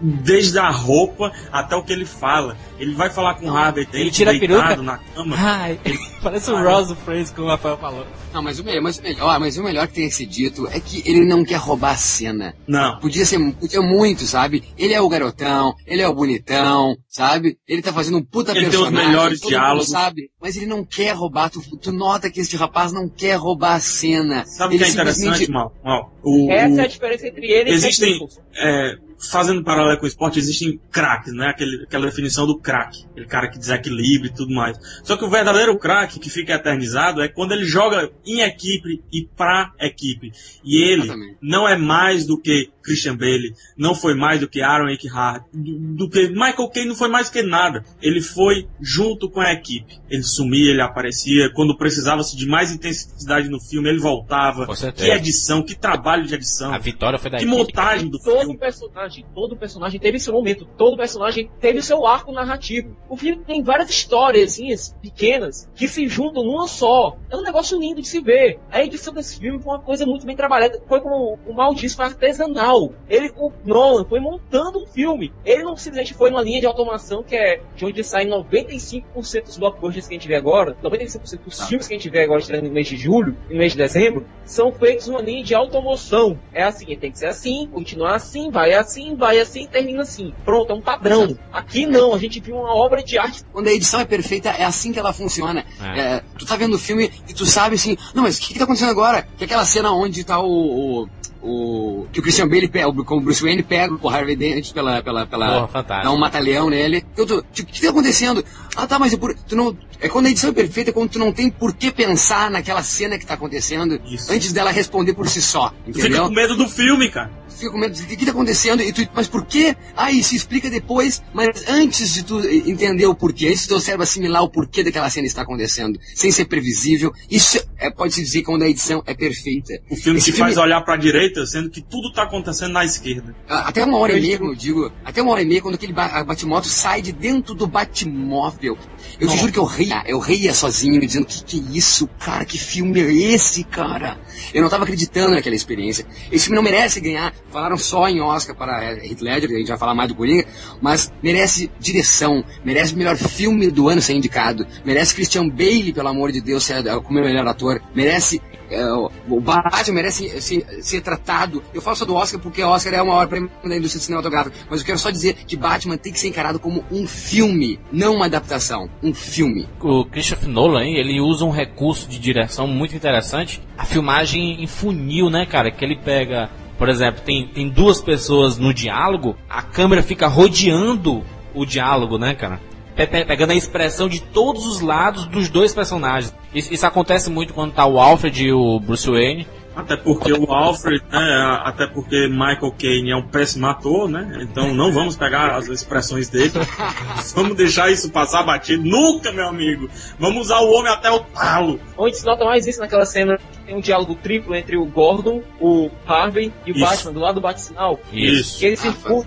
Desde 0.00 0.58
a 0.58 0.70
roupa 0.70 1.30
até 1.52 1.76
o 1.76 1.82
que 1.82 1.92
ele 1.92 2.06
fala. 2.06 2.56
Ele 2.78 2.94
vai 2.94 3.10
falar 3.10 3.34
com 3.34 3.46
o 3.46 3.56
Harvey 3.56 3.86
Ele 3.92 4.04
Dent 4.04 4.14
tira 4.14 4.30
a 4.30 4.32
deitado 4.32 4.58
peruca. 4.60 4.82
na 4.82 4.98
cama. 4.98 5.36
Ai, 5.38 5.78
parece 6.22 6.50
o 6.50 6.56
Ai. 6.56 6.64
Ross 6.64 6.92
Fraser, 7.04 7.34
como 7.34 7.48
o 7.48 7.50
Rafael 7.50 7.76
falou. 7.76 8.06
Não, 8.32 8.42
mas 8.42 8.58
o 8.58 8.64
melhor, 8.64 8.82
mas 8.82 8.98
o 8.98 9.02
melhor, 9.02 9.40
mas 9.40 9.56
o 9.58 9.62
melhor 9.62 9.88
que 9.88 9.94
tem 9.94 10.08
que 10.08 10.14
ser 10.14 10.26
dito 10.26 10.66
é 10.68 10.78
que 10.80 11.02
ele 11.08 11.24
não 11.24 11.44
quer 11.44 11.56
roubar 11.56 11.92
a 11.92 11.96
cena. 11.96 12.54
Não. 12.66 12.98
Podia 13.00 13.24
ser, 13.26 13.38
podia 13.54 13.80
muito, 13.82 14.24
sabe? 14.26 14.62
Ele 14.76 14.92
é 14.94 15.00
o 15.00 15.08
garotão, 15.08 15.74
ele 15.86 16.02
é 16.02 16.08
o 16.08 16.14
bonitão, 16.14 16.96
sabe? 17.08 17.58
Ele 17.66 17.82
tá 17.82 17.92
fazendo 17.92 18.18
um 18.18 18.22
puta 18.24 18.52
Ele 18.52 18.60
tem 18.60 18.68
os 18.68 18.76
personagem. 18.76 19.08
melhores 19.08 19.40
diálogos. 19.40 19.88
sabe? 19.88 20.30
Mas 20.40 20.56
ele 20.56 20.66
não 20.66 20.84
quer 20.84 21.12
roubar. 21.16 21.50
Tu, 21.50 21.60
tu 21.78 21.90
nota 21.92 22.30
que 22.30 22.40
este 22.40 22.56
rapaz 22.56 22.92
não 22.92 23.08
quer 23.08 23.34
roubar 23.36 23.74
a 23.74 23.80
cena. 23.80 24.44
Sabe 24.46 24.74
o 24.74 24.76
ele 24.76 24.84
que 24.84 24.90
é 24.90 24.92
interessante, 24.92 25.20
simplesmente- 25.38 25.50
mal? 25.50 25.72
Mal, 25.82 26.12
o- 26.22 26.37
Essa 26.50 26.82
é 26.82 26.84
a 26.84 26.86
diferença 26.86 27.26
entre 27.26 27.46
ele 27.50 27.70
e 27.70 27.72
Existem, 27.72 28.10
o 28.10 28.12
Nicholson. 28.14 28.40
é, 28.56 28.98
fazendo 29.18 29.62
paralelo 29.64 29.98
com 29.98 30.04
o 30.04 30.08
esporte, 30.08 30.38
existem 30.38 30.80
craques, 30.90 31.32
né? 31.32 31.48
Aquele, 31.48 31.84
aquela 31.84 32.06
definição 32.06 32.46
do 32.46 32.58
craque. 32.58 33.04
Aquele 33.12 33.26
cara 33.26 33.48
que 33.48 33.58
desequilibra 33.58 34.28
e 34.28 34.32
tudo 34.34 34.54
mais. 34.54 34.78
Só 35.02 35.16
que 35.16 35.24
o 35.24 35.30
verdadeiro 35.30 35.76
craque 35.78 36.18
que 36.18 36.30
fica 36.30 36.54
eternizado 36.54 37.20
é 37.22 37.28
quando 37.28 37.52
ele 37.52 37.64
joga 37.64 38.10
em 38.26 38.40
equipe 38.40 39.02
e 39.12 39.26
pra 39.36 39.72
equipe. 39.80 40.32
E 40.64 40.82
ele 40.92 41.36
não 41.40 41.68
é 41.68 41.76
mais 41.76 42.26
do 42.26 42.40
que 42.40 42.70
Christian 42.82 43.16
Bale, 43.16 43.54
não 43.76 43.94
foi 43.94 44.14
mais 44.14 44.40
do 44.40 44.48
que 44.48 44.62
Aaron 44.62 44.88
Eckhart, 44.88 45.42
do, 45.52 45.78
do 45.96 46.08
que 46.10 46.28
Michael 46.28 46.70
Caine 46.70 46.88
não 46.88 46.96
foi 46.96 47.08
mais 47.08 47.28
que 47.28 47.42
nada. 47.42 47.84
Ele 48.00 48.20
foi 48.22 48.66
junto 48.80 49.28
com 49.30 49.40
a 49.40 49.52
equipe. 49.52 49.98
Ele 50.08 50.22
sumia, 50.22 50.70
ele 50.70 50.80
aparecia. 50.80 51.50
Quando 51.54 51.76
precisava-se 51.76 52.36
de 52.36 52.46
mais 52.46 52.72
intensidade 52.72 53.48
no 53.48 53.60
filme, 53.60 53.88
ele 53.88 53.98
voltava. 53.98 54.66
Que 54.94 55.10
edição, 55.10 55.62
que 55.62 55.74
trabalho 55.74 56.26
de 56.26 56.34
edição. 56.34 56.72
A 56.72 56.78
vitória 56.78 57.18
foi 57.18 57.30
da 57.30 57.38
Que 57.38 57.44
equipe. 57.44 57.58
montagem 57.58 58.08
do 58.08 58.18
Todo 58.18 58.38
filme. 58.40 58.58
personagem, 58.58 59.07
todo 59.34 59.56
personagem 59.56 60.00
teve 60.00 60.18
seu 60.18 60.32
momento, 60.32 60.66
todo 60.76 60.96
personagem 60.96 61.50
teve 61.60 61.82
seu 61.82 62.06
arco 62.06 62.32
narrativo. 62.32 62.96
O 63.08 63.16
filme 63.16 63.44
tem 63.44 63.62
várias 63.62 63.90
historiazinhas 63.90 64.94
pequenas 65.00 65.68
que 65.74 65.88
se 65.88 66.06
juntam 66.08 66.44
numa 66.44 66.66
só. 66.66 67.16
É 67.30 67.36
um 67.36 67.42
negócio 67.42 67.78
lindo 67.78 68.00
de 68.00 68.08
se 68.08 68.20
ver. 68.20 68.58
A 68.70 68.82
edição 68.82 69.12
desse 69.12 69.38
filme 69.38 69.60
foi 69.60 69.72
uma 69.72 69.82
coisa 69.82 70.06
muito 70.06 70.26
bem 70.26 70.36
trabalhada. 70.36 70.80
Foi 70.86 71.00
como 71.00 71.38
o 71.46 71.54
Mal 71.54 71.74
disse, 71.74 71.96
foi 71.96 72.04
artesanal. 72.04 72.92
Ele, 73.08 73.32
o 73.36 73.50
Nolan, 73.64 74.04
foi 74.04 74.20
montando 74.20 74.82
um 74.82 74.86
filme. 74.86 75.32
Ele 75.44 75.62
não 75.62 75.76
simplesmente 75.76 76.14
foi 76.14 76.30
numa 76.30 76.42
linha 76.42 76.60
de 76.60 76.66
automação 76.66 77.22
que 77.22 77.36
é 77.36 77.60
de 77.74 77.84
onde 77.84 78.04
saem 78.04 78.28
95% 78.28 79.44
dos 79.44 79.58
blockbusters 79.58 80.06
que 80.06 80.14
a 80.14 80.18
gente 80.18 80.28
vê 80.28 80.36
agora, 80.36 80.76
95% 80.82 81.44
dos 81.44 81.68
filmes 81.68 81.86
que 81.86 81.94
a 81.94 81.96
gente 81.96 82.10
vê 82.10 82.22
agora 82.22 82.40
estreando 82.40 82.68
no 82.68 82.74
mês 82.74 82.86
de 82.86 82.96
julho 82.96 83.36
e 83.48 83.52
no 83.52 83.58
mês 83.58 83.72
de 83.72 83.78
dezembro, 83.78 84.26
são 84.44 84.72
feitos 84.72 85.06
numa 85.08 85.20
linha 85.20 85.42
de 85.42 85.54
automoção. 85.54 86.38
É 86.52 86.62
assim, 86.62 86.96
tem 86.96 87.10
que 87.10 87.18
ser 87.18 87.26
assim, 87.26 87.68
continuar 87.72 88.16
assim, 88.16 88.50
vai 88.50 88.72
assim, 88.98 89.14
vai 89.16 89.38
assim, 89.38 89.66
termina 89.66 90.02
assim. 90.02 90.32
Pronto, 90.44 90.72
é 90.72 90.74
um 90.74 90.80
padrão. 90.80 91.38
Aqui 91.52 91.86
não, 91.86 92.14
a 92.14 92.18
gente 92.18 92.40
viu 92.40 92.56
uma 92.56 92.74
obra 92.74 93.02
de 93.02 93.16
arte. 93.18 93.42
Quando 93.52 93.68
a 93.68 93.72
edição 93.72 94.00
é 94.00 94.04
perfeita, 94.04 94.48
é 94.50 94.64
assim 94.64 94.92
que 94.92 94.98
ela 94.98 95.12
funciona. 95.12 95.64
É. 95.80 96.00
É, 96.00 96.22
tu 96.38 96.44
tá 96.46 96.56
vendo 96.56 96.74
o 96.74 96.78
filme 96.78 97.10
e 97.28 97.32
tu 97.34 97.46
sabe 97.46 97.76
assim, 97.76 97.96
não, 98.14 98.22
mas 98.24 98.38
o 98.38 98.40
que, 98.40 98.52
que 98.52 98.58
tá 98.58 98.64
acontecendo 98.64 98.90
agora? 98.90 99.26
Que 99.36 99.44
aquela 99.44 99.64
cena 99.64 99.90
onde 99.92 100.24
tá 100.24 100.40
o. 100.40 101.02
o, 101.04 101.08
o- 101.40 102.06
que 102.12 102.18
o 102.20 102.22
Christian 102.22 102.48
Bale 102.48 102.68
pega, 102.68 102.88
o- 102.88 103.04
como 103.04 103.20
o 103.20 103.24
Bruce 103.24 103.42
Wayne 103.42 103.62
pega 103.62 103.94
o 104.00 104.08
Harvey 104.08 104.34
Dent 104.36 104.72
pela. 104.72 105.02
pela, 105.02 105.26
pela 105.26 105.66
Porra, 105.68 105.82
dá 105.82 106.10
um 106.10 106.18
mata-leão 106.18 106.68
nele. 106.68 107.04
Eu 107.16 107.26
tô, 107.26 107.42
tipo, 107.52 107.70
o 107.70 107.72
que 107.72 107.80
tá 107.80 107.90
acontecendo? 107.90 108.44
Ah, 108.76 108.86
tá, 108.86 108.98
mas 108.98 109.12
é 109.12 109.16
por, 109.16 109.34
tu 109.34 109.54
não. 109.56 109.76
É 110.00 110.08
quando 110.08 110.26
a 110.26 110.30
edição 110.30 110.50
é 110.50 110.52
perfeita, 110.52 110.90
é 110.90 110.92
quando 110.92 111.10
tu 111.10 111.18
não 111.18 111.32
tem 111.32 111.50
por 111.50 111.74
que 111.74 111.90
pensar 111.90 112.50
naquela 112.50 112.82
cena 112.82 113.18
que 113.18 113.26
tá 113.26 113.34
acontecendo 113.34 114.00
Isso. 114.06 114.32
antes 114.32 114.52
dela 114.52 114.70
responder 114.70 115.12
por 115.14 115.28
si 115.28 115.42
só. 115.42 115.70
Tu 115.84 115.86
fica 115.94 115.98
Entendeu? 116.00 116.24
com 116.28 116.30
medo 116.34 116.56
do 116.56 116.68
filme, 116.68 117.08
cara. 117.10 117.30
Fica 117.58 117.70
com 117.70 117.78
medo, 117.78 117.98
o 117.98 118.06
que, 118.06 118.16
que 118.16 118.24
tá 118.24 118.30
acontecendo? 118.30 118.82
E 118.82 118.92
tu, 118.92 119.06
mas 119.14 119.26
por 119.26 119.44
quê? 119.44 119.76
E 120.10 120.22
se 120.22 120.36
explica 120.36 120.70
depois, 120.70 121.22
mas 121.34 121.68
antes 121.68 122.14
de 122.14 122.22
tu 122.22 122.40
entender 122.40 123.06
o 123.06 123.14
porquê, 123.14 123.48
antes 123.48 123.66
do 123.66 123.70
teu 123.70 123.80
cérebro 123.80 124.04
assimilar 124.04 124.42
o 124.42 124.50
porquê 124.50 124.82
daquela 124.82 125.10
cena 125.10 125.26
está 125.26 125.42
acontecendo, 125.42 125.98
sem 126.14 126.30
ser 126.30 126.46
previsível, 126.46 127.12
isso 127.30 127.58
é, 127.78 127.90
pode-se 127.90 128.22
dizer 128.22 128.42
quando 128.42 128.62
a 128.62 128.68
edição 128.68 129.02
é 129.06 129.14
perfeita. 129.14 129.80
O 129.90 129.96
filme 129.96 130.18
Esse 130.18 130.32
que 130.32 130.38
faz 130.38 130.56
olhar 130.56 130.80
pra 130.82 130.96
direita, 130.96 131.44
sendo 131.46 131.70
que 131.70 131.82
tudo 131.82 132.12
tá 132.12 132.22
acontecendo 132.22 132.72
na 132.72 132.84
esquerda. 132.84 133.34
Até 133.48 133.84
uma 133.84 133.98
hora 133.98 134.16
e 134.16 134.20
meia, 134.20 134.38
como 134.38 134.52
eu 134.52 134.56
digo, 134.56 134.92
até 135.04 135.20
uma 135.20 135.32
hora 135.32 135.42
e 135.42 135.46
meia, 135.46 135.60
quando 135.60 135.74
aquele 135.74 135.92
ba 135.92 136.06
a 136.06 136.24
Batmoto 136.24 136.68
sai 136.68 137.02
de 137.02 137.12
dentro 137.12 137.54
do 137.54 137.66
Batmóvel. 137.66 138.78
Eu 139.20 139.28
te 139.28 139.36
juro 139.36 139.52
que 139.52 139.58
eu 139.58 139.64
ria, 139.64 140.02
eu 140.06 140.18
ria 140.18 140.54
sozinho, 140.54 140.98
me 141.00 141.06
dizendo, 141.06 141.26
que 141.26 141.44
que 141.44 141.58
é 141.58 141.76
isso, 141.76 142.06
cara, 142.18 142.44
que 142.44 142.58
filme 142.58 143.00
é 143.00 143.12
esse, 143.34 143.64
cara? 143.64 144.18
Eu 144.52 144.62
não 144.62 144.68
tava 144.68 144.84
acreditando 144.84 145.30
naquela 145.34 145.56
experiência. 145.56 146.06
Esse 146.30 146.44
filme 146.44 146.56
não 146.56 146.62
merece 146.62 147.00
ganhar, 147.00 147.34
falaram 147.50 147.76
só 147.76 148.08
em 148.08 148.20
Oscar 148.20 148.54
para 148.54 148.84
eh, 148.84 149.06
Heath 149.06 149.20
Ledger, 149.20 149.50
a 149.50 149.58
gente 149.58 149.68
vai 149.68 149.78
falar 149.78 149.94
mais 149.94 150.08
do 150.08 150.14
Coringa, 150.14 150.46
mas 150.80 151.12
merece 151.22 151.70
direção, 151.78 152.44
merece 152.64 152.94
o 152.94 152.98
melhor 152.98 153.16
filme 153.16 153.70
do 153.70 153.88
ano 153.88 154.00
ser 154.00 154.14
indicado, 154.14 154.66
merece 154.84 155.14
Christian 155.14 155.48
Bale, 155.48 155.92
pelo 155.92 156.08
amor 156.08 156.32
de 156.32 156.40
Deus, 156.40 156.64
ser 156.64 156.86
eh, 156.86 157.00
como 157.00 157.20
melhor 157.20 157.46
ator, 157.46 157.80
merece 157.94 158.40
é, 158.70 158.84
o 158.92 159.10
o 159.28 159.40
Batman 159.40 159.94
merece 159.94 160.40
ser, 160.40 160.82
ser 160.82 161.00
tratado. 161.00 161.62
Eu 161.72 161.80
falo 161.80 161.96
só 161.96 162.04
do 162.04 162.14
Oscar 162.14 162.40
porque 162.40 162.62
o 162.62 162.68
Oscar 162.68 162.94
é 162.94 163.02
uma 163.02 163.14
hora 163.14 163.28
prêmio 163.28 163.50
da 163.62 163.76
indústria 163.76 164.02
cinematográfica, 164.02 164.56
mas 164.68 164.80
eu 164.80 164.86
quero 164.86 164.98
só 164.98 165.10
dizer 165.10 165.34
que 165.46 165.56
Batman 165.56 165.96
tem 165.96 166.12
que 166.12 166.18
ser 166.18 166.28
encarado 166.28 166.58
como 166.58 166.84
um 166.90 167.06
filme, 167.06 167.78
não 167.92 168.16
uma 168.16 168.26
adaptação. 168.26 168.88
Um 169.02 169.14
filme. 169.14 169.68
O 169.80 170.04
Christopher 170.04 170.48
Nolan, 170.48 170.86
ele 170.86 171.20
usa 171.20 171.44
um 171.44 171.50
recurso 171.50 172.08
de 172.08 172.18
direção 172.18 172.66
muito 172.66 172.96
interessante. 172.96 173.60
A 173.76 173.84
filmagem 173.84 174.62
em 174.62 174.66
funil, 174.66 175.30
né, 175.30 175.46
cara? 175.46 175.70
Que 175.70 175.84
ele 175.84 175.96
pega, 175.96 176.50
por 176.78 176.88
exemplo, 176.88 177.20
tem, 177.24 177.46
tem 177.48 177.68
duas 177.68 178.00
pessoas 178.00 178.56
no 178.56 178.72
diálogo, 178.72 179.36
a 179.50 179.60
câmera 179.62 180.02
fica 180.02 180.28
rodeando 180.28 181.24
o 181.54 181.66
diálogo, 181.66 182.16
né, 182.18 182.34
cara? 182.34 182.60
Pe- 182.94 183.06
pe- 183.06 183.24
Pegando 183.24 183.50
a 183.50 183.54
expressão 183.54 184.08
de 184.08 184.20
todos 184.22 184.64
os 184.66 184.80
lados 184.80 185.26
dos 185.26 185.48
dois 185.48 185.74
personagens. 185.74 186.34
Isso, 186.54 186.72
isso 186.72 186.86
acontece 186.86 187.28
muito 187.30 187.52
quando 187.52 187.72
tá 187.72 187.84
o 187.86 187.98
Alfred 188.00 188.44
e 188.46 188.52
o 188.52 188.78
Bruce 188.80 189.08
Wayne. 189.10 189.46
Até 189.76 189.96
porque 189.96 190.32
o 190.32 190.50
Alfred, 190.52 191.00
né, 191.08 191.60
até 191.62 191.86
porque 191.86 192.26
Michael 192.26 192.74
Caine 192.76 193.12
é 193.12 193.16
um 193.16 193.22
péssimo 193.28 193.64
ator, 193.68 194.08
né? 194.08 194.40
Então 194.42 194.74
não 194.74 194.90
vamos 194.90 195.16
pegar 195.16 195.54
as 195.54 195.68
expressões 195.68 196.28
dele. 196.28 196.50
vamos 197.36 197.56
deixar 197.56 197.88
isso 197.88 198.10
passar 198.10 198.42
batido. 198.42 198.82
Nunca, 198.84 199.30
meu 199.30 199.46
amigo. 199.46 199.88
Vamos 200.18 200.46
usar 200.46 200.58
o 200.60 200.72
homem 200.72 200.90
até 200.92 201.08
o 201.12 201.20
talo. 201.20 201.78
Onde 201.96 202.16
se 202.16 202.26
nota 202.26 202.44
mais 202.44 202.66
isso 202.66 202.80
naquela 202.80 203.06
cena 203.06 203.38
tem 203.68 203.76
um 203.76 203.80
diálogo 203.80 204.14
triplo 204.14 204.54
entre 204.54 204.78
o 204.78 204.86
Gordon, 204.86 205.42
o 205.60 205.90
Harvey 206.06 206.50
e 206.64 206.72
o 206.72 206.74
Isso. 206.76 206.80
Batman, 206.84 207.12
do 207.12 207.20
lado 207.20 207.34
do 207.34 207.40
Bate-Sinal. 207.42 208.00
Isso. 208.10 208.58
Que 208.58 208.66
ele 208.66 208.78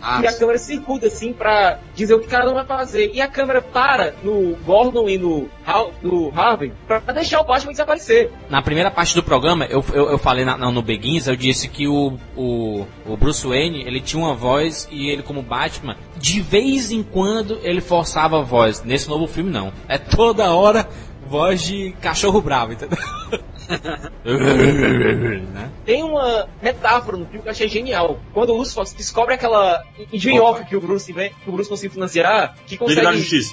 Ah, 0.01 0.19
e 0.23 0.27
a 0.27 0.33
câmera 0.33 0.57
circuda 0.57 1.05
assim 1.07 1.31
pra 1.31 1.77
dizer 1.93 2.15
o 2.15 2.19
que 2.19 2.27
cada 2.27 2.49
um 2.49 2.55
vai 2.55 2.65
fazer. 2.65 3.11
E 3.13 3.21
a 3.21 3.27
câmera 3.27 3.61
para 3.61 4.15
no 4.23 4.55
Gordon 4.65 5.07
e 5.07 5.17
no, 5.19 5.47
Har- 5.65 5.91
no 6.01 6.31
Harvey 6.35 6.73
pra 6.87 6.99
deixar 7.13 7.39
o 7.41 7.43
Batman 7.43 7.71
desaparecer. 7.71 8.31
Na 8.49 8.63
primeira 8.63 8.89
parte 8.89 9.13
do 9.13 9.21
programa, 9.21 9.65
eu, 9.65 9.85
eu, 9.93 10.09
eu 10.09 10.17
falei 10.17 10.43
na- 10.43 10.57
no 10.57 10.81
Begins, 10.81 11.27
eu 11.27 11.35
disse 11.35 11.67
que 11.67 11.87
o, 11.87 12.17
o, 12.35 12.85
o 13.05 13.15
Bruce 13.15 13.45
Wayne, 13.45 13.83
ele 13.83 14.01
tinha 14.01 14.23
uma 14.23 14.33
voz 14.33 14.87
e 14.91 15.07
ele 15.09 15.21
como 15.21 15.43
Batman, 15.43 15.95
de 16.17 16.41
vez 16.41 16.89
em 16.91 17.03
quando 17.03 17.59
ele 17.61 17.79
forçava 17.81 18.39
a 18.39 18.41
voz. 18.41 18.83
Nesse 18.83 19.07
novo 19.07 19.27
filme 19.27 19.51
não. 19.51 19.71
É 19.87 19.99
toda 19.99 20.51
hora 20.51 20.87
voz 21.27 21.61
de 21.63 21.91
cachorro 22.01 22.41
bravo, 22.41 22.73
entendeu? 22.73 22.97
né? 23.71 25.69
Tem 25.85 26.03
uma 26.03 26.47
metáfora 26.61 27.17
no 27.17 27.25
filme 27.25 27.41
que 27.41 27.47
eu 27.47 27.51
achei 27.51 27.67
genial. 27.67 28.19
Quando 28.33 28.51
o 28.51 28.57
Lucius 28.57 28.75
Fox 28.75 28.93
descobre 28.93 29.33
aquela 29.33 29.83
engenhoca 30.11 30.63
que 30.63 30.75
o 30.75 30.81
Bruce 30.81 31.11
que 31.13 31.49
o 31.49 31.51
Bruce 31.51 31.69
conseguiu 31.69 31.91
financiar, 31.91 32.55
que 32.67 32.77
consegue 32.77 33.01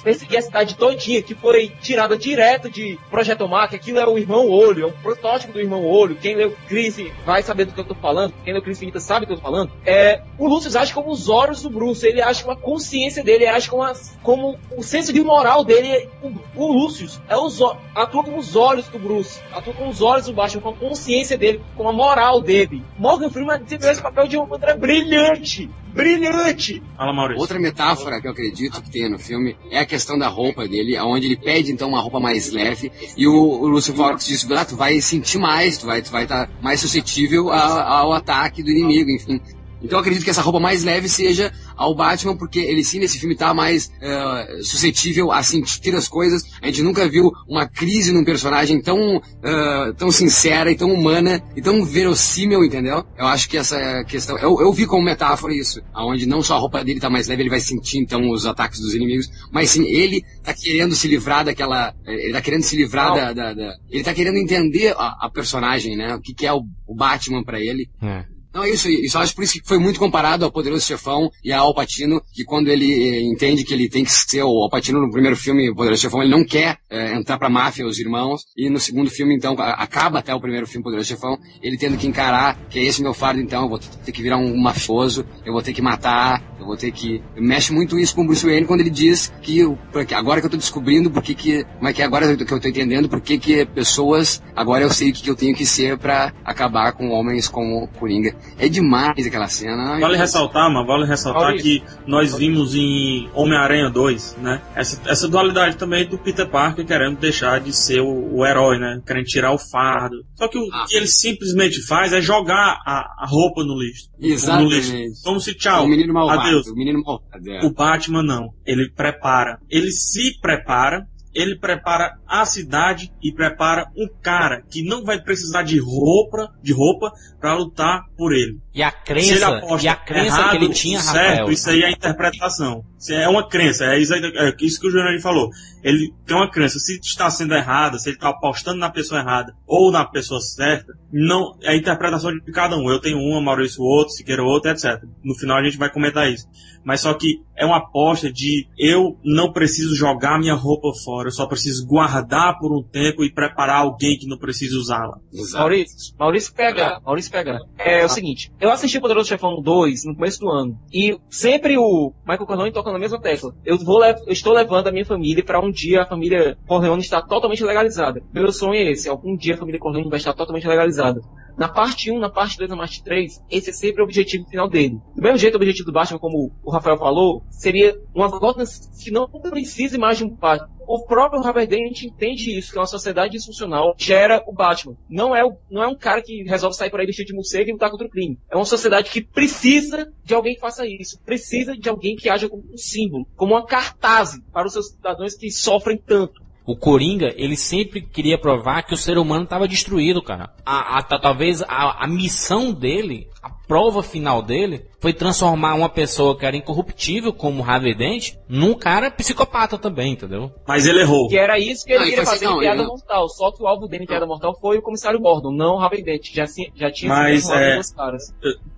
perseguir 0.01 0.37
a 0.37 0.41
cidade 0.41 0.75
todinha, 0.75 1.21
que 1.21 1.35
foi 1.35 1.69
tirada 1.81 2.17
direto 2.17 2.69
de 2.69 2.97
Projeto 3.09 3.49
que 3.69 3.75
aquilo 3.75 3.99
é 3.99 4.07
o 4.07 4.17
Irmão 4.17 4.47
Olho, 4.47 4.83
é 4.83 4.87
o 4.87 4.91
protótipo 4.91 5.53
do 5.53 5.59
Irmão 5.59 5.85
Olho. 5.85 6.15
Quem 6.15 6.35
leu 6.35 6.55
Crise 6.67 7.11
vai 7.25 7.41
saber 7.41 7.65
do 7.65 7.73
que 7.73 7.79
eu 7.79 7.85
tô 7.85 7.95
falando, 7.95 8.33
quem 8.43 8.53
leu 8.53 8.61
Crise 8.61 8.79
Infinita 8.79 8.99
sabe 8.99 9.25
do 9.25 9.27
que 9.27 9.33
eu 9.33 9.37
tô 9.37 9.43
falando. 9.43 9.71
É, 9.85 10.21
o 10.37 10.47
Lucius 10.47 10.75
age 10.75 10.93
como 10.93 11.11
os 11.11 11.29
olhos 11.29 11.61
do 11.61 11.69
Bruce, 11.69 12.05
ele 12.05 12.21
age 12.21 12.43
com 12.43 12.51
a 12.51 12.55
consciência 12.55 13.23
dele, 13.23 13.45
ele 13.45 13.47
age 13.47 13.69
com 13.69 13.81
a- 13.81 13.93
como 14.23 14.57
o 14.75 14.83
senso 14.83 15.11
de 15.11 15.21
moral 15.21 15.63
dele. 15.63 16.07
O, 16.21 16.63
o 16.63 16.73
Lucius 16.73 17.19
é 17.27 17.35
os, 17.35 17.59
atua 17.95 18.23
como 18.23 18.37
os 18.37 18.55
olhos 18.55 18.87
do 18.87 18.99
Bruce, 18.99 19.39
atua 19.51 19.73
com 19.73 19.89
os 19.89 20.01
olhos 20.01 20.08
do 20.17 20.33
Batman, 20.33 20.61
com 20.61 20.69
a 20.69 20.73
consciência 20.75 21.37
dele, 21.37 21.61
com 21.75 21.87
a 21.87 21.93
moral 21.93 22.41
dele. 22.41 22.83
Morgan 22.97 23.29
Freeman 23.29 23.61
desempenhou 23.63 23.91
esse 23.91 24.01
papel 24.01 24.27
de 24.27 24.37
uma 24.37 24.45
maneira 24.47 24.75
brilhante, 24.77 25.69
brilhante. 25.93 26.81
Fala, 26.97 27.13
Maurício. 27.13 27.41
Outra 27.41 27.59
metáfora 27.59 28.19
que 28.19 28.27
eu 28.27 28.31
acredito 28.31 28.81
que 28.81 28.89
tenha 28.89 29.09
no 29.09 29.19
filme 29.19 29.55
é 29.71 29.79
a 29.79 29.85
questão 29.85 30.17
da 30.17 30.27
roupa 30.27 30.67
dele, 30.67 30.97
onde 30.99 31.27
ele 31.27 31.37
pede 31.37 31.71
então 31.71 31.89
uma 31.89 32.01
roupa 32.01 32.19
mais 32.19 32.51
leve 32.51 32.91
e 33.17 33.27
o, 33.27 33.33
o 33.33 33.67
Lúcio 33.67 33.93
Fox 33.93 34.25
diz, 34.25 34.49
ah, 34.51 34.65
tu 34.65 34.75
vai 34.75 34.99
sentir 35.01 35.37
mais, 35.37 35.77
tu 35.77 35.85
vai 35.85 36.01
tu 36.01 36.11
vai 36.11 36.23
estar 36.23 36.49
mais 36.61 36.79
suscetível 36.79 37.49
a- 37.49 37.83
ao 37.99 38.13
ataque 38.13 38.61
do 38.63 38.69
inimigo, 38.69 39.09
enfim. 39.11 39.39
Então 39.81 39.97
eu 39.97 40.01
acredito 40.01 40.23
que 40.23 40.29
essa 40.29 40.41
roupa 40.41 40.59
mais 40.59 40.83
leve 40.83 41.07
seja 41.09 41.51
ao 41.75 41.95
Batman, 41.95 42.35
porque 42.37 42.59
ele 42.59 42.83
sim 42.83 42.99
nesse 42.99 43.19
filme 43.19 43.35
tá 43.35 43.53
mais 43.53 43.89
eh, 44.01 44.59
suscetível 44.61 45.31
a 45.31 45.41
sentir 45.43 45.95
as 45.95 46.07
coisas. 46.07 46.41
A 46.61 46.67
gente 46.67 46.81
nunca 46.83 47.07
viu 47.07 47.31
uma 47.47 47.67
crise 47.67 48.11
num 48.11 48.23
personagem 48.23 48.81
tão, 48.81 49.21
eh, 49.43 49.93
tão 49.97 50.11
sincera 50.11 50.71
e 50.71 50.75
tão 50.75 50.91
humana 50.93 51.41
e 51.55 51.61
tão 51.61 51.83
verossímil, 51.85 52.63
entendeu? 52.63 53.03
Eu 53.17 53.27
acho 53.27 53.47
que 53.49 53.57
essa 53.57 54.03
questão. 54.05 54.37
Eu, 54.37 54.59
eu 54.61 54.71
vi 54.73 54.85
como 54.85 55.03
metáfora 55.03 55.53
isso, 55.53 55.81
aonde 55.93 56.25
não 56.25 56.41
só 56.41 56.55
a 56.55 56.59
roupa 56.59 56.83
dele 56.83 56.99
tá 56.99 57.09
mais 57.09 57.27
leve, 57.27 57.43
ele 57.43 57.49
vai 57.49 57.59
sentir 57.61 57.99
então 57.99 58.29
os 58.29 58.45
ataques 58.45 58.79
dos 58.79 58.93
inimigos, 58.93 59.27
mas 59.51 59.69
sim 59.69 59.85
ele 59.87 60.21
tá 60.43 60.53
querendo 60.53 60.95
se 60.95 61.07
livrar 61.07 61.45
daquela. 61.45 61.93
eh, 62.05 62.25
Ele 62.25 62.33
tá 62.33 62.41
querendo 62.41 62.63
se 62.63 62.75
livrar 62.75 63.13
da, 63.15 63.33
da- 63.33 63.53
da- 63.53 63.75
Ele 63.89 64.03
tá 64.03 64.13
querendo 64.13 64.37
entender 64.37 64.93
a, 64.97 65.25
a 65.25 65.29
personagem, 65.33 65.95
né? 65.95 66.13
O 66.15 66.21
que, 66.21 66.33
que 66.33 66.45
é 66.45 66.53
o, 66.53 66.61
o 66.87 66.95
Batman 66.95 67.43
pra 67.43 67.59
ele. 67.59 67.87
É. 68.01 68.25
Não, 68.53 68.63
é 68.63 68.69
isso, 68.69 68.89
isso 68.89 69.17
acho 69.17 69.35
por 69.35 69.43
isso 69.43 69.53
que 69.53 69.67
foi 69.67 69.77
muito 69.77 69.99
comparado 69.99 70.43
ao 70.43 70.51
Poderoso 70.51 70.85
Chefão 70.85 71.29
e 71.43 71.51
a 71.51 71.59
Al 71.59 71.73
Pacino, 71.73 72.21
que 72.33 72.43
quando 72.43 72.69
ele 72.69 72.91
eh, 72.91 73.21
entende 73.21 73.63
que 73.63 73.73
ele 73.73 73.87
tem 73.87 74.03
que 74.03 74.11
ser 74.11 74.43
o 74.43 74.63
Al 74.63 74.69
Pacino 74.69 74.99
no 74.99 75.11
primeiro 75.11 75.35
filme, 75.35 75.73
Poderoso 75.73 76.01
Chefão, 76.01 76.21
ele 76.21 76.31
não 76.31 76.43
quer 76.43 76.77
eh, 76.89 77.15
entrar 77.15 77.37
pra 77.37 77.49
máfia, 77.49 77.85
os 77.85 77.99
irmãos, 77.99 78.41
e 78.57 78.69
no 78.69 78.79
segundo 78.79 79.09
filme, 79.09 79.35
então, 79.35 79.55
acaba 79.59 80.19
até 80.19 80.33
o 80.33 80.41
primeiro 80.41 80.65
filme, 80.67 80.83
Poderoso 80.83 81.07
Chefão, 81.07 81.37
ele 81.61 81.77
tendo 81.77 81.97
que 81.97 82.07
encarar 82.07 82.57
que 82.69 82.79
é 82.79 82.83
esse 82.83 83.01
meu 83.01 83.13
fardo, 83.13 83.39
então, 83.39 83.63
eu 83.63 83.69
vou 83.69 83.79
ter 83.79 84.11
que 84.11 84.21
virar 84.21 84.37
um 84.37 84.57
mafioso, 84.57 85.25
eu 85.45 85.53
vou 85.53 85.61
ter 85.61 85.73
que 85.73 85.81
matar, 85.81 86.43
eu 86.59 86.65
vou 86.65 86.75
ter 86.75 86.91
que... 86.91 87.21
Mexe 87.37 87.71
muito 87.71 87.97
isso 87.97 88.15
com 88.15 88.23
o 88.23 88.25
Bruce 88.25 88.45
Wayne 88.45 88.65
quando 88.65 88.81
ele 88.81 88.89
diz 88.89 89.31
que, 89.41 89.61
porque 89.91 90.13
agora 90.13 90.41
que 90.41 90.47
eu 90.47 90.51
tô 90.51 90.57
descobrindo 90.57 91.09
por 91.09 91.23
que. 91.23 91.63
Como 91.63 91.87
é 91.87 91.93
que 91.93 92.01
é 92.01 92.05
agora 92.05 92.35
que 92.35 92.53
eu 92.53 92.59
tô 92.59 92.67
entendendo 92.67 93.07
por 93.07 93.21
que 93.21 93.65
pessoas... 93.67 94.41
Agora 94.55 94.83
eu 94.83 94.89
sei 94.89 95.11
o 95.11 95.13
que 95.13 95.23
que 95.23 95.29
eu 95.29 95.35
tenho 95.35 95.55
que 95.55 95.65
ser 95.65 95.97
pra 95.97 96.33
acabar 96.43 96.91
com 96.91 97.09
homens 97.09 97.47
como 97.47 97.87
Coringa. 97.99 98.35
É 98.57 98.67
demais 98.67 99.25
aquela 99.25 99.47
cena. 99.47 99.99
Vale 99.99 100.17
ressaltar, 100.17 100.69
mas 100.71 100.85
vale 100.85 101.05
ressaltar 101.05 101.55
que 101.55 101.81
nós 102.05 102.35
vimos 102.37 102.75
em 102.75 103.29
Homem-Aranha 103.33 103.89
2, 103.89 104.37
né? 104.41 104.61
Essa, 104.75 105.01
essa 105.09 105.27
dualidade 105.27 105.77
também 105.77 106.05
do 106.07 106.17
Peter 106.17 106.47
Parker 106.47 106.85
querendo 106.85 107.17
deixar 107.19 107.59
de 107.61 107.71
ser 107.73 108.01
o, 108.01 108.35
o 108.37 108.45
herói, 108.45 108.77
né? 108.77 109.01
Querendo 109.05 109.25
tirar 109.25 109.51
o 109.53 109.57
fardo. 109.57 110.17
Só 110.35 110.47
que 110.47 110.57
o 110.57 110.67
Ah. 110.73 110.85
que 110.89 110.95
ele 110.97 111.07
simplesmente 111.07 111.81
faz 111.87 112.11
é 112.11 112.21
jogar 112.21 112.81
a, 112.85 113.23
a 113.23 113.25
roupa 113.27 113.63
no 113.63 113.79
lixo. 113.79 114.09
No 114.19 114.27
lixo. 114.27 114.33
Exatamente. 114.33 115.23
Como 115.23 115.39
se 115.39 115.53
tchau. 115.55 115.85
o 115.85 115.87
menino 115.87 116.13
malvado. 116.13 116.41
adeus. 116.41 116.67
O 116.67 116.75
menino 116.75 117.01
malvado. 117.01 117.49
é. 117.49 117.65
O 117.65 117.73
Batman 117.73 118.23
não. 118.23 118.49
Ele 118.65 118.89
prepara. 118.89 119.57
Ele 119.69 119.91
se 119.91 120.37
prepara. 120.41 121.05
Ele 121.33 121.57
prepara 121.57 122.17
a 122.27 122.45
cidade 122.45 123.11
e 123.21 123.31
prepara 123.31 123.91
um 123.95 124.07
cara 124.21 124.61
que 124.69 124.83
não 124.83 125.03
vai 125.03 125.21
precisar 125.21 125.63
de 125.63 125.79
roupa, 125.79 126.53
de 126.61 126.73
roupa 126.73 127.11
para 127.39 127.55
lutar 127.55 128.05
por 128.17 128.33
ele. 128.33 128.59
E 128.79 128.81
a 128.81 128.91
crença, 128.93 129.61
e 129.81 129.87
a 129.89 129.95
crença 129.97 130.37
errado, 130.37 130.51
que 130.51 130.55
ele 130.55 130.69
tinha, 130.69 131.01
certo, 131.01 131.17
Rafael. 131.17 131.51
isso 131.51 131.69
aí 131.69 131.83
é 131.83 131.91
interpretação. 131.91 132.81
Isso 132.97 133.13
é 133.13 133.27
uma 133.27 133.45
crença, 133.45 133.83
é 133.83 133.99
isso, 133.99 134.13
é 134.13 134.55
isso 134.61 134.79
que 134.79 134.87
o 134.87 134.89
Jurandir 134.89 135.21
falou. 135.21 135.49
Ele 135.83 136.13
tem 136.25 136.37
uma 136.37 136.49
crença, 136.49 136.79
se 136.79 136.97
está 136.97 137.29
sendo 137.29 137.53
errada, 137.55 137.99
se 137.99 138.07
ele 138.07 138.15
está 138.15 138.29
apostando 138.29 138.77
na 138.77 138.89
pessoa 138.89 139.19
errada 139.19 139.53
ou 139.67 139.91
na 139.91 140.05
pessoa 140.05 140.39
certa, 140.39 140.93
não 141.11 141.57
é 141.61 141.71
a 141.71 141.75
interpretação 141.75 142.31
de 142.31 142.51
cada 142.53 142.77
um. 142.77 142.89
Eu 142.89 143.01
tenho 143.01 143.17
uma, 143.17 143.41
Maurício 143.41 143.83
outro, 143.83 144.13
Siqueira 144.13 144.43
outro, 144.43 144.71
etc. 144.71 145.03
No 145.23 145.35
final 145.35 145.57
a 145.57 145.63
gente 145.63 145.77
vai 145.77 145.91
comentar 145.91 146.31
isso. 146.31 146.47
Mas 146.83 147.01
só 147.01 147.13
que 147.13 147.41
é 147.57 147.65
uma 147.65 147.77
aposta 147.77 148.31
de 148.31 148.67
eu 148.77 149.17
não 149.23 149.51
preciso 149.51 149.95
jogar 149.95 150.39
minha 150.39 150.55
roupa 150.55 150.89
fora, 151.03 151.27
eu 151.27 151.31
só 151.31 151.45
preciso 151.45 151.85
guardar 151.85 152.57
por 152.57 152.71
um 152.71 152.81
tempo 152.81 153.23
e 153.23 153.31
preparar 153.31 153.81
alguém 153.81 154.17
que 154.17 154.27
não 154.27 154.37
precisa 154.37 154.77
usá-la. 154.77 155.19
Maurício, 155.53 156.15
Maurício 156.17 156.53
PH, 156.53 157.01
Maurício 157.05 157.31
PH. 157.31 157.59
É 157.77 158.05
o 158.05 158.09
seguinte, 158.09 158.51
eu 158.59 158.68
assisti 158.71 158.97
o 158.97 159.01
Poderoso 159.01 159.29
Chefão 159.29 159.61
2 159.61 160.05
no 160.05 160.15
começo 160.15 160.39
do 160.39 160.49
ano, 160.49 160.79
e 160.93 161.17
sempre 161.29 161.77
o 161.77 162.13
Michael 162.25 162.45
Corleone 162.45 162.71
toca 162.71 162.91
na 162.91 162.99
mesma 162.99 163.19
tecla. 163.19 163.53
Eu 163.65 163.77
vou 163.77 164.03
eu 164.03 164.15
estou 164.27 164.53
levando 164.53 164.87
a 164.87 164.91
minha 164.91 165.05
família 165.05 165.43
para 165.43 165.59
um 165.59 165.71
dia 165.71 166.01
a 166.01 166.05
família 166.05 166.57
Corleone 166.67 167.01
estar 167.01 167.21
totalmente 167.21 167.63
legalizada. 167.63 168.21
Meu 168.33 168.51
sonho 168.51 168.75
é 168.75 168.91
esse, 168.91 169.09
algum 169.09 169.35
dia 169.35 169.55
a 169.55 169.57
família 169.57 169.79
Corleone 169.79 170.09
vai 170.09 170.17
estar 170.17 170.33
totalmente 170.33 170.67
legalizada. 170.67 171.21
Na 171.59 171.67
parte 171.67 172.09
1, 172.09 172.17
na 172.17 172.29
parte 172.29 172.57
2, 172.57 172.69
na 172.69 172.77
parte 172.77 173.03
3, 173.03 173.43
esse 173.51 173.69
é 173.69 173.73
sempre 173.73 174.01
o 174.01 174.05
objetivo 174.05 174.47
final 174.47 174.69
dele. 174.69 174.97
Do 175.13 175.21
mesmo 175.21 175.37
jeito, 175.37 175.55
o 175.55 175.57
objetivo 175.57 175.85
do 175.87 175.91
Batman, 175.91 176.17
como 176.17 176.51
o 176.63 176.71
Rafael 176.71 176.97
falou, 176.97 177.43
seria 177.49 177.99
uma 178.15 178.29
Gotham 178.29 178.63
que 179.03 179.11
não 179.11 179.27
precisa 179.27 179.97
mais 179.97 180.17
de 180.17 180.23
um 180.23 180.29
Batman. 180.29 180.69
O 180.87 181.05
próprio 181.05 181.43
Harvey 181.45 181.67
Dent 181.67 182.01
entende 182.03 182.57
isso, 182.57 182.71
que 182.71 182.79
uma 182.79 182.85
sociedade 182.87 183.33
disfuncional 183.33 183.93
gera 183.97 184.41
o 184.47 184.53
Batman. 184.53 184.95
Não 185.09 185.35
é, 185.35 185.43
o- 185.45 185.57
não 185.69 185.83
é 185.83 185.87
um 185.87 185.95
cara 185.95 186.21
que 186.23 186.43
resolve 186.43 186.75
sair 186.77 186.89
por 186.89 186.99
aí 187.01 187.05
vestido 187.05 187.27
de 187.27 187.33
morcego 187.35 187.69
e 187.69 187.73
lutar 187.73 187.91
contra 187.91 188.07
o 188.07 188.09
crime. 188.09 188.39
É 188.49 188.55
uma 188.55 188.65
sociedade 188.65 189.11
que 189.11 189.21
precisa 189.21 190.11
de 190.23 190.33
alguém 190.33 190.55
que 190.55 190.61
faça 190.61 190.87
isso. 190.87 191.19
Precisa 191.25 191.75
de 191.77 191.89
alguém 191.89 192.15
que 192.15 192.29
haja 192.29 192.47
como 192.49 192.63
um 192.73 192.77
símbolo, 192.77 193.27
como 193.35 193.53
uma 193.53 193.65
cartaz 193.65 194.39
para 194.51 194.65
os 194.65 194.73
seus 194.73 194.87
cidadãos 194.91 195.35
que 195.35 195.51
sofrem 195.51 195.97
tanto. 195.97 196.41
O 196.71 196.75
Coringa, 196.75 197.33
ele 197.35 197.57
sempre 197.57 197.99
queria 197.99 198.37
provar 198.37 198.83
que 198.83 198.93
o 198.93 198.97
ser 198.97 199.17
humano 199.17 199.43
estava 199.45 199.67
destruído, 199.67 200.21
cara. 200.21 200.51
A, 200.63 200.99
a- 200.99 201.01
ta- 201.01 201.17
talvez 201.17 201.63
a, 201.63 202.03
a 202.03 202.07
missão 202.07 202.71
dele, 202.71 203.27
a 203.41 203.49
prova 203.49 204.03
final 204.03 204.43
dele, 204.43 204.85
foi 204.99 205.11
transformar 205.11 205.73
uma 205.73 205.89
pessoa 205.89 206.37
que 206.37 206.45
era 206.45 206.55
incorruptível, 206.55 207.33
como 207.33 207.63
o 207.63 207.65
Harvey 207.65 207.95
Dent, 207.95 208.33
num 208.47 208.75
cara 208.75 209.09
psicopata 209.09 209.79
também, 209.79 210.13
entendeu? 210.13 210.51
Mas 210.67 210.85
ele 210.85 210.99
errou. 211.01 211.27
Que 211.27 211.39
era 211.39 211.57
isso 211.57 211.83
que 211.83 211.91
ele 211.91 211.99
Não, 212.01 212.05
queria 212.05 212.17
foi 212.23 212.33
fazer 212.33 212.45
assim, 212.45 212.53
em 212.53 212.55
não, 212.55 212.61
Piada 212.61 212.81
não- 212.83 212.89
Mortal. 212.89 213.29
Só 213.29 213.51
que 213.51 213.63
o 213.63 213.67
alvo 213.67 213.87
dele 213.87 214.03
em 214.03 214.07
Piada 214.07 214.27
Mortal 214.27 214.55
foi 214.61 214.77
o 214.77 214.81
comissário 214.83 215.19
Gordon, 215.19 215.51
não 215.51 215.77
o 215.77 215.79
Harvey 215.79 216.03
Dent. 216.03 216.31
Já, 216.31 216.45
se- 216.45 216.71
já 216.75 216.91
tinha 216.91 217.09
Mas, 217.11 217.45
sido 217.45 217.55
é, 217.55 217.81
caras. 217.97 218.31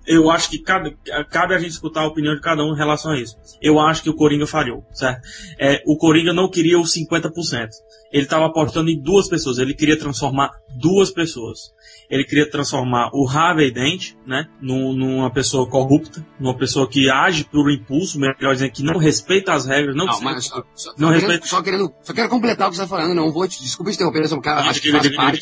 Eu 0.06 0.30
acho 0.30 0.50
que 0.50 0.58
cabe, 0.58 0.96
cabe 1.30 1.54
a 1.54 1.58
gente 1.58 1.70
escutar 1.72 2.00
a 2.02 2.06
opinião 2.06 2.34
de 2.34 2.40
cada 2.40 2.62
um 2.62 2.74
em 2.74 2.76
relação 2.76 3.12
a 3.12 3.18
isso. 3.20 3.36
Eu 3.60 3.78
acho 3.78 4.02
que 4.02 4.10
o 4.10 4.14
Coringa 4.16 4.46
falhou, 4.46 4.84
certo? 4.92 5.20
É, 5.58 5.82
o 5.86 5.96
Coringa 5.96 6.32
não 6.32 6.48
queria 6.50 6.78
os 6.78 6.92
50%. 6.94 7.68
Ele 8.12 8.24
estava 8.24 8.44
apostando 8.46 8.90
em 8.90 9.00
duas 9.00 9.26
pessoas. 9.26 9.58
Ele 9.58 9.72
queria 9.74 9.98
transformar 9.98 10.50
duas 10.76 11.10
pessoas. 11.10 11.72
Ele 12.10 12.24
queria 12.24 12.48
transformar 12.50 13.08
o 13.14 13.26
Harvey 13.26 13.70
Dent, 13.72 14.12
né, 14.26 14.46
num- 14.60 14.92
numa 14.92 15.30
pessoa 15.32 15.66
corrupta, 15.66 16.24
numa 16.38 16.54
pessoa 16.54 16.86
que 16.86 17.08
age 17.08 17.44
por 17.44 17.70
impulso, 17.72 18.18
melhor 18.20 18.52
dizendo, 18.52 18.70
que 18.70 18.82
não 18.82 18.98
respeita 18.98 19.54
as 19.54 19.64
regras, 19.64 19.96
não, 19.96 20.04
Não, 20.04 20.20
mas 20.20 20.44
só, 20.44 20.62
só, 20.74 20.92
Não 20.98 21.08
só 21.08 21.14
respeito. 21.14 21.26
querendo, 21.40 21.46
só 21.48 21.62
querendo. 21.62 21.94
Só 22.02 22.12
quero 22.12 22.28
completar 22.28 22.68
o 22.68 22.70
que 22.70 22.76
você 22.76 22.82
está 22.82 22.96
falando, 22.96 23.14
não 23.14 23.32
vou 23.32 23.48
te. 23.48 23.62
Desculpa 23.62 23.90
te 23.90 23.94
interromper, 23.94 24.28
só 24.28 24.38
cara, 24.40 24.60
acho 24.68 24.82
que 24.82 24.90
faz 24.90 25.08
parte. 25.16 25.40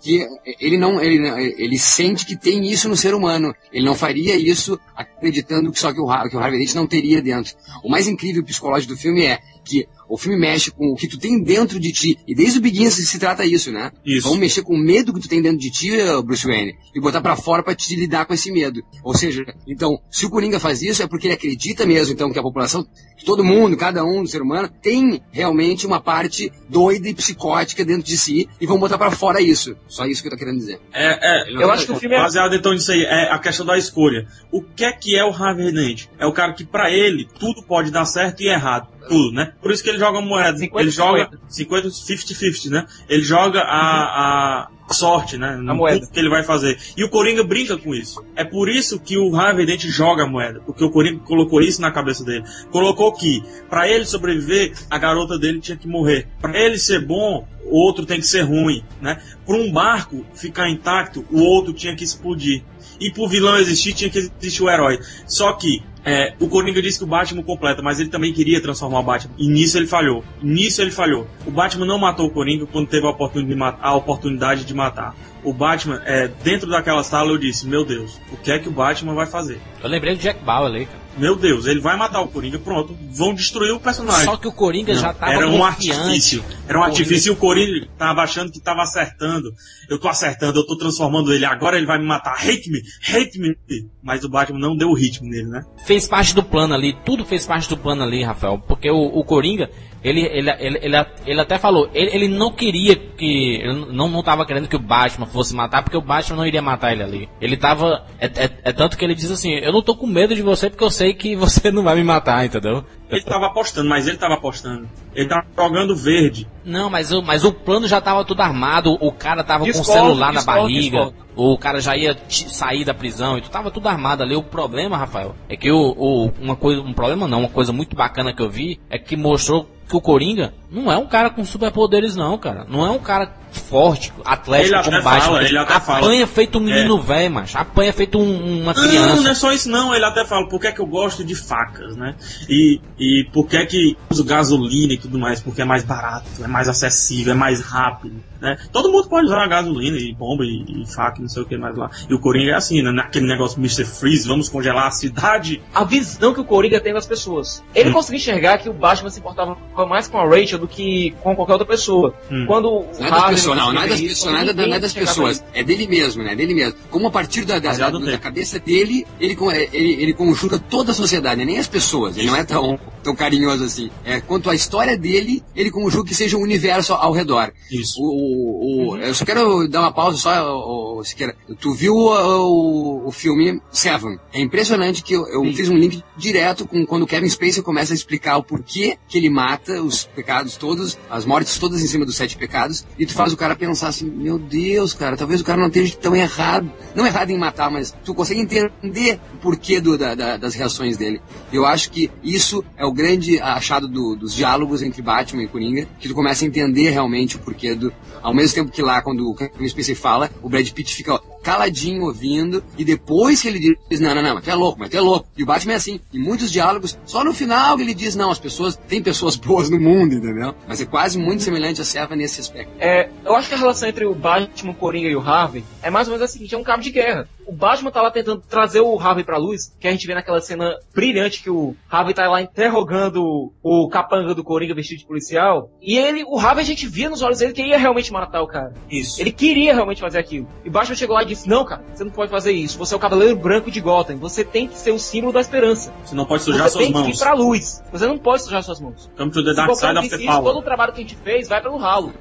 que 0.00 0.26
ele 0.60 0.78
não 0.78 1.00
ele, 1.00 1.18
não- 1.18 1.38
ele 1.38 1.78
sente 1.78 2.24
que 2.24 2.36
tem 2.38 2.66
isso 2.70 2.88
no 2.88 2.96
ser 2.96 3.14
humano. 3.14 3.54
Ele 3.72 3.86
não 3.86 3.94
faria 3.94 4.36
isso 4.36 4.78
acreditando 4.94 5.72
que 5.72 5.78
só 5.78 5.92
que 5.92 6.00
o, 6.00 6.28
que 6.28 6.36
o 6.36 6.38
Harvey 6.40 6.58
Dent 6.58 6.74
não 6.74 6.86
teria 6.86 7.22
dentro. 7.22 7.54
O 7.82 7.88
mais 7.88 8.06
incrível 8.06 8.44
psicológico 8.44 8.92
do 8.92 8.98
filme 8.98 9.24
é 9.24 9.40
que 9.64 9.86
O 10.08 10.18
filme 10.18 10.38
mexe 10.38 10.70
com 10.70 10.88
o 10.92 10.94
que 10.94 11.08
tu 11.08 11.18
tem 11.18 11.42
dentro 11.42 11.80
de 11.80 11.90
ti. 11.90 12.18
E 12.28 12.34
desde 12.34 12.58
o 12.58 12.60
Begins 12.60 12.92
se 12.92 13.18
trata 13.18 13.46
isso, 13.46 13.72
né? 13.72 13.90
Isso. 14.04 14.24
Vamos 14.24 14.40
mexer 14.40 14.62
com 14.62 14.74
o 14.74 14.78
medo 14.78 15.10
que 15.14 15.20
tu 15.20 15.28
tem 15.28 15.40
dentro 15.40 15.56
de 15.58 15.70
ti, 15.70 15.90
eh, 15.98 16.20
Bruce 16.20 16.46
Wayne, 16.46 16.74
e 16.94 17.00
botar 17.00 17.22
pra 17.22 17.34
fora 17.34 17.62
pra 17.62 17.74
te 17.74 17.96
lidar 17.96 18.26
com 18.26 18.34
esse 18.34 18.52
medo. 18.52 18.82
Ou 19.02 19.14
seja, 19.14 19.42
então, 19.66 19.98
se 20.10 20.26
o 20.26 20.30
Coringa 20.30 20.60
faz 20.60 20.82
isso, 20.82 21.02
é 21.02 21.06
porque 21.06 21.28
ele 21.28 21.34
acredita 21.34 21.86
mesmo, 21.86 22.12
então, 22.12 22.30
que 22.30 22.38
a 22.38 22.42
população, 22.42 22.86
que 23.16 23.24
todo 23.24 23.42
mundo, 23.42 23.74
cada 23.74 24.04
um, 24.04 24.26
ser 24.26 24.42
humano, 24.42 24.68
tem 24.82 25.22
realmente 25.30 25.86
uma 25.86 25.98
parte 25.98 26.52
doida 26.68 27.08
e 27.08 27.14
psicótica 27.14 27.82
dentro 27.82 28.02
de 28.02 28.18
si, 28.18 28.46
e 28.60 28.66
vão 28.66 28.78
botar 28.78 28.98
pra 28.98 29.10
fora 29.10 29.40
isso. 29.40 29.74
Só 29.88 30.04
isso 30.04 30.20
que 30.20 30.28
eu 30.28 30.32
tô 30.32 30.36
querendo 30.38 30.58
dizer. 30.58 30.78
É, 30.92 31.48
é, 31.48 31.52
Eu 31.54 31.70
acho 31.70 31.86
que 31.86 31.92
o 31.92 31.96
filme 31.96 32.16
é- 32.16 32.18
baseado 32.18 32.54
então 32.54 32.74
nisso 32.74 32.92
aí, 32.92 33.02
é 33.02 33.32
a 33.32 33.38
questão 33.38 33.64
da 33.64 33.78
escolha. 33.78 34.26
O 34.50 34.60
que 34.62 34.84
é 34.84 34.92
que 34.92 35.16
é 35.16 35.24
o 35.24 35.30
Harvey 35.30 35.72
Dent? 35.72 36.04
É 36.18 36.26
o 36.26 36.34
cara 36.34 36.52
que 36.52 36.66
pra 36.66 36.90
ele 36.90 37.26
tudo 37.38 37.62
pode 37.62 37.90
dar 37.90 38.04
certo 38.04 38.42
e 38.42 38.48
errado. 38.48 38.88
Tudo, 39.08 39.32
né? 39.32 39.52
Por 39.60 39.70
isso 39.70 39.82
que 39.82 39.90
ele 39.90 39.98
joga 39.98 40.20
moeda. 40.20 40.58
50, 40.58 40.80
ele 40.82 40.90
joga 40.90 41.30
50 41.48 41.88
50-50, 41.88 42.70
né? 42.70 42.86
Ele 43.08 43.22
joga 43.22 43.60
a, 43.62 44.68
a 44.88 44.92
sorte, 44.92 45.36
né? 45.38 45.56
No 45.56 45.74
moeda. 45.74 46.06
que 46.06 46.18
ele 46.18 46.28
vai 46.28 46.42
fazer. 46.42 46.78
E 46.96 47.04
o 47.04 47.08
Coringa 47.08 47.42
brinca 47.42 47.76
com 47.76 47.94
isso. 47.94 48.24
É 48.36 48.44
por 48.44 48.68
isso 48.68 49.00
que 49.00 49.16
o 49.16 49.34
Harvey 49.34 49.66
Dent 49.66 49.84
joga 49.86 50.24
a 50.24 50.26
moeda, 50.26 50.60
porque 50.60 50.84
o 50.84 50.90
Coringa 50.90 51.20
colocou 51.20 51.60
isso 51.60 51.80
na 51.80 51.90
cabeça 51.90 52.24
dele. 52.24 52.44
Colocou 52.70 53.12
que 53.12 53.42
pra 53.68 53.88
ele 53.88 54.04
sobreviver, 54.04 54.72
a 54.90 54.98
garota 54.98 55.38
dele 55.38 55.60
tinha 55.60 55.76
que 55.76 55.88
morrer. 55.88 56.28
Pra 56.40 56.58
ele 56.58 56.78
ser 56.78 57.04
bom, 57.04 57.46
o 57.64 57.76
outro 57.76 58.04
tem 58.04 58.20
que 58.20 58.26
ser 58.26 58.42
ruim, 58.42 58.84
né? 59.00 59.20
Para 59.46 59.56
um 59.56 59.72
barco 59.72 60.24
ficar 60.34 60.68
intacto, 60.68 61.24
o 61.30 61.40
outro 61.40 61.72
tinha 61.72 61.96
que 61.96 62.04
explodir. 62.04 62.62
E 63.02 63.10
pro 63.12 63.26
vilão 63.26 63.58
existir, 63.58 63.92
tinha 63.92 64.08
que 64.08 64.18
existir 64.18 64.62
o 64.62 64.70
herói. 64.70 65.00
Só 65.26 65.52
que 65.54 65.82
é, 66.04 66.34
o 66.40 66.48
Coringa 66.48 66.82
disse 66.82 66.98
que 66.98 67.04
o 67.04 67.06
Batman 67.06 67.42
completa, 67.42 67.82
mas 67.82 68.00
ele 68.00 68.08
também 68.08 68.32
queria 68.32 68.60
transformar 68.60 69.00
o 69.00 69.02
Batman. 69.02 69.34
E 69.38 69.48
nisso 69.48 69.78
ele 69.78 69.86
falhou. 69.86 70.24
Nisso 70.42 70.82
ele 70.82 70.90
falhou. 70.90 71.26
O 71.46 71.50
Batman 71.50 71.86
não 71.86 71.98
matou 71.98 72.26
o 72.26 72.30
Coringa 72.30 72.66
quando 72.66 72.88
teve 72.88 73.06
a 73.06 73.10
oportunidade 73.10 73.48
de 73.48 73.56
matar. 73.56 73.78
A 73.82 73.94
oportunidade 73.94 74.64
de 74.64 74.74
matar. 74.74 75.14
O 75.44 75.52
Batman, 75.52 76.00
é, 76.04 76.28
dentro 76.28 76.70
daquela 76.70 77.02
sala, 77.02 77.30
eu 77.30 77.38
disse: 77.38 77.66
Meu 77.66 77.84
Deus, 77.84 78.20
o 78.32 78.36
que 78.36 78.52
é 78.52 78.58
que 78.58 78.68
o 78.68 78.72
Batman 78.72 79.14
vai 79.14 79.26
fazer? 79.26 79.60
Eu 79.82 79.88
lembrei 79.88 80.14
do 80.14 80.20
Jack 80.20 80.42
Bauer 80.44 80.70
ali, 80.70 80.86
cara. 80.86 81.01
Meu 81.16 81.36
Deus, 81.36 81.66
ele 81.66 81.80
vai 81.80 81.96
matar 81.96 82.20
o 82.20 82.28
Coringa, 82.28 82.58
pronto. 82.58 82.96
Vão 83.10 83.34
destruir 83.34 83.72
o 83.72 83.80
personagem. 83.80 84.24
Só 84.24 84.36
que 84.36 84.48
o 84.48 84.52
Coringa 84.52 84.94
já 84.94 85.12
tava 85.12 85.32
Era 85.32 85.46
um 85.46 85.58
confiante. 85.58 85.92
artifício. 85.92 86.44
Era 86.66 86.78
um 86.78 86.82
artifício 86.82 87.30
e 87.30 87.32
o 87.32 87.36
Coringa 87.36 87.86
tava 87.98 88.22
achando 88.22 88.50
que 88.50 88.60
tava 88.60 88.82
acertando. 88.82 89.52
Eu 89.88 89.98
tô 89.98 90.08
acertando, 90.08 90.58
eu 90.58 90.66
tô 90.66 90.76
transformando 90.76 91.32
ele. 91.32 91.44
Agora 91.44 91.76
ele 91.76 91.86
vai 91.86 91.98
me 91.98 92.06
matar. 92.06 92.34
Hate 92.34 92.70
me, 92.70 92.80
hate 93.12 93.38
me. 93.38 93.54
Mas 94.02 94.24
o 94.24 94.28
Batman 94.28 94.58
não 94.58 94.76
deu 94.76 94.88
o 94.88 94.94
ritmo 94.94 95.28
nele, 95.28 95.48
né? 95.48 95.62
Fez 95.84 96.08
parte 96.08 96.34
do 96.34 96.42
plano 96.42 96.74
ali, 96.74 96.96
tudo 97.04 97.24
fez 97.24 97.46
parte 97.46 97.68
do 97.68 97.76
plano 97.76 98.02
ali, 98.02 98.22
Rafael. 98.24 98.58
Porque 98.66 98.90
o, 98.90 98.96
o 98.96 99.22
Coringa, 99.24 99.70
ele, 100.04 100.20
ele, 100.22 100.50
ele, 100.58 100.78
ele, 100.82 101.06
ele 101.26 101.40
até 101.40 101.58
falou, 101.58 101.88
ele, 101.94 102.10
ele 102.14 102.28
não 102.28 102.50
queria 102.52 102.96
que. 102.96 103.56
Ele 103.62 103.86
não, 103.92 104.08
não 104.08 104.22
tava 104.22 104.44
querendo 104.44 104.68
que 104.68 104.76
o 104.76 104.80
Batman 104.80 105.26
fosse 105.26 105.54
matar, 105.54 105.82
porque 105.82 105.96
o 105.96 106.00
Batman 106.02 106.36
não 106.38 106.46
iria 106.46 106.60
matar 106.62 106.92
ele 106.92 107.02
ali. 107.02 107.28
Ele 107.40 107.56
tava. 107.56 108.04
É, 108.18 108.26
é, 108.26 108.50
é 108.64 108.72
tanto 108.72 108.96
que 108.98 109.04
ele 109.04 109.14
diz 109.14 109.30
assim: 109.30 109.52
Eu 109.54 109.72
não 109.72 109.82
tô 109.82 109.94
com 109.94 110.06
medo 110.06 110.34
de 110.34 110.42
você 110.42 110.68
porque 110.68 110.84
eu 110.84 110.90
sei 110.90 111.14
que 111.14 111.34
você 111.36 111.70
não 111.70 111.82
vai 111.82 111.94
me 111.94 112.04
matar, 112.04 112.44
entendeu? 112.44 112.84
Ele 113.10 113.20
tava 113.22 113.46
apostando, 113.46 113.88
mas 113.90 114.08
ele 114.08 114.16
tava 114.16 114.34
apostando. 114.34 114.88
Ele 115.14 115.28
tava 115.28 115.44
jogando 115.56 115.94
verde. 115.94 116.48
Não, 116.64 116.88
mas, 116.88 117.12
o- 117.12 117.22
mas 117.22 117.44
o 117.44 117.52
plano 117.52 117.86
já 117.86 118.00
tava 118.00 118.24
tudo 118.24 118.40
armado, 118.40 118.96
o 119.00 119.12
cara 119.12 119.44
tava 119.44 119.64
com 119.64 119.70
o 119.70 119.84
celular 119.84 120.32
na 120.32 120.38
discordo, 120.40 120.62
barriga, 120.62 120.80
discordo. 120.98 121.14
o 121.36 121.58
cara 121.58 121.78
já 121.80 121.94
ia 121.94 122.16
sair 122.30 122.84
da 122.86 122.94
prisão, 122.94 123.36
e 123.36 123.42
tu 123.42 123.50
tava 123.50 123.70
tudo 123.70 123.86
armado 123.86 124.22
ali. 124.22 124.34
O 124.34 124.42
problema, 124.42 124.96
Rafael, 124.96 125.34
é 125.46 125.56
que 125.58 125.70
o, 125.70 125.94
o- 125.94 126.32
uma 126.40 126.56
coisa, 126.56 126.80
um 126.80 126.94
problema 126.94 127.28
não, 127.28 127.40
uma 127.40 127.48
coisa 127.50 127.70
muito 127.70 127.94
bacana 127.94 128.32
que 128.32 128.40
eu 128.40 128.48
vi 128.48 128.80
é 128.88 128.98
que 128.98 129.14
mostrou 129.14 129.68
que 129.92 129.96
o 129.96 130.00
Coringa 130.00 130.54
não 130.70 130.90
é 130.90 130.96
um 130.96 131.06
cara 131.06 131.28
com 131.28 131.44
superpoderes 131.44 132.16
não, 132.16 132.38
cara. 132.38 132.64
Não 132.66 132.84
é 132.86 132.90
um 132.90 132.98
cara 132.98 133.30
forte, 133.68 134.10
atlético, 134.24 134.74
Ele 134.76 134.84
como 134.84 135.02
Batman. 135.02 135.20
fala, 135.20 135.44
ele 135.44 135.58
até 135.58 135.80
fala. 135.80 135.98
apanha 135.98 136.26
feito 136.26 136.56
um 136.56 136.62
menino 136.62 136.98
velho, 136.98 137.30
macho. 137.30 137.58
Apanha 137.58 137.92
feito 137.92 138.18
um- 138.18 138.62
uma 138.62 138.72
Não, 138.72 138.82
não 138.82 138.88
criança. 138.88 139.28
é 139.30 139.34
só 139.34 139.52
isso 139.52 139.68
não. 139.68 139.94
Ele 139.94 140.04
até 140.06 140.24
fala 140.24 140.48
por 140.48 140.58
que, 140.58 140.68
é 140.68 140.72
que 140.72 140.80
eu 140.80 140.86
gosto 140.86 141.22
de 141.22 141.34
facas, 141.34 141.94
né? 141.94 142.14
E, 142.48 142.80
e 142.98 143.24
por 143.30 143.46
que, 143.46 143.58
é 143.58 143.66
que 143.66 143.94
uso 144.10 144.24
gasolina 144.24 144.94
e 144.94 144.96
tudo 144.98 145.18
mais? 145.18 145.42
Porque 145.42 145.60
é 145.60 145.64
mais 145.66 145.84
barato, 145.84 146.24
é 146.42 146.46
mais 146.48 146.66
acessível, 146.70 147.34
é 147.34 147.36
mais 147.36 147.60
rápido, 147.60 148.16
né? 148.40 148.56
Todo 148.72 148.90
mundo 148.90 149.06
pode 149.10 149.26
usar 149.26 149.46
gasolina 149.46 149.98
e 149.98 150.14
bomba 150.14 150.44
e, 150.46 150.64
e 150.82 150.86
faca 150.86 151.18
e 151.18 151.20
não 151.22 151.28
sei 151.28 151.42
o 151.42 151.46
que 151.46 151.58
mais 151.58 151.76
lá. 151.76 151.90
E 152.08 152.14
o 152.14 152.18
Coringa 152.18 152.52
é 152.52 152.54
assim, 152.54 152.80
né? 152.80 152.90
Naquele 152.90 153.26
negócio 153.26 153.58
Mr. 153.58 153.84
Freeze, 153.84 154.26
vamos 154.26 154.48
congelar 154.48 154.86
a 154.86 154.90
cidade. 154.90 155.60
a 155.74 155.84
visão 155.84 156.32
que 156.32 156.40
o 156.40 156.44
Coringa 156.44 156.80
tem 156.80 156.94
das 156.94 157.04
pessoas. 157.06 157.62
Ele 157.74 157.90
Hum. 157.90 157.92
conseguiu 157.92 158.16
enxergar 158.18 158.56
que 158.56 158.70
o 158.70 158.72
Batman 158.72 159.10
se 159.10 159.18
importava 159.20 159.58
mais 159.86 160.08
com 160.08 160.18
a 160.18 160.24
Rachel 160.28 160.58
do 160.58 160.68
que 160.68 161.14
com 161.22 161.34
qualquer 161.36 161.52
outra 161.54 161.66
pessoa. 161.66 162.14
Hum. 162.30 162.44
Quando 162.46 162.84
é 162.98 163.10
das 163.10 163.24
pessoas, 163.30 163.58
não, 163.58 163.72
não 163.72 163.82
é 163.82 163.88
das 163.88 164.00
pessoas, 164.00 164.18
isso, 164.18 164.30
não 164.30 164.36
é, 164.38 164.44
da- 164.44 164.52
não 164.52 164.62
é 164.62 164.66
ninguém 164.66 164.80
das 164.80 164.92
pessoas, 164.92 165.44
é 165.54 165.62
dele 165.62 165.86
mesmo, 165.86 166.22
né? 166.22 166.34
Dele 166.34 166.54
mesmo. 166.54 166.78
Como 166.90 167.06
a 167.06 167.10
partir 167.10 167.44
da, 167.44 167.58
da, 167.58 167.68
Baseado 167.70 167.98
da, 168.00 168.12
da 168.12 168.18
cabeça 168.18 168.58
dele, 168.58 169.06
ele, 169.20 169.34
con- 169.36 169.50
ele, 169.50 169.94
ele 170.02 170.12
conjuga 170.12 170.58
toda 170.58 170.92
a 170.92 170.94
sociedade, 170.94 171.44
nem 171.44 171.58
as 171.58 171.66
pessoas. 171.68 172.16
Ele 172.16 172.26
não 172.26 172.36
é 172.36 172.44
tão, 172.44 172.78
tão 173.02 173.14
carinhoso 173.14 173.64
assim. 173.64 173.90
É, 174.04 174.20
quanto 174.20 174.50
à 174.50 174.54
história 174.54 174.96
dele, 174.96 175.42
ele 175.56 175.70
conjuga 175.70 176.08
que 176.08 176.14
seja 176.14 176.36
um 176.36 176.42
universo 176.42 176.92
ao 176.94 177.12
redor. 177.12 177.52
Isso. 177.70 178.00
O, 178.02 178.06
o- 178.06 178.88
o- 178.92 178.96
eu 178.98 179.14
só 179.14 179.24
quero 179.24 179.68
dar 179.68 179.80
uma 179.80 179.92
pausa 179.92 180.16
só, 180.18 180.52
o, 180.54 180.98
o, 180.98 181.04
Siqueira. 181.04 181.34
Tu 181.60 181.72
viu 181.74 181.94
o, 181.94 183.06
o 183.06 183.10
filme 183.10 183.60
Seven? 183.70 184.18
É 184.32 184.40
impressionante 184.40 185.02
que 185.02 185.14
eu, 185.14 185.26
eu 185.28 185.44
fiz 185.52 185.68
um 185.68 185.76
link 185.76 186.02
direto 186.16 186.66
com 186.66 186.84
quando 186.86 187.02
o 187.02 187.06
Kevin 187.06 187.28
Spacey 187.28 187.62
começa 187.62 187.92
a 187.92 187.96
explicar 187.96 188.36
o 188.36 188.42
porquê 188.42 188.96
que 189.08 189.18
ele 189.18 189.30
mata 189.30 189.71
os 189.80 190.04
pecados 190.04 190.56
todos, 190.56 190.98
as 191.10 191.24
mortes 191.24 191.58
todas 191.58 191.82
em 191.82 191.86
cima 191.86 192.04
dos 192.04 192.16
sete 192.16 192.36
pecados, 192.36 192.84
e 192.98 193.06
tu 193.06 193.12
faz 193.14 193.32
o 193.32 193.36
cara 193.36 193.54
pensar 193.56 193.88
assim, 193.88 194.08
meu 194.10 194.38
Deus, 194.38 194.92
cara, 194.94 195.16
talvez 195.16 195.40
o 195.40 195.44
cara 195.44 195.60
não 195.60 195.68
esteja 195.68 195.96
tão 195.96 196.14
errado. 196.14 196.70
Não 196.94 197.06
errado 197.06 197.30
em 197.30 197.38
matar, 197.38 197.70
mas 197.70 197.94
tu 198.04 198.14
consegue 198.14 198.40
entender 198.40 199.20
o 199.34 199.36
porquê 199.38 199.80
do- 199.80 199.96
da- 199.96 200.14
da- 200.14 200.36
das 200.36 200.54
reações 200.54 200.96
dele. 200.96 201.20
Eu 201.52 201.64
acho 201.66 201.90
que 201.90 202.10
isso 202.22 202.64
é 202.76 202.84
o 202.84 202.92
grande 202.92 203.40
achado 203.40 203.86
do- 203.88 204.16
dos 204.16 204.34
diálogos 204.34 204.82
entre 204.82 205.02
Batman 205.02 205.42
e 205.44 205.48
Coringa, 205.48 205.86
que 205.98 206.08
tu 206.08 206.14
começa 206.14 206.44
a 206.44 206.48
entender 206.48 206.90
realmente 206.90 207.36
o 207.36 207.38
porquê 207.38 207.74
do. 207.74 207.92
Ao 208.22 208.34
mesmo 208.34 208.54
tempo 208.54 208.70
que 208.70 208.82
lá, 208.82 209.02
quando 209.02 209.28
o 209.28 209.34
Kevin 209.34 209.68
Spacey 209.68 209.94
fala, 209.94 210.30
o 210.42 210.48
Brad 210.48 210.68
Pitt 210.70 210.94
fica 210.94 211.20
caladinho 211.42 212.04
ouvindo, 212.04 212.62
e 212.78 212.84
depois 212.84 213.42
que 213.42 213.48
ele 213.48 213.58
diz, 213.90 213.98
não, 214.00 214.14
não, 214.14 214.22
não, 214.22 214.34
mas 214.36 214.44
tu 214.44 214.50
é 214.50 214.54
louco, 214.54 214.78
mas 214.78 214.88
tu 214.90 214.96
é 214.96 215.00
louco. 215.00 215.26
E 215.36 215.42
o 215.42 215.46
Batman 215.46 215.72
é 215.72 215.76
assim. 215.76 216.00
E 216.12 216.18
muitos 216.18 216.50
diálogos, 216.52 216.96
só 217.04 217.24
no 217.24 217.34
final 217.34 217.80
ele 217.80 217.92
diz, 217.94 218.14
não, 218.14 218.30
as 218.30 218.38
pessoas, 218.38 218.78
tem 218.88 219.02
pessoas 219.02 219.34
boas 219.34 219.51
no 219.70 219.80
mundo, 219.80 220.14
entendeu? 220.14 220.54
Mas 220.66 220.80
é 220.80 220.86
quase 220.86 221.18
muito 221.18 221.42
semelhante 221.42 221.80
a 221.80 221.84
Seva 221.84 222.16
nesse 222.16 222.40
aspecto. 222.40 222.72
É, 222.78 223.08
eu 223.24 223.34
acho 223.34 223.48
que 223.48 223.54
a 223.54 223.58
relação 223.58 223.88
entre 223.88 224.04
o 224.04 224.14
Batman, 224.14 224.72
o 224.72 224.74
Coringa 224.74 225.08
e 225.08 225.16
o 225.16 225.20
Harvey 225.20 225.64
é 225.82 225.90
mais 225.90 226.08
ou 226.08 226.14
menos 226.14 226.28
a 226.28 226.32
seguinte, 226.32 226.54
é 226.54 226.58
um 226.58 226.62
cabo 226.62 226.82
de 226.82 226.90
guerra. 226.90 227.28
O 227.46 227.52
Batman 227.52 227.90
tá 227.90 228.00
lá 228.02 228.10
tentando 228.10 228.40
trazer 228.40 228.80
o 228.80 228.98
Harvey 228.98 229.24
pra 229.24 229.36
luz, 229.36 229.74
que 229.80 229.88
a 229.88 229.90
gente 229.90 230.06
vê 230.06 230.14
naquela 230.14 230.40
cena 230.40 230.76
brilhante 230.94 231.42
que 231.42 231.50
o 231.50 231.74
Harvey 231.90 232.14
tá 232.14 232.28
lá 232.28 232.40
interrogando 232.40 233.52
o 233.62 233.88
capanga 233.88 234.34
do 234.34 234.44
Coringa 234.44 234.74
vestido 234.74 234.98
de 234.98 235.06
policial. 235.06 235.70
E 235.80 235.96
ele, 235.98 236.24
o 236.24 236.38
Harvey 236.38 236.62
a 236.62 236.66
gente 236.66 236.86
via 236.86 237.10
nos 237.10 237.22
olhos 237.22 237.38
dele 237.38 237.52
que 237.52 237.60
ele 237.60 237.70
ia 237.70 237.78
realmente 237.78 238.12
matar 238.12 238.42
o 238.42 238.46
cara. 238.46 238.72
Isso. 238.90 239.20
Ele 239.20 239.32
queria 239.32 239.74
realmente 239.74 240.00
fazer 240.00 240.18
aquilo. 240.18 240.46
E 240.64 240.68
o 240.68 240.72
Batman 240.72 240.94
chegou 240.94 241.14
lá 241.14 241.22
e 241.22 241.26
disse, 241.26 241.48
não 241.48 241.64
cara, 241.64 241.82
você 241.92 242.04
não 242.04 242.12
pode 242.12 242.30
fazer 242.30 242.52
isso. 242.52 242.78
Você 242.78 242.94
é 242.94 242.96
o 242.96 243.00
Cavaleiro 243.00 243.36
Branco 243.36 243.70
de 243.70 243.80
Gotham. 243.80 244.16
Você 244.18 244.44
tem 244.44 244.68
que 244.68 244.78
ser 244.78 244.92
o 244.92 244.98
símbolo 244.98 245.32
da 245.32 245.40
esperança. 245.40 245.92
Você 246.04 246.14
não 246.14 246.24
pode 246.24 246.42
sujar 246.42 246.64
você 246.68 246.72
suas 246.72 246.84
tem 246.84 246.92
que 246.92 246.98
mãos. 246.98 247.16
ir 247.16 247.18
pra 247.18 247.34
luz. 247.34 247.82
Você 247.92 248.06
não 248.06 248.18
pode 248.18 248.42
sujar 248.42 248.62
suas 248.62 248.80
mãos. 248.80 249.10
Come 249.16 249.30
to 249.30 249.44
the 249.44 249.54
dark 249.54 249.74
side 249.74 249.98
of 249.98 250.08
the 250.08 250.16
isso, 250.16 250.26
todo 250.26 250.42
power. 250.42 250.56
o 250.56 250.62
trabalho 250.62 250.92
que 250.92 251.00
a 251.00 251.02
gente 251.02 251.16
fez 251.16 251.48
vai 251.48 251.60
pelo 251.60 251.76
ralo. 251.76 252.12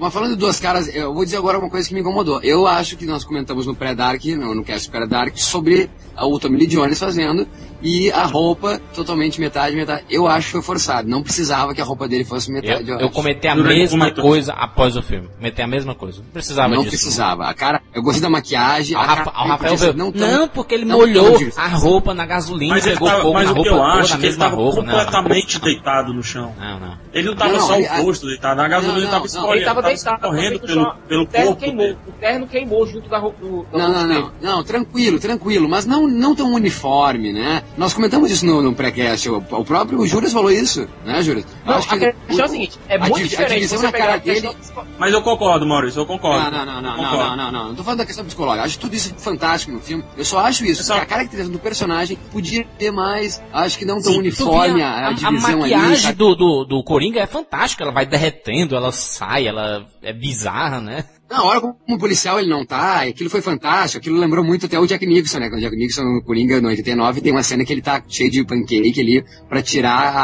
Mas 0.00 0.12
falando 0.12 0.30
de 0.30 0.36
duas 0.36 0.58
caras, 0.58 0.92
eu 0.94 1.14
vou 1.14 1.24
dizer 1.24 1.36
agora 1.36 1.58
uma 1.58 1.70
coisa 1.70 1.86
que 1.88 1.94
me 1.94 2.00
incomodou. 2.00 2.40
Eu 2.42 2.66
acho 2.66 2.96
que 2.96 3.06
nós 3.06 3.22
comentamos 3.24 3.66
no 3.66 3.74
pré-dark, 3.74 4.24
no, 4.24 4.54
no 4.54 4.64
cast 4.64 4.90
pré-dark, 4.90 5.36
sobre 5.38 5.88
o 6.20 6.38
Tommy 6.38 6.58
Lee 6.58 6.66
Jones 6.66 6.98
fazendo 6.98 7.46
e 7.80 8.10
a 8.10 8.24
roupa 8.24 8.80
totalmente 8.92 9.40
metade, 9.40 9.76
metade. 9.76 10.04
Eu 10.10 10.26
acho 10.26 10.46
que 10.46 10.52
foi 10.52 10.62
forçado. 10.62 11.08
Não 11.08 11.22
precisava 11.22 11.72
que 11.74 11.80
a 11.80 11.84
roupa 11.84 12.08
dele 12.08 12.24
fosse 12.24 12.48
Eu, 12.50 12.54
metade. 12.54 12.90
eu 12.90 12.96
acho. 12.96 13.10
cometi 13.10 13.46
a 13.46 13.54
Durante 13.54 13.78
mesma 13.78 14.10
coisa 14.10 14.52
após 14.52 14.96
o 14.96 15.02
filme. 15.02 15.28
Cometi 15.36 15.62
a 15.62 15.66
mesma 15.68 15.94
coisa. 15.94 16.18
Não 16.22 16.30
precisava 16.32 16.68
Não 16.74 16.78
disso. 16.82 16.90
precisava. 16.90 17.44
A 17.44 17.54
cara, 17.54 17.80
eu 17.94 18.02
gostei 18.02 18.22
da 18.22 18.28
maquiagem. 18.30 18.96
O 18.96 19.00
a 19.00 19.04
Rafa- 19.04 19.30
cara 19.30 19.44
o 19.44 19.48
Rafael 19.48 19.76
veio. 19.76 19.94
Não, 19.94 20.10
tão- 20.10 20.48
porque 20.48 20.74
ele 20.74 20.84
não 20.86 20.98
molhou 20.98 21.38
tão 21.38 21.48
a 21.56 21.68
roupa 21.68 22.12
na 22.12 22.26
gasolina, 22.26 22.74
Mas, 22.74 22.84
ele 22.84 22.94
pegou 22.94 23.08
tava, 23.08 23.22
fogo 23.22 23.34
mas 23.34 23.44
na 23.46 23.52
o 23.52 23.54
que 23.62 23.68
roupa 23.68 23.76
eu 23.76 23.84
acho 23.84 23.98
na 23.98 24.02
é 24.02 24.06
que 24.08 24.14
ele 24.14 24.22
mesma 24.26 24.44
estava 24.44 24.56
roupa. 24.56 24.82
Não, 24.82 24.88
completamente 24.88 25.60
deitado 25.60 26.12
no 26.12 26.22
chão. 26.22 26.52
não, 26.58 26.80
não. 26.80 26.98
Ele 27.14 27.28
não 27.28 27.36
tava 27.36 27.52
Não, 27.52 27.60
só 27.60 27.76
ele- 27.76 27.86
o 27.88 28.02
rosto 28.02 28.26
deitado, 28.26 28.60
a 28.60 28.68
gasolina 28.68 29.06
Não, 29.06 29.24
não, 29.24 29.46
tava 29.74 29.82
não. 29.82 29.90
espalhando. 29.90 30.26
Ele 30.26 30.28
tava 30.28 30.28
tava 30.28 30.34
deitado. 30.34 30.34
correndo 30.34 30.60
pelo, 30.60 30.84
chão. 30.84 30.96
pelo 31.08 31.22
o 31.22 31.26
terno 31.26 31.46
corpo 31.46 31.60
queimou. 31.62 31.84
dele. 31.86 31.98
O 32.06 32.12
terno 32.12 32.46
queimou 32.46 32.86
junto 32.86 33.08
da 33.08 33.18
roupa 33.18 33.38
do. 33.40 33.62
da 33.70 33.78
Não, 33.78 33.86
roupa 33.86 34.00
não, 34.00 34.08
dele. 34.08 34.26
não, 34.40 34.56
não, 34.56 34.64
tranquilo, 34.64 35.18
tranquilo, 35.18 35.68
mas 35.68 35.86
não, 35.86 36.06
não 36.08 36.34
tão 36.34 36.52
uniforme, 36.52 37.32
né? 37.32 37.62
Nós 37.76 37.92
comentamos 37.94 38.30
isso 38.30 38.44
no, 38.46 38.62
no 38.62 38.74
pré-cast, 38.74 39.28
o, 39.30 39.36
o 39.50 39.64
próprio 39.64 40.06
Július 40.06 40.32
falou 40.32 40.50
isso, 40.50 40.88
né, 41.04 41.22
Július? 41.22 41.46
Não, 41.64 41.74
a 41.74 41.78
questão 41.78 41.98
é 42.28 42.44
o 42.44 42.48
seguinte, 42.48 42.78
é 42.88 42.96
a 42.96 42.98
muito 43.00 43.16
a 43.18 43.22
diferente 43.22 43.66
você 43.68 43.90
pegar 43.92 44.14
a 44.14 44.20
questão 44.20 44.52
dele- 44.52 44.64
Mas 44.98 45.12
eu 45.12 45.22
concordo, 45.22 45.66
Maurício, 45.66 46.00
eu 46.00 46.06
concordo. 46.06 46.50
Não, 46.50 46.64
não, 46.64 46.80
não, 46.80 46.82
não, 46.82 46.96
não, 46.96 47.12
não, 47.12 47.36
não, 47.36 47.52
não, 47.52 47.68
não 47.68 47.74
tô 47.74 47.82
falando 47.82 47.98
da 47.98 48.06
questão 48.06 48.24
psicológica, 48.24 48.64
acho 48.64 48.78
tudo 48.78 48.94
isso 48.94 49.14
fantástico 49.18 49.72
no 49.72 49.80
filme, 49.80 50.04
eu 50.16 50.24
só 50.24 50.38
acho 50.40 50.64
isso, 50.64 50.82
É 50.82 50.84
só- 50.84 50.94
que 50.96 51.00
a 51.00 51.06
caracterização 51.06 51.52
do 51.52 51.58
personagem 51.58 52.18
podia 52.32 52.64
ter 52.78 52.90
mais, 52.90 53.42
acho 53.52 53.78
que 53.78 53.84
não 53.84 54.00
tão 54.00 54.12
Sim, 54.12 54.18
uniforme 54.20 54.82
a, 54.82 54.88
a 54.88 55.08
a, 55.08 55.12
divisão 55.12 55.62
ali, 55.62 55.74
maquiagem 55.74 55.96
sabe? 55.96 56.18
do, 56.18 56.34
do, 56.34 56.64
do 56.64 56.82
Coringa 56.82 57.20
é 57.20 57.26
fantástica, 57.26 57.82
ela 57.84 57.92
vai 57.92 58.06
derretendo, 58.06 58.74
ela 58.76 58.92
sai, 58.92 59.46
ela 59.46 59.57
Love. 59.58 59.97
É 60.02 60.12
bizarra, 60.12 60.80
né? 60.80 61.04
Na 61.30 61.42
hora 61.44 61.60
como 61.60 61.76
um 61.86 61.98
policial 61.98 62.38
ele 62.40 62.48
não 62.48 62.64
tá, 62.64 63.06
e 63.06 63.10
aquilo 63.10 63.28
foi 63.28 63.42
fantástico, 63.42 63.98
aquilo 64.00 64.18
lembrou 64.18 64.42
muito 64.42 64.64
até 64.64 64.80
o 64.80 64.86
Jack 64.86 65.04
Nixon, 65.04 65.38
né? 65.40 65.48
Quando 65.50 65.58
o 65.58 65.62
Jack 65.62 65.76
Nixon 65.76 66.02
no 66.02 66.22
Coringa 66.24 66.58
no 66.58 66.68
89 66.68 67.20
tem 67.20 67.32
uma 67.32 67.42
cena 67.42 67.66
que 67.66 67.72
ele 67.72 67.82
tá 67.82 68.02
cheio 68.08 68.30
de 68.30 68.42
pancake 68.46 68.98
ali 68.98 69.22
pra 69.46 69.60
tirar 69.60 70.16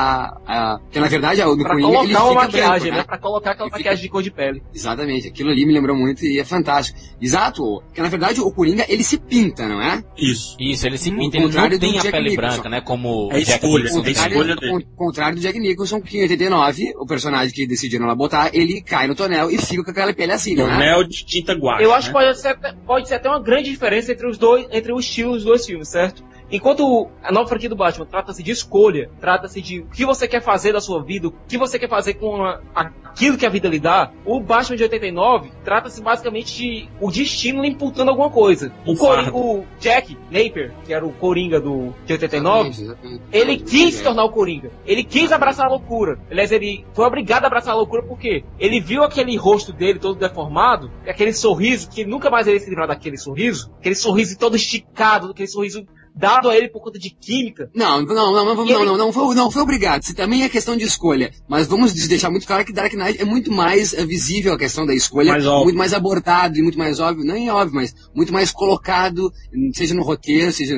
a. 0.46 0.74
a 0.74 0.80
que 0.90 0.98
na 0.98 1.06
verdade 1.08 1.44
no 1.44 1.58
Pra 1.58 1.72
Coringa 1.72 1.88
ele 2.04 2.14
colocar 2.14 2.24
uma 2.24 2.46
fica 2.46 2.58
maquiagem, 2.58 2.70
branco, 2.80 2.90
né? 2.92 2.96
né? 2.96 3.04
Pra 3.04 3.18
colocar 3.18 3.50
aquela 3.50 3.66
Ele 3.66 3.70
fica- 3.76 3.78
maquiagem 3.80 4.02
de 4.02 4.08
cor 4.08 4.22
de 4.22 4.30
pele. 4.30 4.62
Exatamente, 4.74 5.28
aquilo 5.28 5.50
ali 5.50 5.66
me 5.66 5.74
lembrou 5.74 5.94
muito 5.94 6.24
e 6.24 6.38
é 6.38 6.44
fantástico. 6.44 6.98
Exato, 7.20 7.82
porque 7.86 8.00
na 8.00 8.08
verdade 8.08 8.40
o 8.40 8.50
Coringa 8.50 8.86
ele 8.88 9.04
se 9.04 9.18
pinta, 9.18 9.68
não 9.68 9.82
é? 9.82 10.02
Isso. 10.16 10.56
Isso, 10.58 10.86
ele 10.86 10.96
se 10.96 11.10
Ao 11.10 11.16
pinta, 11.18 11.36
ele 11.36 11.44
não 11.44 11.50
contrário 11.50 11.78
do 11.78 11.80
tem 11.80 11.98
a 11.98 12.02
Jack 12.02 12.12
pele 12.12 12.30
Nicholson. 12.30 12.52
branca, 12.54 12.68
né? 12.70 12.80
Como 12.80 13.28
É 13.30 13.36
o 13.36 13.44
Jack 13.44 13.50
escolha, 13.64 13.84
Nicholson 13.84 14.00
é 14.00 14.02
tem. 14.04 14.12
escolha. 14.12 14.34
Contrário, 14.34 14.60
dele. 14.60 14.72
con- 14.96 15.04
contrário 15.04 15.36
do 15.36 15.42
Jack 15.42 15.58
Nicholson, 15.60 16.00
que 16.00 16.16
em 16.18 16.22
89, 16.22 16.94
o 16.98 17.04
personagem 17.06 17.52
que 17.54 17.66
decidiram 17.66 18.06
lá 18.06 18.14
botar, 18.14 18.50
ele 18.54 18.80
cai 18.80 19.06
no 19.06 19.14
tonel 19.14 19.50
e 19.50 19.58
fica 19.64 19.84
com 19.84 19.90
aquela 19.90 20.12
pele 20.14 20.32
assim, 20.32 20.54
não 20.54 20.68
é? 20.70 20.78
Mel 20.78 21.04
de 21.04 21.24
tinta 21.24 21.52
guache. 21.54 21.82
Eu 21.84 21.92
acho 21.92 22.08
né? 22.08 22.12
que 22.12 22.18
pode 22.24 22.38
ser, 22.40 22.48
até- 22.48 22.72
pode 22.86 23.08
ser 23.08 23.14
até 23.14 23.28
uma 23.28 23.40
grande 23.40 23.70
diferença 23.70 24.12
entre 24.12 24.26
os 24.28 24.38
dois, 24.38 24.66
entre 24.70 24.92
o 24.92 24.98
estilo 24.98 25.32
dos 25.34 25.44
dois 25.44 25.64
filmes, 25.66 25.88
certo? 25.88 26.22
Enquanto 26.50 27.08
a 27.22 27.32
nova 27.32 27.48
franquia 27.48 27.68
do 27.68 27.76
Batman 27.76 28.06
trata-se 28.06 28.42
de 28.42 28.50
escolha, 28.50 29.10
trata-se 29.20 29.60
de 29.60 29.80
o 29.80 29.86
que 29.86 30.04
você 30.04 30.28
quer 30.28 30.42
fazer 30.42 30.72
da 30.72 30.80
sua 30.80 31.02
vida, 31.02 31.28
o 31.28 31.34
que 31.48 31.56
você 31.58 31.78
quer 31.78 31.88
fazer 31.88 32.14
com 32.14 32.42
a- 32.44 32.60
aquilo 32.74 33.36
que 33.38 33.46
a 33.46 33.48
vida 33.48 33.68
lhe 33.68 33.80
dá, 33.80 34.10
o 34.24 34.40
Batman 34.40 34.76
de 34.76 34.82
89 34.84 35.50
trata-se 35.64 36.02
basicamente 36.02 36.54
de 36.56 36.88
o 37.00 37.10
destino 37.10 37.62
lhe 37.62 37.68
imputando 37.68 38.10
alguma 38.10 38.30
coisa. 38.30 38.72
O, 38.86 38.94
Cori- 38.96 39.22
fardo. 39.24 39.36
o 39.36 39.64
Jack 39.80 40.16
Napier, 40.30 40.72
que 40.84 40.92
era 40.92 41.04
o 41.04 41.12
Coringa 41.12 41.60
do, 41.60 41.94
de 42.04 42.12
89, 42.12 42.68
Exatamente, 42.68 42.82
exatamente. 42.82 43.22
ele 43.32 43.56
quis 43.58 43.94
se 43.94 44.02
tornar 44.02 44.24
o 44.24 44.30
Coringa. 44.30 44.70
Ele 44.86 45.02
quis 45.02 45.32
abraçar 45.32 45.66
a 45.66 45.70
loucura. 45.70 46.18
Aliás, 46.30 46.52
ele 46.52 46.84
foi 46.92 47.04
obrigado 47.06 47.44
a 47.44 47.46
abraçar 47.46 47.72
a 47.74 47.76
loucura 47.76 48.02
porque 48.02 48.44
ele 48.58 48.80
viu 48.80 49.02
aquele 49.02 49.36
rosto 49.36 49.72
dele 49.72 49.98
todo 49.98 50.18
deformado, 50.18 50.90
aquele 51.06 51.32
sorriso, 51.32 51.88
que 51.90 52.04
nunca 52.04 52.30
mais 52.30 52.46
ele 52.46 52.60
se 52.60 52.68
livrar 52.68 52.86
daquele 52.88 53.16
sorriso, 53.16 53.70
aquele 53.78 53.94
sorriso 53.94 54.38
todo 54.38 54.56
esticado, 54.56 55.30
aquele 55.30 55.48
sorriso 55.48 55.86
dado 56.14 56.48
a 56.48 56.56
ele 56.56 56.68
por 56.68 56.80
conta 56.82 56.98
de 56.98 57.10
química. 57.10 57.70
Não, 57.74 58.02
não, 58.02 58.14
não, 58.14 58.32
não, 58.32 58.54
não, 58.54 58.64
ele- 58.64 58.84
não, 58.84 58.96
não, 58.96 59.12
foi, 59.12 59.34
não 59.34 59.50
foi 59.50 59.62
obrigado. 59.62 60.02
Isso 60.02 60.14
também 60.14 60.42
é 60.44 60.48
questão 60.48 60.76
de 60.76 60.84
escolha. 60.84 61.32
Mas 61.48 61.66
vamos 61.66 61.92
deixar 61.92 62.30
muito 62.30 62.46
claro 62.46 62.64
que 62.64 62.72
Dark 62.72 62.92
Knight 62.94 63.20
é 63.20 63.24
muito 63.24 63.50
mais 63.52 63.92
eh, 63.94 64.04
visível 64.06 64.52
a 64.54 64.58
questão 64.58 64.86
da 64.86 64.94
escolha, 64.94 65.32
Mais 65.32 65.46
óbvio. 65.46 65.64
muito 65.64 65.76
mais 65.78 65.92
abordado 65.92 66.56
e 66.58 66.62
muito 66.62 66.78
mais 66.78 67.00
óbvio, 67.00 67.24
não 67.24 67.34
é 67.34 67.52
óbvio, 67.52 67.74
mas 67.76 67.94
muito 68.14 68.32
mais 68.32 68.50
colocado, 68.52 69.32
seja 69.74 69.94
no 69.94 70.02
roteiro, 70.02 70.52
seja 70.52 70.74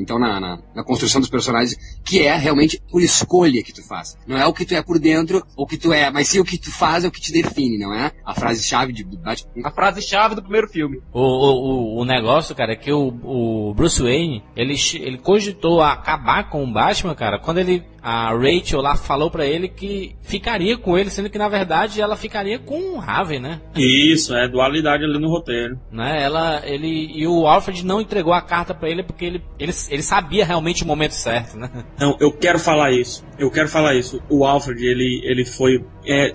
então 0.00 0.18
na, 0.18 0.38
na, 0.40 0.58
na 0.74 0.84
construção 0.84 1.20
dos 1.20 1.30
personagens, 1.30 1.76
que 2.04 2.20
é 2.20 2.36
realmente 2.36 2.80
por 2.90 3.02
escolha 3.02 3.62
que 3.62 3.72
tu 3.72 3.82
faz. 3.86 4.16
Não 4.26 4.36
é 4.36 4.46
o 4.46 4.52
que 4.52 4.64
tu 4.64 4.74
é 4.74 4.82
por 4.82 4.98
dentro, 4.98 5.42
ou 5.56 5.64
o 5.64 5.66
que 5.66 5.76
tu 5.76 5.92
é, 5.92 6.10
mas 6.10 6.28
sim 6.28 6.38
o 6.40 6.44
que 6.44 6.58
tu 6.58 6.70
faz 6.70 7.04
é 7.04 7.08
o 7.08 7.10
que 7.10 7.20
te 7.20 7.32
define, 7.32 7.78
não 7.78 7.94
é? 7.94 8.12
A 8.24 8.34
frase-chave 8.34 8.92
de 8.92 9.04
Batman. 9.04 9.50
A 9.64 9.70
frase-chave 9.70 10.34
do 10.34 10.42
primeiro 10.42 10.68
filme. 10.68 11.00
O, 11.12 11.20
o, 11.20 11.98
o- 11.98 12.02
o 12.02 12.04
negócio, 12.04 12.54
cara, 12.54 12.72
é 12.72 12.76
que 12.76 12.92
o, 12.92 13.08
o 13.22 13.74
Bruce 13.74 14.00
Wayne, 14.02 14.42
ele, 14.58 14.74
ele 14.94 15.18
cogitou 15.18 15.80
acabar 15.80 16.50
com 16.50 16.64
o 16.64 16.66
Batman, 16.66 17.14
cara, 17.14 17.38
quando 17.38 17.58
ele, 17.58 17.84
a 18.08 18.30
Rachel 18.32 18.80
lá 18.80 18.96
falou 18.96 19.30
pra 19.30 19.44
ele 19.44 19.68
que 19.68 20.16
ficaria 20.22 20.78
com 20.78 20.96
ele, 20.96 21.10
sendo 21.10 21.28
que 21.28 21.36
na 21.36 21.48
verdade 21.48 22.00
ela 22.00 22.16
ficaria 22.16 22.58
com 22.58 22.94
o 22.94 22.98
Raven, 22.98 23.38
né? 23.38 23.60
Isso, 23.76 24.34
é 24.34 24.48
dualidade 24.48 25.04
ali 25.04 25.18
no 25.18 25.28
roteiro. 25.28 25.78
né? 25.92 26.22
Ela, 26.22 26.62
ele, 26.64 27.10
e 27.14 27.26
o 27.26 27.46
Alfred 27.46 27.84
não 27.84 28.00
entregou 28.00 28.32
a 28.32 28.40
carta 28.40 28.72
pra 28.74 28.88
ele 28.88 29.02
porque 29.02 29.26
ele, 29.26 29.42
ele, 29.58 29.72
ele 29.90 30.02
sabia 30.02 30.46
realmente 30.46 30.84
o 30.84 30.86
momento 30.86 31.12
certo, 31.12 31.58
né? 31.58 31.70
Não, 32.00 32.16
eu 32.18 32.32
quero 32.32 32.58
falar 32.58 32.92
isso. 32.92 33.26
Eu 33.38 33.50
quero 33.50 33.68
falar 33.68 33.94
isso. 33.94 34.20
O 34.28 34.44
Alfred, 34.44 34.84
ele, 34.84 35.20
ele 35.22 35.44
foi. 35.44 35.84
É, 36.04 36.32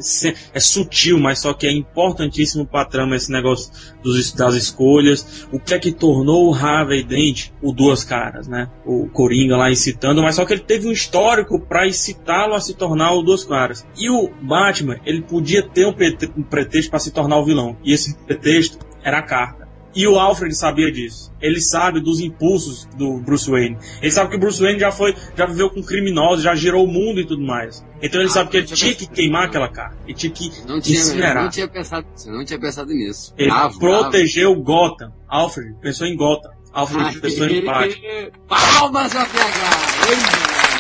é 0.54 0.60
sutil, 0.60 1.20
mas 1.20 1.40
só 1.40 1.54
que 1.54 1.68
é 1.68 1.72
importantíssimo 1.72 2.66
pra 2.66 2.86
trama 2.86 3.16
esse 3.16 3.32
negócio 3.32 3.72
dos, 4.02 4.32
das 4.32 4.54
escolhas. 4.54 5.48
O 5.52 5.60
que 5.60 5.74
é 5.74 5.80
que 5.80 5.92
tornou 5.92 6.50
o 6.50 6.54
Harvey 6.54 7.04
Dent 7.04 7.50
o 7.62 7.74
Duas 7.74 8.04
Caras, 8.04 8.48
né? 8.48 8.70
O 8.86 9.10
Coringa 9.10 9.58
lá 9.58 9.72
incitando, 9.72 10.22
mas 10.22 10.36
só 10.36 10.46
que 10.46 10.54
ele 10.54 10.62
teve 10.62 10.88
um 10.88 10.92
histórico 10.92 11.60
pra 11.64 11.88
incitá-lo 11.88 12.54
a 12.54 12.60
se 12.60 12.74
tornar 12.76 13.14
o 13.14 13.22
Duas 13.24 13.44
Caras. 13.44 13.86
E 13.98 14.10
o 14.10 14.30
Batman, 14.42 15.00
ele 15.06 15.22
podia 15.22 15.64
ter 15.68 15.86
um, 15.86 15.96
um 16.38 16.44
pretexto 16.44 16.90
pra 16.90 17.00
se 17.00 17.12
tornar 17.12 17.38
o 17.38 17.46
vilão. 17.46 17.78
E 17.84 17.94
esse 17.94 18.16
pretexto 18.26 18.78
era 19.04 19.20
a 19.20 19.24
carta. 19.24 19.64
E 19.96 20.08
o 20.08 20.18
Alfred 20.18 20.56
sabia 20.56 20.92
disso. 20.92 21.32
Ele 21.40 21.62
sabe 21.62 22.00
dos 22.00 22.20
impulsos 22.20 22.86
do 22.98 23.20
Bruce 23.20 23.48
Wayne. 23.48 23.78
Ele 24.02 24.12
sabe 24.12 24.32
que 24.32 24.38
o 24.38 24.40
Bruce 24.40 24.60
Wayne 24.60 24.80
já 24.80 24.92
foi, 24.92 25.16
já 25.38 25.46
viveu 25.46 25.70
com 25.70 25.84
criminosos, 25.84 26.44
já 26.44 26.56
girou 26.56 26.84
o 26.86 26.88
mundo 26.92 27.20
e 27.20 27.28
tudo 27.28 27.44
mais. 27.44 27.86
Então 28.02 28.20
ele 28.20 28.28
Ah, 28.30 28.34
sabe 28.34 28.50
que 28.50 28.58
ele 28.58 28.66
tinha 28.66 28.96
que 28.96 29.06
queimar 29.06 29.46
aquela 29.46 29.68
carta. 29.70 29.96
Ele 30.08 30.16
tinha 30.16 30.32
que 30.32 30.50
Não 30.68 30.82
tinha, 30.82 30.98
incinerar. 31.00 31.44
não 31.44 31.50
tinha 31.52 31.68
pensado, 31.68 32.08
não 32.26 32.44
tinha 32.44 32.60
pensado 32.60 32.92
nisso. 32.92 33.36
Ele 33.38 33.52
Bravo, 33.52 33.78
protegeu 33.78 34.56
Gotham. 34.56 35.14
Alfred 35.30 35.76
pensou 35.80 36.08
em 36.08 36.16
Gotham. 36.16 36.52
Alfred 36.74 37.20
pensou 37.22 37.46
em 37.48 37.62
Batman. 37.64 38.32
Palmas 38.48 39.16
a 39.16 39.26
PH! 39.26 40.73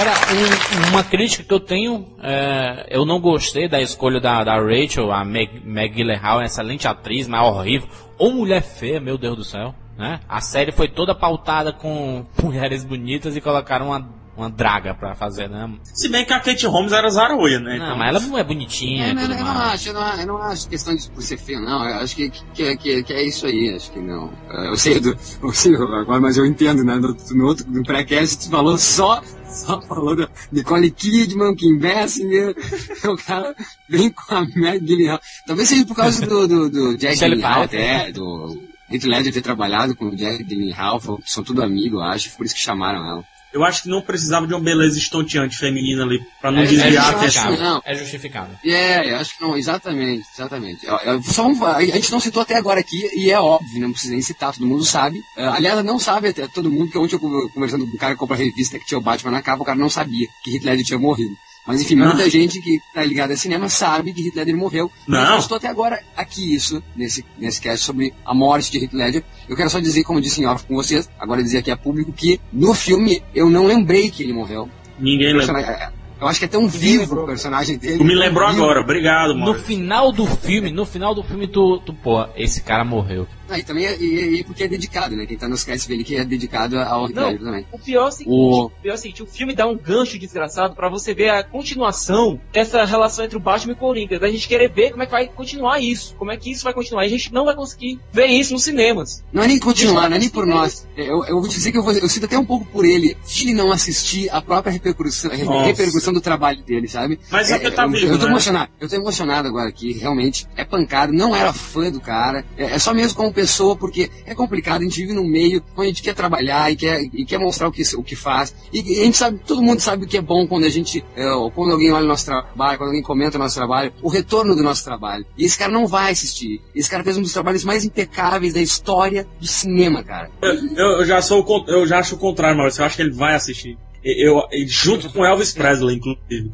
Agora, 0.00 0.12
um- 0.32 0.90
uma 0.90 1.02
crítica 1.02 1.42
que 1.42 1.52
eu 1.52 1.58
tenho, 1.58 2.06
é, 2.22 2.86
eu 2.88 3.04
não 3.04 3.20
gostei 3.20 3.68
da 3.68 3.80
escolha 3.80 4.20
da, 4.20 4.44
da 4.44 4.54
Rachel, 4.54 5.10
a 5.10 5.24
Meg, 5.24 5.60
Meg 5.64 5.92
Gyllenhaal, 5.92 6.40
é 6.40 6.44
excelente 6.44 6.86
atriz, 6.86 7.26
mas 7.26 7.42
horrível. 7.42 7.88
Ou 8.16 8.32
mulher 8.32 8.62
feia, 8.62 9.00
meu 9.00 9.18
Deus 9.18 9.36
do 9.36 9.44
céu, 9.44 9.74
né? 9.96 10.20
A 10.28 10.40
série 10.40 10.70
foi 10.70 10.86
toda 10.86 11.16
pautada 11.16 11.72
com 11.72 12.24
mulheres 12.40 12.84
bonitas 12.84 13.36
e 13.36 13.40
colocaram 13.40 13.88
uma, 13.88 14.08
uma 14.38 14.48
draga 14.50 14.94
pra 14.94 15.14
fazer, 15.14 15.48
né? 15.48 15.68
Se 15.82 16.08
bem 16.08 16.24
que 16.24 16.32
a 16.32 16.40
Kate 16.40 16.66
Holmes 16.66 16.92
era 16.92 17.08
zaroia, 17.10 17.58
né? 17.58 17.76
Não, 17.76 17.86
Então, 17.86 17.98
mas 17.98 18.08
ela 18.08 18.20
não 18.20 18.38
é 18.38 18.44
bonitinha 18.44 19.06
É, 19.06 19.12
não, 19.12 19.22
eu 19.22 19.28
não 19.28 19.58
acho, 19.58 19.88
eu 19.88 19.94
não, 19.94 20.14
eu 20.14 20.26
não 20.26 20.36
acho 20.38 20.68
questão 20.68 20.94
de 20.94 21.24
ser 21.24 21.36
feio, 21.36 21.60
não. 21.60 21.84
Eu 21.84 21.96
acho 21.96 22.14
que, 22.14 22.30
que, 22.30 22.76
que, 22.76 23.02
que 23.02 23.12
é 23.12 23.22
isso 23.24 23.46
aí, 23.46 23.74
acho 23.74 23.90
que 23.90 23.98
não. 23.98 24.32
Eu 24.48 24.76
sei, 24.76 25.00
do, 25.00 25.16
eu 25.42 25.52
sei 25.52 25.74
agora, 25.74 26.20
mas 26.20 26.36
eu 26.36 26.46
entendo, 26.46 26.84
né? 26.84 26.94
No, 26.94 27.16
no 27.32 27.46
outro, 27.46 27.66
no 27.68 27.82
pré-cast, 27.82 28.46
tu 28.46 28.50
falou 28.50 28.78
só, 28.78 29.22
só 29.44 29.80
falou 29.82 30.14
da 30.14 30.28
Nicole 30.52 30.90
Kidman, 30.90 31.56
Kim 31.56 31.78
Basinger, 31.78 32.54
o 33.04 33.16
cara 33.16 33.54
vem 33.88 34.10
com 34.10 34.34
a 34.34 34.46
Meg 34.54 34.84
Gyllenhaal. 34.84 35.20
Talvez 35.46 35.68
seja 35.68 35.84
por 35.84 35.96
causa 35.96 36.24
do, 36.24 36.46
do, 36.46 36.70
do 36.70 36.96
Jack 36.96 37.18
Gyllenhaal 37.18 37.62
até, 37.62 38.12
do 38.12 38.56
Heath 38.90 39.04
Ledger 39.04 39.32
ter 39.32 39.42
trabalhado 39.42 39.96
com 39.96 40.06
o 40.06 40.16
Jack 40.16 40.44
Gyllenhaal, 40.44 41.00
são 41.24 41.42
tudo 41.42 41.62
amigos, 41.62 42.00
eu 42.00 42.02
acho, 42.02 42.36
por 42.36 42.46
isso 42.46 42.54
que 42.54 42.60
chamaram 42.60 43.04
ela. 43.04 43.24
Eu 43.52 43.64
acho 43.64 43.82
que 43.82 43.88
não 43.88 44.02
precisava 44.02 44.46
de 44.46 44.52
uma 44.54 44.60
beleza 44.60 44.98
estonteante 44.98 45.56
feminina 45.56 46.02
ali, 46.04 46.20
pra 46.40 46.50
não 46.50 46.60
É, 46.60 46.64
é 46.64 46.66
desviar 46.66 46.96
a 47.04 47.08
acho 47.08 47.16
atenção. 47.16 47.42
justificável. 47.44 47.58
não. 47.64 47.82
É 47.84 47.94
justificável. 47.94 48.54
É, 48.64 49.10
eu 49.12 49.16
acho 49.16 49.36
que 49.36 49.42
não, 49.42 49.56
exatamente, 49.56 50.26
exatamente. 50.34 50.86
Só 51.32 51.46
um- 51.48 51.64
a 51.64 51.82
gente 51.82 52.12
não 52.12 52.20
citou 52.20 52.42
até 52.42 52.56
agora 52.56 52.80
aqui, 52.80 53.08
e 53.16 53.30
é 53.30 53.40
óbvio, 53.40 53.80
não 53.80 53.90
precisa 53.92 54.12
nem 54.12 54.22
citar, 54.22 54.52
todo 54.52 54.66
mundo 54.66 54.84
sabe. 54.84 55.18
É, 55.36 55.46
aliás, 55.46 55.82
não 55.84 55.98
sabe 55.98 56.28
até 56.28 56.46
todo 56.46 56.70
mundo, 56.70 56.90
que 56.90 56.98
ontem 56.98 57.14
eu 57.14 57.20
conver- 57.20 57.48
conversando 57.52 57.86
com 57.86 57.94
um 57.94 57.98
cara 57.98 58.14
que 58.14 58.18
compra 58.20 58.36
revista 58.36 58.78
que 58.78 58.86
tinha 58.86 58.98
o 58.98 59.02
Batman 59.02 59.30
na 59.32 59.42
capa, 59.42 59.62
o 59.62 59.66
cara 59.66 59.78
não 59.78 59.88
sabia 59.90 60.26
que 60.44 60.50
Hitler 60.52 60.82
tinha 60.84 60.98
morrido. 60.98 61.34
Mas 61.68 61.82
enfim, 61.82 61.96
muita 61.96 62.22
Ah. 62.22 62.28
gente 62.30 62.60
que 62.62 62.80
tá 62.94 63.04
ligada 63.04 63.34
a 63.34 63.36
cinema 63.36 63.68
sabe 63.68 64.12
que 64.14 64.22
Hitler 64.22 64.56
morreu. 64.56 64.90
Não. 65.06 65.22
Não 65.22 65.40
citou 65.42 65.58
até 65.58 65.68
agora 65.68 66.00
aqui 66.16 66.54
isso, 66.54 66.82
nesse, 66.96 67.22
nesse 67.38 67.60
cast 67.60 67.84
sobre 67.84 68.14
a 68.24 68.32
morte 68.34 68.72
de 68.72 68.78
Hitler. 68.78 69.22
Eu 69.46 69.54
quero 69.54 69.68
só 69.68 69.78
dizer, 69.78 70.02
como 70.02 70.18
eu 70.18 70.22
disse 70.22 70.40
em 70.40 70.46
off 70.46 70.64
com 70.64 70.74
vocês, 70.74 71.08
agora 71.20 71.42
dizer 71.42 71.58
aqui 71.58 71.70
a 71.70 71.76
público, 71.76 72.10
que 72.10 72.40
no 72.50 72.72
filme 72.72 73.22
eu 73.34 73.50
não 73.50 73.66
lembrei 73.66 74.10
que 74.10 74.22
ele 74.22 74.32
morreu. 74.32 74.66
Ninguém 74.98 75.34
lembra. 75.34 75.60
é, 75.60 75.90
Eu 76.20 76.26
acho 76.26 76.38
que 76.40 76.46
é 76.46 76.48
tão 76.48 76.66
vivo 76.66 77.14
o 77.22 77.26
personagem 77.26 77.76
dele. 77.78 77.98
Tu 77.98 78.04
me 78.04 78.14
lembrou 78.14 78.48
vivo. 78.48 78.62
agora, 78.64 78.80
obrigado, 78.80 79.34
No 79.34 79.40
mano. 79.40 79.54
final 79.54 80.10
do 80.10 80.26
filme, 80.26 80.72
no 80.72 80.84
final 80.86 81.14
do 81.14 81.22
filme, 81.22 81.46
tu, 81.46 81.78
tu 81.86 81.92
pô, 81.92 82.26
esse 82.34 82.62
cara 82.62 82.84
morreu. 82.84 83.28
Ah, 83.48 83.58
e 83.58 83.62
também 83.62 83.86
é, 83.86 83.96
e, 83.96 84.40
e 84.40 84.44
porque 84.44 84.64
é 84.64 84.68
dedicado, 84.68 85.16
né? 85.16 85.26
Quem 85.26 85.36
tá 85.38 85.48
nos 85.48 85.64
créditos 85.64 85.88
dele 85.88 86.04
que 86.04 86.16
é 86.16 86.24
dedicado 86.24 86.78
ao. 86.78 87.06
Ledger 87.06 87.38
também. 87.40 87.66
O 87.72 87.78
pior 87.78 88.04
é 88.04 88.08
o 88.08 88.10
seguinte, 88.10 88.30
O- 88.34 88.64
o 88.66 88.70
pior 88.70 88.92
é 88.92 88.94
o 88.94 88.98
seguinte, 88.98 89.22
o 89.22 89.26
filme 89.26 89.54
dá 89.54 89.66
um 89.66 89.76
gancho 89.76 90.18
desgraçado 90.18 90.74
pra 90.74 90.88
você 90.88 91.14
ver 91.14 91.30
a 91.30 91.42
continuação 91.42 92.40
dessa 92.52 92.84
relação 92.84 93.24
entre 93.24 93.36
o 93.36 93.40
Batman 93.40 93.72
e 93.72 93.74
o 93.74 93.78
Coringa. 93.78 94.18
Da 94.18 94.28
gente 94.30 94.46
querer 94.48 94.70
ver 94.70 94.90
como 94.90 95.02
é 95.02 95.06
que 95.06 95.12
vai 95.12 95.26
continuar 95.28 95.80
isso. 95.80 96.14
Como 96.16 96.30
é 96.30 96.36
que 96.36 96.50
isso 96.50 96.64
vai 96.64 96.72
continuar. 96.72 97.04
E 97.04 97.06
a 97.06 97.10
gente 97.10 97.32
não 97.32 97.44
vai 97.44 97.54
conseguir 97.54 97.98
ver 98.12 98.26
isso 98.26 98.52
nos 98.52 98.64
cinemas. 98.64 99.22
Não 99.32 99.42
é 99.42 99.46
nem 99.46 99.58
continuar, 99.58 100.08
não 100.08 100.16
é 100.16 100.18
nem 100.18 100.28
por 100.28 100.46
nós. 100.46 100.86
Eu, 100.96 101.24
eu 101.24 101.40
vou 101.40 101.48
te 101.48 101.54
dizer 101.54 101.72
que 101.72 101.78
eu, 101.78 101.82
vou, 101.82 101.92
eu 101.92 102.08
sinto 102.08 102.26
até 102.26 102.38
um 102.38 102.44
pouco 102.44 102.64
por 102.66 102.84
ele, 102.84 103.16
se 103.22 103.44
ele 103.44 103.54
não 103.54 103.70
assistir 103.72 104.28
a 104.30 104.40
própria 104.40 104.72
repercussão, 104.72 105.30
Nossa. 105.30 105.66
repercussão 105.66 106.12
do 106.12 106.20
trabalho 106.20 106.62
dele, 106.62 106.88
sabe? 106.88 107.18
Mas 107.30 107.50
é 107.50 107.70
tá 107.70 107.84
eu, 107.84 107.90
vivo, 107.90 108.12
eu 108.12 108.18
tô 108.18 108.24
né? 108.26 108.30
emocionado, 108.32 108.70
eu 108.80 108.88
tô 108.88 108.96
emocionado 108.96 109.48
agora 109.48 109.68
aqui, 109.68 109.92
realmente. 109.92 110.46
É 110.56 110.64
pancado, 110.64 111.12
não 111.12 111.34
era 111.34 111.52
fã 111.52 111.90
do 111.90 112.00
cara. 112.00 112.44
É, 112.56 112.64
é 112.74 112.78
só 112.78 112.92
mesmo 112.94 113.16
como 113.16 113.32
pessoa, 113.38 113.76
porque 113.76 114.10
é 114.26 114.34
complicado, 114.34 114.80
a 114.80 114.84
gente 114.84 115.00
vive 115.00 115.12
num 115.12 115.28
meio 115.28 115.62
onde 115.76 115.86
a 115.86 115.88
gente 115.92 116.02
quer 116.02 116.14
trabalhar 116.14 116.72
e 116.72 116.76
quer, 116.76 117.00
e 117.12 117.24
quer 117.24 117.38
mostrar 117.38 117.68
o 117.68 117.72
que, 117.72 117.82
o 117.96 118.02
que 118.02 118.16
faz. 118.16 118.52
E, 118.72 118.80
e 118.80 119.00
a 119.00 119.04
gente 119.04 119.16
sabe, 119.16 119.38
todo 119.46 119.62
mundo 119.62 119.78
sabe 119.78 120.04
o 120.04 120.08
que 120.08 120.16
é 120.16 120.20
bom 120.20 120.44
quando 120.44 120.64
a 120.64 120.68
gente, 120.68 121.04
é, 121.14 121.24
quando 121.54 121.70
alguém 121.72 121.92
olha 121.92 122.04
o 122.04 122.08
nosso 122.08 122.26
trabalho, 122.26 122.78
quando 122.78 122.88
alguém 122.88 123.02
comenta 123.02 123.36
o 123.36 123.40
nosso 123.40 123.54
trabalho, 123.54 123.92
o 124.02 124.08
retorno 124.08 124.56
do 124.56 124.62
nosso 124.62 124.82
trabalho. 124.82 125.24
E 125.36 125.44
esse 125.44 125.56
cara 125.56 125.70
não 125.70 125.86
vai 125.86 126.10
assistir. 126.10 126.60
Esse 126.74 126.90
cara 126.90 127.04
fez 127.04 127.16
um 127.16 127.22
dos 127.22 127.32
trabalhos 127.32 127.64
mais 127.64 127.84
impecáveis 127.84 128.54
da 128.54 128.60
história 128.60 129.24
do 129.40 129.46
cinema, 129.46 130.02
cara. 130.02 130.30
Eu, 130.42 130.98
eu 130.98 131.04
já 131.06 131.22
sou 131.22 131.46
eu 131.68 131.86
já 131.86 132.00
acho 132.00 132.16
o 132.16 132.18
contrário, 132.18 132.56
Maurício. 132.56 132.80
Eu 132.82 132.86
acho 132.86 132.96
que 132.96 133.02
ele 133.02 133.12
vai 133.12 133.34
assistir. 133.34 133.78
Eu, 134.04 134.36
eu- 134.52 134.66
junto 134.66 135.10
com 135.10 135.24
Elvis 135.24 135.52
Presley, 135.52 135.96
inclusive. 135.96 136.50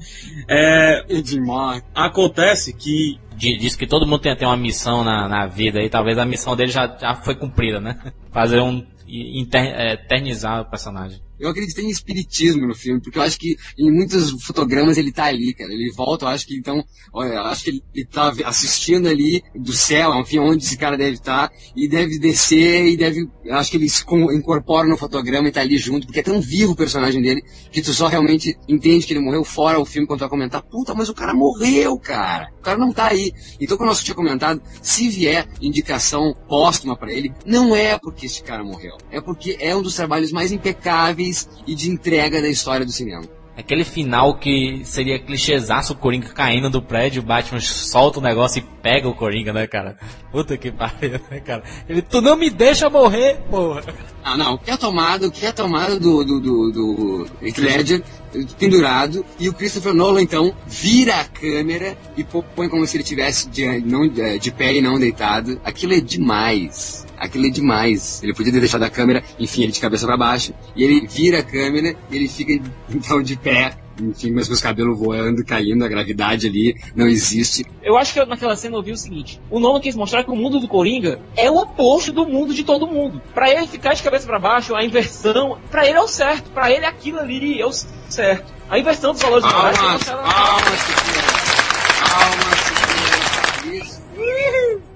É, 0.49 1.05
demais. 1.23 1.83
acontece 1.95 2.73
que 2.73 3.19
Diz 3.37 3.77
que 3.77 3.87
todo 3.87 4.07
mundo 4.07 4.21
tem, 4.21 4.37
tem 4.37 4.47
uma 4.47 4.57
missão 4.57 5.03
na, 5.05 5.29
na 5.29 5.47
vida 5.47 5.81
e 5.83 5.89
talvez 5.89 6.19
a 6.19 6.25
missão 6.25 6.55
dele 6.57 6.71
já, 6.71 6.87
já 6.87 7.15
foi 7.15 7.35
cumprida, 7.35 7.81
né? 7.81 7.99
Fazer 8.33 8.61
um. 8.61 8.87
inter- 9.09 9.75
é, 9.75 9.93
eternizar 9.95 10.63
o 10.63 10.65
personagem. 10.71 11.21
Eu 11.39 11.49
acreditei 11.49 11.85
em 11.85 11.91
espiritismo 11.91 12.67
no 12.67 12.75
filme, 12.75 13.01
porque 13.01 13.19
eu 13.19 13.23
acho 13.23 13.39
que 13.39 13.57
em 13.79 13.91
muitos 13.91 14.31
fotogramas 14.43 14.97
ele 14.97 15.13
tá 15.13 15.25
ali, 15.25 15.55
cara. 15.55 15.73
Ele 15.73 15.93
volta, 15.93 16.25
eu 16.25 16.29
acho 16.29 16.47
que 16.47 16.57
então, 16.57 16.85
olha, 17.13 17.41
acho 17.43 17.65
que 17.65 17.83
ele, 17.95 18.05
tá 18.05 18.33
assistindo 18.45 19.09
ali 19.09 19.43
do 19.55 19.73
céu, 19.73 20.15
enfim, 20.15 20.39
onde 20.39 20.65
esse 20.65 20.77
cara 20.77 20.97
deve 20.97 21.15
estar, 21.15 21.51
e 21.75 21.89
deve 21.89 22.19
descer 22.19 22.87
e 22.87 22.97
deve, 22.97 23.29
acho 23.51 23.71
que 23.71 23.77
ele 23.77 23.89
se 23.89 24.05
incorpora 24.33 24.87
no 24.87 24.97
fotograma 24.97 25.49
e 25.49 25.53
tá 25.53 25.61
ali 25.61 25.79
junto, 25.79 26.07
porque 26.07 26.21
é 26.21 26.23
tão 26.23 26.41
vivo 26.41 26.73
o 26.73 26.77
personagem 26.77 27.21
dele, 27.21 27.43
que 27.73 27.83
tu 27.83 27.93
só 27.93 28.07
realmente 28.07 28.57
entende 28.69 29.07
que 29.07 29.13
ele 29.13 29.21
morreu 29.21 29.45
fora 29.45 29.81
o 29.81 29.85
filme 29.85 30.07
quando 30.07 30.19
tu 30.19 30.23
vai 30.23 30.29
comentar, 30.29 30.63
puta, 30.63 30.95
mas 30.95 31.09
o 31.09 31.15
cara 31.15 31.35
morreu, 31.35 31.99
cara. 31.99 32.53
O 32.59 32.63
cara 32.63 32.79
não 32.79 32.93
tá 32.93 33.09
aí. 33.09 33.33
Então, 33.61 33.77
como 33.77 33.91
eu 33.91 33.95
tinha 33.97 34.15
comentado, 34.15 34.63
se 34.81 35.09
vier 35.09 35.47
indicação 35.61 36.35
póstuma 36.49 36.97
pra 36.97 37.13
ele, 37.13 37.33
não 37.45 37.75
é 37.75 37.99
porque 37.99 38.27
esse 38.27 38.43
cara 38.43 38.65
morreu. 38.65 38.97
É 39.11 39.21
porque 39.21 39.57
é 39.61 39.75
um 39.75 39.83
dos 39.83 39.95
trabalhos 39.95 40.33
mais 40.33 40.53
impecáveis 40.53 41.24
e 41.67 41.75
de 41.75 41.91
entrega 41.91 42.41
da 42.41 42.49
história 42.49 42.85
do 42.85 42.93
cinema. 42.93 43.25
Aquele 43.57 43.85
final 43.85 44.37
que 44.37 44.83
seria 44.85 45.17
clichêzaço 45.17 45.93
o 45.93 45.97
Coringa 45.97 46.29
caindo 46.31 46.69
do 46.69 46.83
prédio, 46.83 47.23
o 47.23 47.25
Batman 47.25 47.61
solta 47.61 48.19
o 48.19 48.23
negócio 48.23 48.59
e 48.59 48.63
pega 48.83 49.09
o 49.09 49.15
Coringa, 49.15 49.53
né, 49.53 49.65
cara? 49.69 49.97
Puta 50.33 50.57
que 50.57 50.73
pariu, 50.73 51.21
né, 51.31 51.39
cara? 51.39 51.63
Ele, 51.89 52.03
tu 52.03 52.21
não 52.21 52.37
me 52.37 52.51
deixa 52.51 52.91
morrer, 52.91 53.37
porra. 53.49 53.85
Ah, 54.25 54.37
não. 54.37 54.55
O 54.55 54.59
que 54.59 54.73
é 54.73 54.77
tomado, 54.77 55.29
o 55.29 55.31
que 55.31 55.47
é 55.47 55.53
tomado 55.53 56.01
do, 56.01 56.25
do, 56.25 56.41
do, 56.41 56.73
do 56.73 57.27
Heath 57.41 57.59
Ledger 57.59 58.03
pendurado 58.59 59.25
e 59.39 59.49
o 59.49 59.53
Christopher 59.53 59.95
Nolan, 59.95 60.23
então, 60.23 60.55
vira 60.67 61.21
a 61.21 61.25
câmera 61.25 61.97
e 62.17 62.25
põe 62.25 62.69
como 62.69 62.87
se 62.87 62.97
ele 62.97 63.05
tivesse 63.05 63.49
de, 63.49 63.81
não, 63.81 64.09
de 64.09 64.39
de 64.39 64.51
pé 64.51 64.75
e 64.75 64.81
não 64.81 64.99
deitado. 64.99 65.61
Aquilo 65.65 65.95
é 65.95 66.01
demais. 66.01 67.07
Aquilo 67.17 67.47
é 67.47 67.51
demais. 67.51 68.23
Ele 68.23 68.35
podia 68.35 68.53
ter 68.53 68.61
deixado 68.61 68.83
a 68.83 68.91
câmera, 68.91 69.25
enfim, 69.39 69.63
ele 69.63 69.73
de 69.73 69.81
cabeça 69.81 70.07
para 70.07 70.17
baixo, 70.17 70.53
e 70.77 70.85
ele 70.85 71.07
vira 71.07 71.41
a 71.41 71.43
câmera 71.43 71.97
e 72.11 72.17
ele 72.17 72.29
fica, 72.29 72.53
então, 72.91 73.23
de 73.23 73.37
pé. 73.37 73.77
Enfim, 74.01 74.33
mas 74.33 74.49
com 74.49 74.55
os 74.55 74.61
cabelos 74.61 74.99
voando, 74.99 75.45
caindo, 75.45 75.85
a 75.85 75.89
gravidade 75.89 76.49
ali 76.49 76.75
não 76.97 77.07
existe. 77.07 77.65
Eu 77.83 77.97
acho 77.97 78.13
que 78.13 78.19
eu, 78.21 78.27
naquela 78.27 78.57
cena 78.57 78.77
eu 78.77 78.83
vi 78.83 78.91
o 78.93 78.97
seguinte: 78.97 79.41
o 79.51 79.61
Nolan 79.61 79.81
quis 79.81 79.95
mostrar 79.95 80.25
que 80.25 80.31
o 80.31 80.37
mundo 80.37 80.59
do 80.59 80.67
Coringa 80.67 81.21
é 81.37 81.49
o 81.51 81.57
oposto 81.59 82.13
do 82.13 82.27
mundo 82.27 82.53
de 82.53 82.65
todo 82.65 82.87
mundo. 82.89 83.23
Pra 83.33 83.49
ele 83.51 83.67
ficar 83.69 83.95
de 83.95 84.03
cabeça 84.03 84.27
pra 84.27 84.39
baixo, 84.39 84.75
a 84.75 84.85
inversão, 84.85 85.59
pra 85.71 85.87
ele 85.87 85.97
é 85.97 86.01
o 86.01 86.09
certo, 86.09 86.51
pra 86.51 86.71
ele 86.73 86.85
aquilo 86.85 87.21
ali 87.21 87.61
é 87.61 87.67
o 87.67 87.73
certo. 87.73 88.53
A 88.69 88.79
inversão 88.79 89.13
dos 89.13 89.23
valores 89.23 89.45
morais 89.45 89.77
é 89.77 89.81
Calma, 89.81 89.93
mostrar- 89.93 90.17
calma, 90.17 90.61
Calma, 92.09 93.75
Isso. 93.77 94.03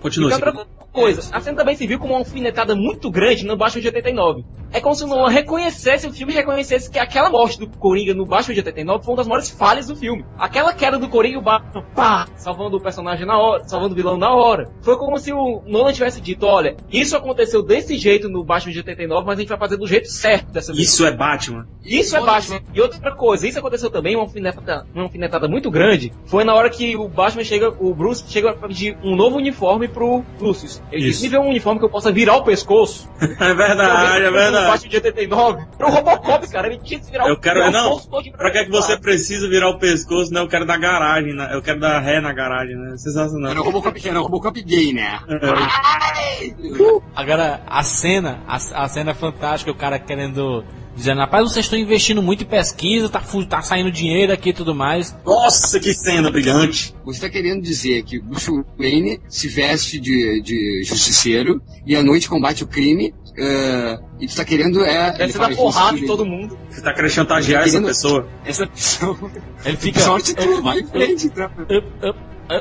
Continua. 0.01 0.33
Outra 0.33 0.67
coisa, 0.93 1.23
a 1.33 1.41
cena 1.41 1.57
também 1.57 1.77
se 1.77 1.87
viu 1.87 1.99
como 1.99 2.13
uma 2.15 2.21
alfinetada 2.21 2.75
muito 2.75 3.11
grande 3.11 3.45
no 3.45 3.57
Batman 3.57 3.81
de 3.81 3.87
89. 3.89 4.45
É 4.73 4.81
como 4.81 4.95
se 4.95 5.05
o 5.05 5.07
Nolan 5.07 5.31
reconhecesse 5.31 6.07
o 6.07 6.13
filme 6.13 6.33
e 6.33 6.37
reconhecesse 6.37 6.91
que 6.91 6.99
aquela 6.99 7.31
morte 7.31 7.59
do 7.59 7.69
Coringa 7.69 8.15
no 8.15 8.27
Batman 8.27 8.55
de 8.55 8.61
89 8.61 9.05
foi 9.05 9.13
uma 9.13 9.17
das 9.17 9.27
maiores 9.27 9.51
falhas 9.51 9.87
do 9.87 9.97
filme. 9.97 10.25
Aquela 10.39 10.73
queda 10.73 10.99
do 10.99 11.09
Coringa 11.09 11.37
e 11.37 11.39
o 11.39 11.43
Batman, 11.43 11.83
pá, 11.95 12.29
salvando 12.37 12.77
o 12.77 12.81
personagem 12.81 13.27
na 13.27 13.39
hora, 13.39 13.65
salvando 13.67 13.95
o 13.95 13.97
vilão 13.97 14.17
na 14.17 14.35
hora. 14.35 14.71
Foi 14.83 14.97
como 14.97 15.19
se 15.19 15.33
o 15.33 15.63
Nolan 15.67 15.93
tivesse 15.93 16.21
dito, 16.21 16.45
olha, 16.47 16.77
isso 16.91 17.17
aconteceu 17.17 17.63
desse 17.63 17.97
jeito 17.97 18.29
no 18.29 18.45
Batman 18.45 18.73
de 18.73 18.79
89, 18.79 19.27
mas 19.27 19.39
a 19.39 19.41
gente 19.41 19.49
vai 19.49 19.59
fazer 19.59 19.77
do 19.77 19.87
jeito 19.87 20.09
certo 20.09 20.53
dessa 20.53 20.73
vez. 20.73 20.89
Isso 20.89 21.07
é 21.07 21.11
Batman. 21.11 21.67
Isso 21.85 22.17
é 22.17 22.21
Batman. 22.21 22.61
E 22.75 22.81
outra 22.81 23.15
coisa, 23.15 23.49
isso 23.49 23.59
aconteceu 23.59 23.91
também, 23.91 24.17
uma 24.17 24.25
alfinetada, 24.25 24.87
uma 24.95 25.05
alfinetada 25.05 25.49
muito 25.49 25.71
grande, 25.71 26.13
foi 26.27 26.45
na 26.45 26.55
hora 26.55 26.69
que 26.69 26.97
o 26.97 27.09
Batman 27.09 27.45
chega, 27.45 27.71
o 27.79 27.95
Bruce 27.95 28.25
chega 28.29 28.53
pra 28.53 28.69
pedir 28.69 28.97
um 29.03 29.17
novo 29.17 29.37
uniforme 29.37 29.89
pro 29.89 30.23
Lucius. 30.41 30.83
Ele 30.93 31.09
Isso. 31.09 31.21
disse, 31.21 31.23
me 31.25 31.29
vê 31.31 31.39
um 31.39 31.49
uniforme 31.49 31.79
que 31.79 31.87
eu 31.87 31.91
possa 31.91 32.13
virar 32.13 32.37
o 32.37 32.45
pescoço. 32.45 33.09
É 33.39 33.55
verdade, 33.55 34.25
é 34.25 34.29
O 34.29 34.33
verdade. 34.61 34.73
Batman 34.85 34.89
de 34.91 34.97
89. 34.97 35.67
Pro 35.77 35.91
Robocop, 35.91 36.49
cara, 36.51 36.67
ele 36.69 36.79
tinha 36.83 37.01
que 37.01 37.11
virar 37.11 37.27
Eu 37.29 37.35
o 37.35 37.41
quero- 37.41 37.71
não, 37.71 37.99
Pra 38.37 38.51
que, 38.51 38.59
é 38.59 38.65
que 38.65 38.71
você 38.71 38.97
precisa 38.99 39.49
virar 39.49 39.69
o 39.71 39.79
pescoço, 39.79 40.33
né? 40.33 40.41
Eu 40.41 40.49
quero 40.49 40.67
dar 40.67 40.79
garagem, 40.79 41.35
né? 41.35 41.51
Eu 41.53 41.63
quero 41.63 41.81
dar 41.81 41.99
ré 42.01 42.21
na 42.21 42.33
garagem, 42.33 42.77
né? 42.77 42.97
Sensacional. 42.97 43.51
Era 43.51 43.61
o 43.61 43.65
Robocop, 43.65 44.09
era 44.09 44.21
o 44.21 44.23
Robocop 44.23 44.63
gay, 44.63 44.93
né? 44.93 45.19
Agora, 47.15 47.63
a 47.67 47.83
cena, 47.83 48.41
a, 48.47 48.57
a 48.57 48.89
cena 48.89 49.11
é 49.11 49.15
fantástica, 49.15 49.71
o 49.71 49.75
cara 49.75 49.99
querendo. 49.99 50.65
Dizendo, 50.95 51.21
rapaz, 51.21 51.45
vocês 51.45 51.65
estão 51.67 51.79
investindo 51.79 52.21
muito 52.21 52.43
em 52.43 52.47
pesquisa, 52.47 53.09
tá, 53.09 53.23
tá 53.49 53.63
saindo 53.63 53.89
dinheiro 53.89 54.33
aqui 54.33 54.51
e 54.51 54.53
tudo 54.53 54.75
mais. 54.75 55.17
Nossa, 55.25 55.79
que 55.79 55.95
cena 55.95 56.29
brilhante. 56.29 56.93
Você 57.05 57.19
está 57.19 57.31
querendo 57.31 57.63
dizer 57.63 58.03
que 58.03 58.19
Bruce 58.21 58.51
Wayne 58.77 59.21
se 59.29 59.47
veste 59.47 60.01
de, 60.01 60.43
de 60.43 60.83
justiceiro 60.85 61.63
e 61.87 61.95
à 61.95 62.03
noite 62.03 62.29
combate 62.29 62.65
o 62.65 62.67
crime 62.67 63.15
eh, 63.39 63.99
e 64.21 64.27
tu 64.27 64.31
está 64.31 64.45
querendo 64.45 64.85
é... 64.85 65.15
Ele 65.19 65.31
isso, 65.31 65.57
porrada 65.57 65.99
em 65.99 66.07
todo 66.07 66.27
mundo. 66.27 66.59
Você 66.71 66.81
tá 66.83 66.93
querendo 66.93 67.11
chantagear 67.11 67.63
essa 67.63 67.71
Querendo- 67.73 67.87
pessoa? 67.89 68.29
Essa 68.45 68.67
pessoa... 68.67 69.17
Ele 69.65 69.77
fica. 69.77 70.01
Sorte 70.01 70.35
tu, 70.35 70.63
vai 70.63 70.81
em 70.81 70.87
frente. 70.87 71.29
Tá? 71.31 71.47
Up, 71.47 71.75
up, 71.77 72.07
up. 72.09 72.19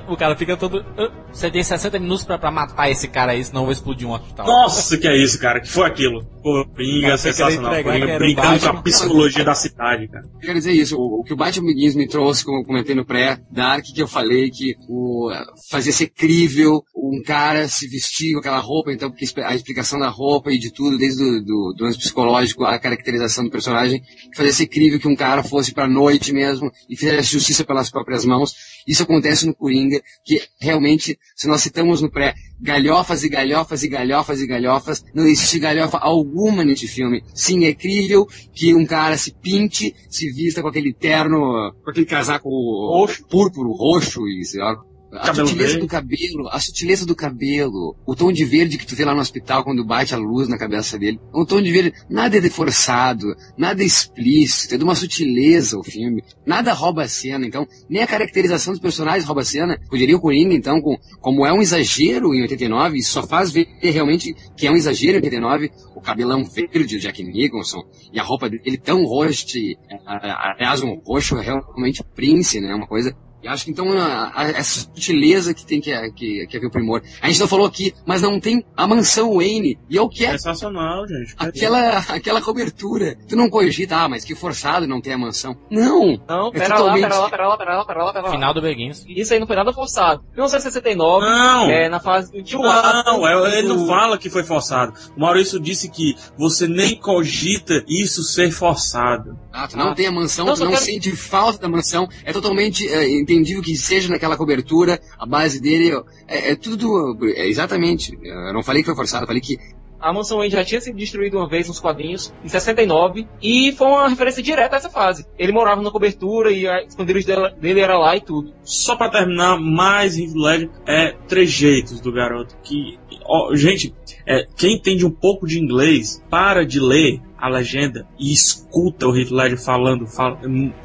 O 0.08 0.18
cara 0.18 0.36
fica 0.36 0.58
todo. 0.58 0.80
up. 0.80 1.28
Você 1.32 1.52
tem 1.52 1.64
60 1.64 2.00
minutos 2.00 2.26
pra, 2.26 2.38
pra 2.38 2.52
matar 2.52 2.90
esse 2.90 3.08
cara 3.08 3.34
aí, 3.34 3.44
senão 3.44 3.62
eu 3.62 3.66
vou 3.66 3.72
explodir 3.72 4.08
um 4.08 4.14
hospital. 4.14 4.46
Nossa, 4.46 4.98
que 4.98 5.08
é 5.08 5.16
isso, 5.16 5.40
cara? 5.40 5.60
Que 5.60 5.70
foi 5.70 5.86
aquilo? 5.86 6.26
Coringa, 6.42 7.08
Cara, 7.08 7.18
sensacional. 7.18 7.84
Coringa 7.84 8.18
brincando 8.18 8.60
com 8.60 8.68
a 8.68 8.82
psicologia 8.82 9.44
da 9.44 9.54
cidade, 9.54 10.08
cara. 10.08 10.26
Quero 10.42 10.54
dizer 10.54 10.74
isso, 10.74 10.96
o, 10.98 11.22
o 11.22 11.24
que 11.24 11.34
o 11.34 11.38
Batman 11.38 11.68
Begins 11.68 11.96
me 11.96 12.08
trouxe, 12.08 12.44
como 12.44 12.60
eu 12.60 12.66
comentei 12.66 12.96
no 12.96 13.06
pré-Dark, 13.06 13.86
que 13.86 14.02
eu 14.02 14.08
falei 14.08 14.50
que 14.50 14.76
o, 14.90 15.30
fazia 15.70 15.92
ser 15.92 16.08
crível 16.08 16.84
um 16.96 17.22
cara 17.22 17.68
se 17.68 17.88
vestir 17.88 18.34
com 18.34 18.40
aquela 18.40 18.60
roupa, 18.60 18.92
então, 18.92 19.10
porque 19.10 19.26
a 19.42 19.56
explicação 19.56 20.00
da 20.00 20.10
roupa 20.10 20.52
e 20.52 20.58
de 20.58 20.72
tudo, 20.72 20.98
desde 20.98 21.24
do, 21.24 21.44
do, 21.44 21.74
do 21.78 21.84
lance 21.84 21.98
psicológico, 21.98 22.66
a 22.66 22.78
caracterização 22.80 23.44
do 23.44 23.50
personagem, 23.50 24.02
fazia 24.36 24.52
ser 24.52 24.68
crível 24.68 25.00
que 25.00 25.08
um 25.08 25.16
cara 25.16 25.44
fosse 25.44 25.74
pra 25.74 25.88
noite 25.88 26.34
mesmo 26.34 26.72
e 26.90 26.98
fizesse 26.98 27.32
justiça 27.32 27.64
pelas 27.64 27.90
próprias 27.90 28.26
mãos. 28.26 28.54
Isso 28.88 29.04
acontece 29.04 29.46
no 29.46 29.54
Coringa, 29.54 30.02
que 30.24 30.42
realmente, 30.60 31.20
se 31.36 31.48
nós 31.48 31.62
citamos 31.62 32.02
no 32.02 32.10
pré, 32.10 32.34
galhofas 32.60 33.24
e 33.24 33.30
galhofas 33.30 33.84
e 33.84 33.88
galhofas 33.88 34.40
e 34.40 34.48
galhofas, 34.48 35.04
não 35.14 35.26
existe 35.26 35.60
galhofa 35.60 35.98
alguma 35.98 36.64
neste 36.64 36.88
filme. 36.88 37.22
Sim, 37.34 37.66
é 37.66 37.74
crível 37.74 38.26
que 38.54 38.74
um 38.74 38.86
cara 38.86 39.18
se 39.18 39.34
pinte, 39.34 39.94
se 40.10 40.32
vista 40.32 40.62
com 40.62 40.70
aquele 40.70 40.94
terno, 40.94 41.74
com 41.84 41.90
aquele 41.90 42.06
casaco 42.06 42.50
Roxo. 42.50 43.28
púrpuro, 43.28 43.72
roxo 43.74 44.28
e 44.28 44.46
sei 44.46 44.62
lá. 44.62 44.82
A 45.12 45.28
Cabelo 45.28 45.48
sutileza 45.48 45.72
verde. 45.72 45.86
do 45.86 45.88
cabelo, 45.88 46.50
a 46.50 46.60
sutileza 46.60 47.06
do 47.06 47.16
cabelo, 47.16 47.96
o 48.06 48.14
tom 48.14 48.32
de 48.32 48.44
verde 48.44 48.78
que 48.78 48.86
tu 48.86 48.96
vê 48.96 49.06
lá 49.06 49.14
no 49.14 49.22
hospital 49.22 49.64
quando 49.64 49.86
bate 49.86 50.14
a 50.14 50.18
luz 50.18 50.50
na 50.50 50.58
cabeça 50.58 51.00
dele. 51.00 51.20
Um 51.34 51.46
tom 51.46 51.62
de 51.62 51.72
verde, 51.72 51.94
nada 52.10 52.38
é 52.38 52.50
forçado, 52.50 53.34
nada 53.58 53.82
é 53.82 53.86
explícito, 53.86 54.76
é 54.76 54.78
de 54.78 54.84
uma 54.84 54.96
sutileza 54.96 55.78
o 55.80 55.84
filme. 55.84 56.22
Nada 56.46 56.74
rouba 56.74 57.04
a 57.04 57.08
cena, 57.08 57.46
então, 57.46 57.66
nem 57.90 58.04
a 58.04 58.08
caracterização 58.08 58.74
dos 58.74 58.82
personagens 58.82 59.26
rouba 59.26 59.42
a 59.42 59.46
cena. 59.46 59.80
Poderia 59.90 60.16
o 60.18 60.20
Coringa, 60.20 60.54
então, 60.54 60.82
com, 60.82 60.98
como 61.22 61.46
é 61.46 61.54
um 61.54 61.62
exagero 61.62 62.34
em 62.34 62.42
89, 62.42 62.98
isso 62.98 63.12
só 63.12 63.26
faz 63.26 63.50
ver 63.52 63.68
realmente 63.82 64.36
que 64.58 64.68
é 64.68 64.72
um 64.72 64.76
exagero 64.76 65.14
em 65.14 65.22
89, 65.22 65.72
o 65.96 66.02
cabelão 66.02 66.44
verde 66.44 66.86
de 66.86 67.00
Jack 67.00 67.24
Nicholson 67.24 67.82
e 68.12 68.20
a 68.20 68.24
roupa 68.24 68.50
dele 68.50 68.78
tão 68.78 69.04
roxa, 69.06 69.58
aliás, 70.06 70.82
um 70.82 70.96
roxo 71.06 71.36
realmente 71.36 72.04
Prince, 72.14 72.60
né? 72.60 72.74
Uma 72.76 72.88
coisa 72.88 73.16
E 73.44 73.48
acho 73.48 73.66
que 73.66 73.72
então 73.72 73.92
a, 73.98 74.32
a, 74.36 74.44
essa 74.50 74.80
sutileza 74.82 75.54
que 75.54 75.66
tem 75.66 75.80
que, 75.80 75.92
que, 76.12 76.48
que 76.48 76.58
haver 76.58 76.68
o 76.68 76.72
primor. 76.72 77.02
A 77.22 77.28
gente 77.28 77.40
não 77.40 77.48
falou 77.48 77.66
aqui, 77.68 77.94
mas 78.06 78.22
não 78.22 78.40
tem 78.40 78.64
a 78.76 78.88
mansão 78.88 79.36
Wayne. 79.36 79.78
E 79.90 79.98
é 79.98 80.02
o 80.02 80.10
que 80.10 80.26
é 80.26 80.32
Sensacional, 80.32 81.08
gente. 81.08 81.36
aquela, 81.38 81.98
aquela 82.00 82.42
cobertura. 82.42 83.16
Tu 83.28 83.36
não 83.36 83.50
cogita, 83.50 83.96
ah, 83.98 84.10
mas 84.10 84.26
que 84.26 84.34
forçado 84.36 84.88
não 84.88 85.00
ter 85.00 85.14
a 85.14 85.18
mansão. 85.18 85.56
Não! 85.70 86.18
Não, 86.28 86.48
É 86.50 86.52
pera 86.52 86.76
totalmente- 86.78 87.04
lá, 87.04 87.10
pera 87.10 87.20
lá, 87.20 87.30
pera 87.30 87.48
lá, 87.48 87.58
pera 87.58 87.78
lá, 87.78 87.86
pera 87.86 88.04
lá, 88.06 88.14
pera 88.14 88.26
lá. 88.26 88.32
Final 88.32 88.54
do 88.54 88.62
Begins. 88.62 89.06
Isso 89.08 89.34
aí 89.34 89.40
não 89.40 89.48
foi 89.48 89.56
nada 89.56 89.72
forçado. 89.72 90.24
Em 90.34 90.36
1969, 90.38 91.26
Não! 91.26 91.70
é, 91.70 91.90
na 91.90 92.00
fase 92.00 92.32
do 92.32 92.42
tio 92.44 92.60
Não, 92.62 93.28
é- 93.28 93.60
ele 93.60 93.68
do- 93.68 93.76
não 93.76 93.88
fala 93.88 94.18
que 94.18 94.30
foi 94.30 94.44
forçado. 94.44 94.94
O 95.16 95.20
Maurício 95.22 95.60
disse 95.60 95.90
que 95.90 96.16
você 96.38 96.68
nem 96.68 96.96
cogita 97.00 97.84
isso 97.88 98.24
ser 98.24 98.52
forçado. 98.52 99.38
Ah, 99.54 99.68
tu 99.68 99.78
não 99.78 99.90
Ah. 99.90 99.96
tem 99.96 100.08
a 100.08 100.12
mansão, 100.12 100.46
Não, 100.46 100.54
tu 100.56 100.64
não 100.64 100.72
quero- 100.72 100.84
sente 100.84 101.12
falta 101.16 101.60
da 101.60 101.68
mansão. 101.70 102.08
É 102.24 102.32
totalmente 102.34 102.88
é, 102.88 103.08
entendível 103.34 103.62
que 103.62 103.76
seja 103.76 104.10
naquela 104.10 104.38
cobertura, 104.38 105.00
a 105.20 105.26
base 105.26 105.62
dele 105.62 105.92
é, 106.28 106.52
é 106.52 106.56
tudo. 106.56 107.18
É, 107.36 107.48
exatamente. 107.48 108.18
Eu 108.24 108.54
não 108.54 108.64
falei 108.64 108.82
que 108.82 108.88
foi 108.88 108.96
forçado, 108.96 109.24
eu 109.24 109.28
falei 109.28 109.42
que 109.42 109.58
A 110.00 110.14
mansão 110.14 110.38
Wayne 110.38 110.54
já 110.54 110.64
tinha 110.64 110.80
sido 110.80 110.96
destruída 110.96 111.36
uma 111.38 111.50
vez 111.50 111.68
nos 111.68 111.80
quadrinhos, 111.80 112.32
em 112.44 112.48
69, 112.48 113.28
e 113.42 113.72
foi 113.72 113.88
uma 113.88 114.08
referência 114.08 114.44
direta 114.44 114.76
a 114.76 114.78
essa 114.78 114.92
fase. 114.92 115.26
Ele 115.40 115.52
morava 115.52 115.82
na 115.82 115.90
cobertura 115.90 116.52
e 116.52 116.68
a 116.68 116.84
esconderijo 116.84 117.26
dela- 117.26 117.50
dele 117.50 117.80
era 117.80 117.98
lá 117.98 118.16
e 118.16 118.22
tudo. 118.22 118.54
Só 118.64 118.96
pra 118.96 119.10
terminar, 119.10 119.60
mais 119.60 120.16
Heath 120.18 120.36
Ledger 120.36 120.70
é 120.88 121.14
trejeitos 121.28 122.00
do 122.00 122.12
garoto. 122.12 122.56
Que, 122.64 123.00
ó, 123.26 123.56
gente, 123.56 123.92
é, 124.28 124.46
quem 124.58 124.76
entende 124.76 125.06
um 125.06 125.10
pouco 125.12 125.48
de 125.48 125.60
inglês, 125.60 126.22
para 126.30 126.66
de 126.66 126.80
ler 126.80 127.22
a 127.40 127.48
legenda 127.48 128.08
e 128.20 128.34
escuta 128.34 129.08
o 129.08 129.16
Heath 129.16 129.30
Ledger 129.32 129.64
falando, 129.64 130.08
fala- 130.08 130.40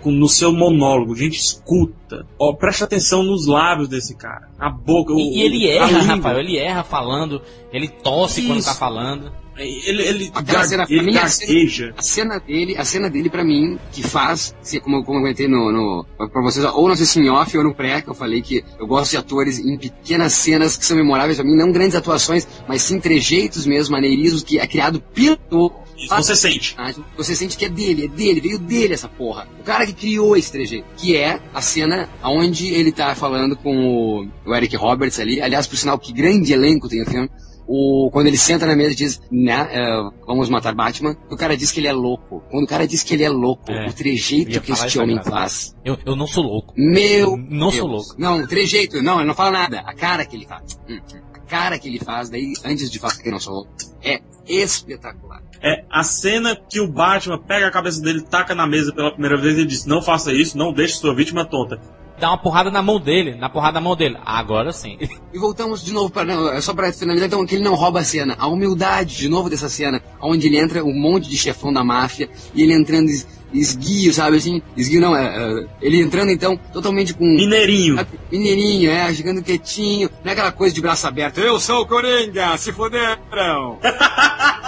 no 0.05 0.29
seu 0.29 0.53
monólogo. 0.53 1.17
Gente, 1.17 1.39
escuta. 1.39 2.27
Ó, 2.39 2.53
presta 2.53 2.85
atenção 2.85 3.23
nos 3.23 3.47
lábios 3.47 3.89
desse 3.89 4.15
cara. 4.15 4.49
A 4.59 4.69
boca, 4.71 5.13
o, 5.15 5.19
E, 5.19 5.39
e 5.39 5.43
ele 5.43 5.67
erra. 5.67 5.99
Rafael, 6.03 6.39
ele 6.41 6.59
erra 6.59 6.85
falando, 6.85 7.41
ele 7.73 7.89
tosse 7.89 8.43
quando 8.47 8.59
Isso. 8.59 8.69
tá 8.69 8.75
falando. 8.75 9.33
Ele, 9.57 10.03
ele, 10.03 10.31
Aquela 10.35 10.65
cena, 10.67 10.87
ele 10.89 11.03
mim, 11.03 11.17
a 11.19 11.29
cena- 11.29 11.53
a 11.97 12.03
cena 12.03 12.39
dele, 12.41 12.77
a 12.77 12.85
cena 12.85 13.11
dele 13.11 13.29
pra 13.29 13.45
mim, 13.45 13.79
que 13.93 14.03
faz, 14.03 14.55
como, 14.83 14.97
eu- 14.97 15.05
como 15.05 15.19
eu 15.19 15.23
comentei 15.23 15.47
no, 15.47 15.71
no, 15.71 16.07
pra 16.29 16.41
vocês, 16.43 16.65
ou 16.65 16.89
não 16.89 16.97
sei 16.97 17.05
se 17.07 17.21
em 17.21 17.29
off 17.29 17.57
ou 17.59 17.63
no 17.65 17.75
pré, 17.75 18.01
que 18.01 18.09
eu 18.09 18.15
falei 18.15 18.41
que 18.41 18.65
eu 18.79 18.87
gosto 18.87 19.11
de 19.11 19.19
atores 19.19 19.59
em 19.59 19.77
pequenas 19.77 20.33
cenas 20.33 20.77
que 20.77 20.87
são 20.87 20.97
memoráveis 20.97 21.37
pra 21.37 21.45
mim, 21.47 21.55
não 21.57 21.71
grandes 21.71 21.95
atuações, 21.95 22.49
mas 22.67 22.81
sim 22.83 22.99
trejeitos 22.99 23.67
mesmo, 23.67 23.93
maneirismos 23.93 24.43
que 24.43 24.59
é 24.59 24.67
criado 24.67 25.01
pelo 25.01 25.71
Isso 25.99 26.09
você 26.17 26.35
sente. 26.35 26.75
Você 27.17 27.37
sente 27.37 27.57
que 27.57 27.65
é 27.67 27.69
dele, 27.69 28.07
é 28.07 28.09
dele, 28.09 28.41
veio 28.41 28.59
dele 28.59 28.95
essa 28.95 29.09
porra. 29.09 29.47
O 29.61 29.63
cara 29.63 29.87
que 29.87 29.93
criou 29.93 30.37
esse 30.37 30.51
trejeito. 30.51 30.87
Que 30.97 31.15
é 31.17 31.39
a 31.55 31.61
cena 31.61 32.09
onde 32.25 32.69
ele 32.75 32.91
tá 32.91 33.15
falando 33.15 33.55
com 33.55 33.77
o, 33.77 34.29
o 34.51 34.55
Eric 34.55 34.75
Roberts 34.77 35.21
ali. 35.21 35.41
Aliás, 35.41 35.67
por 35.67 35.77
sinal, 35.77 35.99
que 35.99 36.13
grande 36.13 36.53
elenco 36.53 36.89
tem 36.89 37.03
o 37.03 37.07
filme. 37.07 37.31
O, 37.67 38.11
quando 38.13 38.27
ele 38.27 38.37
senta 38.37 38.67
na 38.67 38.75
mesa 38.77 38.93
e 38.93 38.97
diz, 38.97 39.21
né, 39.31 39.69
é, 39.71 40.11
vamos 40.27 40.49
matar 40.49 40.75
Batman, 40.75 41.17
o 41.31 41.37
cara 41.37 41.57
diz 41.57 41.71
que 41.73 41.81
ele 41.81 41.87
é 41.89 41.93
louco. 41.93 42.43
Quando 42.51 42.65
o 42.65 42.67
cara 42.67 42.87
diz 42.87 43.03
que 43.03 43.15
ele 43.15 43.23
é 43.25 43.29
louco, 43.31 43.71
É, 43.71 43.87
o 43.87 43.89
eu 43.89 43.93
trejeito 43.93 44.61
que 44.61 44.73
este 44.73 44.99
homem 44.99 45.19
agora. 45.19 45.31
faz. 45.37 45.75
Eu, 45.85 45.97
eu 46.05 46.17
não 46.17 46.27
sou 46.27 46.43
louco. 46.45 46.75
Meu 46.77 47.37
Não 47.37 47.69
Deus. 47.69 47.77
sou 47.77 47.87
louco. 47.89 48.15
Não, 48.19 48.47
trejeito, 48.47 49.01
não, 49.03 49.19
ele 49.19 49.29
não 49.29 49.35
fala 49.35 49.51
nada. 49.53 49.81
A 49.81 49.95
cara 49.95 50.25
que 50.27 50.37
ele 50.37 50.47
faz. 50.47 50.79
Hum, 50.89 50.99
A 51.35 51.39
cara 51.53 51.79
que 51.79 51.87
ele 51.89 51.99
faz, 51.99 52.31
daí, 52.31 52.53
antes 52.65 52.91
de 52.91 52.99
falar 52.99 53.15
que 53.17 53.29
eu 53.29 53.33
não 53.33 53.39
sou 53.41 53.53
louco, 53.55 53.71
é 54.03 54.21
espetacular. 54.47 55.43
É 55.63 55.85
a 55.91 56.03
cena 56.03 56.57
que 56.57 56.81
o 56.81 56.91
Batman 56.91 57.39
pega 57.39 57.69
a 57.69 57.71
cabeça 57.71 58.01
dele, 58.03 58.23
taca 58.23 58.55
na 58.55 58.67
mesa 58.67 58.93
pela 58.93 59.13
primeira 59.13 59.37
vez 59.41 59.57
e 59.59 59.65
diz: 59.65 59.87
Não 59.87 60.03
faça 60.03 60.33
isso, 60.33 60.59
não 60.59 60.73
deixe 60.73 60.95
sua 60.95 61.15
vítima 61.15 61.45
tonta. 61.45 61.81
Dá 62.23 62.29
uma 62.29 62.39
porrada 62.39 62.71
na 62.71 62.81
mão 62.81 63.01
dele, 63.01 63.35
na 63.35 63.49
porrada 63.49 63.75
na 63.75 63.81
mão 63.81 63.97
dele. 63.97 64.17
Agora 64.25 64.73
sim. 64.73 64.97
E 65.35 65.39
voltamos 65.39 65.83
de 65.85 65.93
novo 65.93 66.09
para 66.09 66.25
não, 66.27 66.53
é 66.53 66.61
só 66.61 66.73
para 66.73 66.93
finalizar 66.93 67.27
então 67.27 67.45
que 67.45 67.55
ele 67.57 67.65
não 67.65 67.75
rouba 67.75 67.99
a 68.01 68.05
cena, 68.05 68.37
a 68.39 68.47
humildade 68.47 69.17
de 69.17 69.29
novo 69.29 69.49
dessa 69.51 69.69
cena, 69.69 70.01
onde 70.21 70.47
ele 70.47 70.57
entra 70.59 70.85
um 70.85 70.93
monte 70.95 71.29
de 71.29 71.37
chefão 71.37 71.73
da 71.73 71.83
máfia 71.83 72.29
e 72.55 72.63
ele 72.63 72.75
entrando 72.75 73.09
es- 73.09 73.27
esguio, 73.53 74.13
sabe 74.13 74.37
assim, 74.37 74.61
esguio 74.77 75.01
não, 75.01 75.17
é, 75.17 75.25
é, 75.35 75.67
ele 75.81 76.01
entrando 76.01 76.31
então 76.31 76.55
totalmente 76.73 77.13
com 77.15 77.25
Mineirinho. 77.25 77.97
sabe, 77.97 78.11
mineirinho, 78.31 78.91
é, 78.91 79.13
chegando 79.15 79.43
quietinho, 79.43 80.09
não 80.23 80.31
é 80.31 80.33
aquela 80.35 80.53
coisa 80.53 80.75
de 80.75 80.81
braço 80.83 81.07
aberto, 81.09 81.39
eu 81.41 81.59
sou 81.59 81.81
o 81.81 81.87
Coringa, 81.87 82.57
se 82.59 82.71
fuderam. 82.73 83.79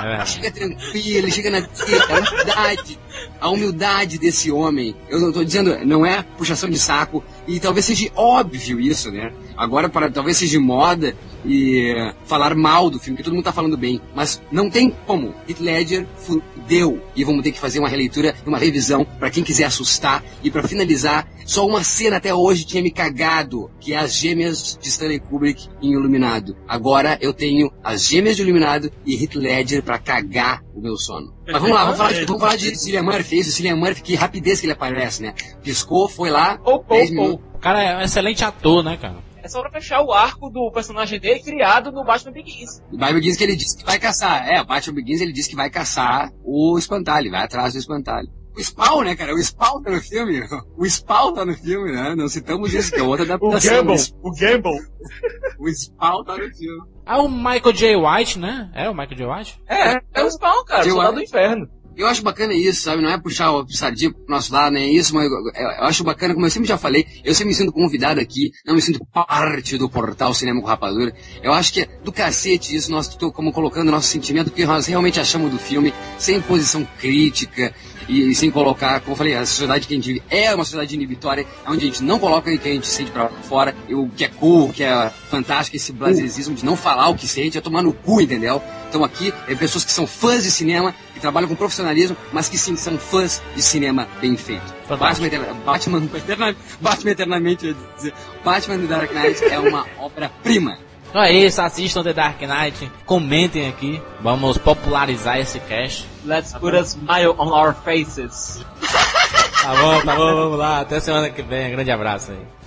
É, 0.00 0.24
Chega 0.26 0.50
tranquilo, 0.52 1.18
ele 1.26 1.30
chega 1.32 1.50
na 1.50 1.58
a 1.58 2.18
humildade, 2.20 2.98
a 3.40 3.48
humildade 3.48 4.18
desse 4.18 4.50
homem. 4.50 4.94
Eu 5.08 5.20
não 5.20 5.32
tô 5.32 5.44
dizendo, 5.44 5.78
não 5.84 6.04
é 6.04 6.22
puxação 6.36 6.68
de 6.68 6.78
saco, 6.78 7.22
e 7.48 7.58
talvez 7.58 7.86
seja 7.86 8.10
óbvio 8.14 8.78
isso, 8.78 9.10
né? 9.10 9.32
Agora, 9.56 9.88
para, 9.88 10.10
talvez 10.10 10.36
seja 10.36 10.60
moda 10.60 11.16
e 11.44 11.94
eh, 11.96 12.14
falar 12.26 12.54
mal 12.54 12.90
do 12.90 12.98
filme, 13.00 13.16
que 13.16 13.22
todo 13.22 13.32
mundo 13.32 13.44
tá 13.44 13.52
falando 13.52 13.76
bem, 13.76 14.00
mas 14.14 14.40
não 14.52 14.68
tem 14.68 14.94
como. 15.06 15.34
Heath 15.48 15.58
Ledger 15.58 16.06
fudeu, 16.16 17.02
e 17.16 17.24
vamos 17.24 17.42
ter 17.42 17.52
que 17.52 17.58
fazer 17.58 17.78
uma 17.78 17.88
releitura 17.88 18.34
e 18.44 18.48
uma 18.48 18.58
revisão 18.58 19.04
para 19.04 19.30
quem 19.30 19.42
quiser 19.42 19.64
assustar. 19.64 20.22
E 20.44 20.50
para 20.50 20.62
finalizar, 20.68 21.26
só 21.46 21.66
uma 21.66 21.82
cena 21.82 22.18
até 22.18 22.34
hoje 22.34 22.66
tinha 22.66 22.82
me 22.82 22.90
cagado, 22.90 23.70
que 23.80 23.94
é 23.94 23.96
as 23.96 24.14
gêmeas 24.14 24.78
de 24.80 24.88
Stanley 24.88 25.18
Kubrick 25.18 25.68
em 25.80 25.92
Iluminado. 25.92 26.54
Agora 26.68 27.18
eu 27.20 27.32
tenho 27.32 27.72
as 27.82 28.06
gêmeas 28.06 28.36
de 28.36 28.42
Iluminado 28.42 28.92
e 29.06 29.14
Heath 29.20 29.34
Ledger 29.34 29.82
para 29.82 29.98
cagar 29.98 30.62
o 30.74 30.80
meu 30.82 30.96
sono. 30.96 31.34
Mas 31.46 31.60
vamos 31.60 31.74
lá, 31.74 31.84
vamos 31.84 31.96
falar 31.96 32.12
de, 32.12 32.24
vamos 32.24 32.40
falar 32.40 32.56
de 32.56 32.76
Cillian 32.76 33.02
Murphy, 33.02 33.38
isso, 33.38 33.52
Cillian 33.52 33.76
Murphy, 33.76 34.02
que 34.02 34.14
rapidez 34.14 34.60
que 34.60 34.66
ele 34.66 34.74
aparece, 34.74 35.22
né? 35.22 35.34
Piscou, 35.62 36.08
foi 36.08 36.30
lá, 36.30 36.60
Ou, 36.64 36.84
10 36.84 37.10
ou, 37.10 37.14
minutos. 37.16 37.37
O 37.58 37.60
cara 37.60 37.82
é 37.82 37.96
um 37.96 38.00
excelente 38.00 38.44
ator, 38.44 38.84
né, 38.84 38.96
cara? 38.96 39.16
É 39.42 39.48
só 39.48 39.60
pra 39.60 39.70
fechar 39.70 40.00
o 40.02 40.12
arco 40.12 40.48
do 40.50 40.70
personagem 40.72 41.18
dele 41.18 41.40
criado 41.40 41.90
no 41.90 42.04
Batman 42.04 42.32
Begins. 42.32 42.80
O 42.92 42.96
Batman 42.96 43.18
Begins 43.18 43.36
que 43.36 43.44
ele 43.44 43.56
disse 43.56 43.76
que 43.78 43.84
vai 43.84 43.98
caçar. 43.98 44.48
É, 44.48 44.60
o 44.60 44.64
Batman 44.64 44.94
Begins 44.94 45.20
ele 45.20 45.32
disse 45.32 45.48
que 45.50 45.56
vai 45.56 45.70
caçar 45.70 46.30
o 46.44 46.76
espantalho, 46.78 47.30
vai 47.30 47.42
atrás 47.44 47.72
do 47.72 47.78
espantalho. 47.78 48.28
O 48.56 48.60
Spawn, 48.62 49.02
né, 49.04 49.14
cara? 49.14 49.32
O 49.34 49.38
Spawn 49.38 49.82
tá 49.82 49.90
no 49.92 50.00
filme. 50.00 50.40
O 50.76 50.84
Spawn 50.84 51.32
tá 51.32 51.44
no 51.44 51.54
filme, 51.54 51.92
né? 51.92 52.14
Não 52.16 52.28
citamos 52.28 52.74
isso, 52.74 52.90
que 52.92 52.98
é 52.98 53.02
outra 53.04 53.24
O 53.24 53.28
adaptação. 53.32 53.84
Gamble, 53.84 54.02
O, 54.20 54.28
o 54.28 54.32
Gamble. 54.34 54.78
o 55.60 55.68
Spawn 55.68 56.24
tá 56.24 56.36
no 56.36 56.48
filme. 56.54 56.82
Ah, 57.06 57.20
o 57.22 57.28
Michael 57.28 57.72
J. 57.72 57.96
White, 57.96 58.38
né? 58.40 58.68
É 58.74 58.90
o 58.90 58.92
Michael 58.94 59.16
J. 59.16 59.26
White? 59.26 59.60
É, 59.68 60.00
é 60.12 60.24
o 60.24 60.30
Spawn, 60.30 60.64
cara, 60.64 60.80
o 60.84 60.90
soldado 60.90 61.06
acho- 61.10 61.16
do 61.16 61.22
inferno. 61.22 61.68
Eu 61.98 62.06
acho 62.06 62.22
bacana 62.22 62.54
isso, 62.54 62.82
sabe? 62.82 63.02
Não 63.02 63.10
é 63.10 63.18
puxar 63.18 63.50
o 63.50 63.68
sardinha 63.68 64.12
pro 64.12 64.22
nosso 64.28 64.52
lado, 64.52 64.74
nem 64.74 64.94
isso, 64.94 65.12
mas 65.12 65.28
eu 65.28 65.68
acho 65.84 66.04
bacana, 66.04 66.32
como 66.32 66.46
eu 66.46 66.50
sempre 66.50 66.68
já 66.68 66.78
falei, 66.78 67.04
eu 67.24 67.34
sempre 67.34 67.48
me 67.48 67.54
sinto 67.54 67.72
convidado 67.72 68.20
aqui, 68.20 68.52
não 68.64 68.76
me 68.76 68.80
sinto 68.80 69.04
parte 69.12 69.76
do 69.76 69.90
portal 69.90 70.32
Cinema 70.32 70.60
com 70.60 70.66
Rapadura. 70.68 71.12
Eu 71.42 71.52
acho 71.52 71.72
que 71.72 71.80
é 71.80 71.88
do 72.04 72.12
cacete 72.12 72.72
isso, 72.72 72.88
nós 72.88 73.08
tô 73.08 73.32
como 73.32 73.52
colocando 73.52 73.90
nosso 73.90 74.06
sentimento, 74.06 74.46
o 74.46 74.50
que 74.52 74.64
nós 74.64 74.86
realmente 74.86 75.18
achamos 75.18 75.50
do 75.50 75.58
filme, 75.58 75.92
sem 76.16 76.40
posição 76.40 76.86
crítica 77.00 77.74
e, 78.08 78.34
sem 78.34 78.50
colocar, 78.50 79.00
como 79.00 79.12
eu 79.12 79.16
falei, 79.16 79.34
a 79.36 79.44
sociedade 79.44 79.86
que 79.86 79.92
a 79.94 79.96
gente 79.96 80.06
vive 80.06 80.22
é 80.30 80.54
uma 80.54 80.64
sociedade 80.64 80.94
inibitória, 80.94 81.46
onde 81.66 81.84
a 81.84 81.86
gente 81.86 82.02
não 82.02 82.18
coloca 82.18 82.50
o 82.50 82.58
que 82.58 82.68
a 82.68 82.72
gente 82.72 82.86
sente 82.86 83.10
pra 83.10 83.28
fora, 83.28 83.74
e 83.88 83.94
o 83.94 84.08
que 84.08 84.24
é 84.24 84.28
cool, 84.28 84.68
o 84.68 84.72
que 84.72 84.82
é 84.82 85.10
fantástico, 85.30 85.76
esse 85.76 85.92
blasesismo 85.92 86.54
de 86.54 86.64
não 86.64 86.76
falar 86.76 87.08
o 87.08 87.14
que 87.14 87.26
sente, 87.28 87.58
é 87.58 87.60
tomar 87.60 87.82
no 87.82 87.92
cu, 87.92 88.20
entendeu? 88.20 88.62
Então 88.88 89.04
aqui, 89.04 89.32
é 89.46 89.54
pessoas 89.54 89.84
que 89.84 89.92
são 89.92 90.06
fãs 90.06 90.42
de 90.44 90.50
cinema, 90.50 90.94
que 91.12 91.20
trabalham 91.20 91.48
com 91.48 91.54
profissionalismo, 91.54 92.16
mas 92.32 92.48
que 92.48 92.56
sim, 92.56 92.74
são 92.76 92.96
fãs 92.98 93.42
de 93.54 93.60
cinema 93.62 94.08
bem 94.20 94.36
feito. 94.36 94.74
Batman, 94.88 95.26
Eterna- 95.26 95.54
Batman, 95.64 96.08
Eterna- 96.16 96.56
Batman 96.80 97.10
Eternamente, 97.10 97.66
eu 97.66 97.70
ia 97.72 97.76
dizer, 97.96 98.14
Batman 98.42 98.78
do 98.78 98.86
Dark 98.88 99.12
Knight 99.12 99.44
é 99.44 99.58
uma 99.58 99.84
obra-prima. 99.98 100.78
Então 101.08 101.22
é 101.22 101.32
isso, 101.32 101.60
assistam 101.62 102.02
The 102.02 102.12
Dark 102.12 102.40
Knight, 102.42 102.90
comentem 103.06 103.68
aqui, 103.68 104.00
vamos 104.20 104.58
popularizar 104.58 105.38
esse 105.38 105.58
cast. 105.60 106.06
Let's 106.24 106.52
put 106.52 106.76
a 106.76 106.82
smile 106.82 107.34
on 107.38 107.50
our 107.50 107.74
faces. 107.74 108.62
Tá 109.62 109.74
bom, 109.74 110.00
tá 110.02 110.14
bom, 110.14 110.34
vamos 110.34 110.58
lá, 110.58 110.80
até 110.80 111.00
semana 111.00 111.30
que 111.30 111.42
vem, 111.42 111.70
grande 111.70 111.90
abraço 111.90 112.32
aí. 112.32 112.57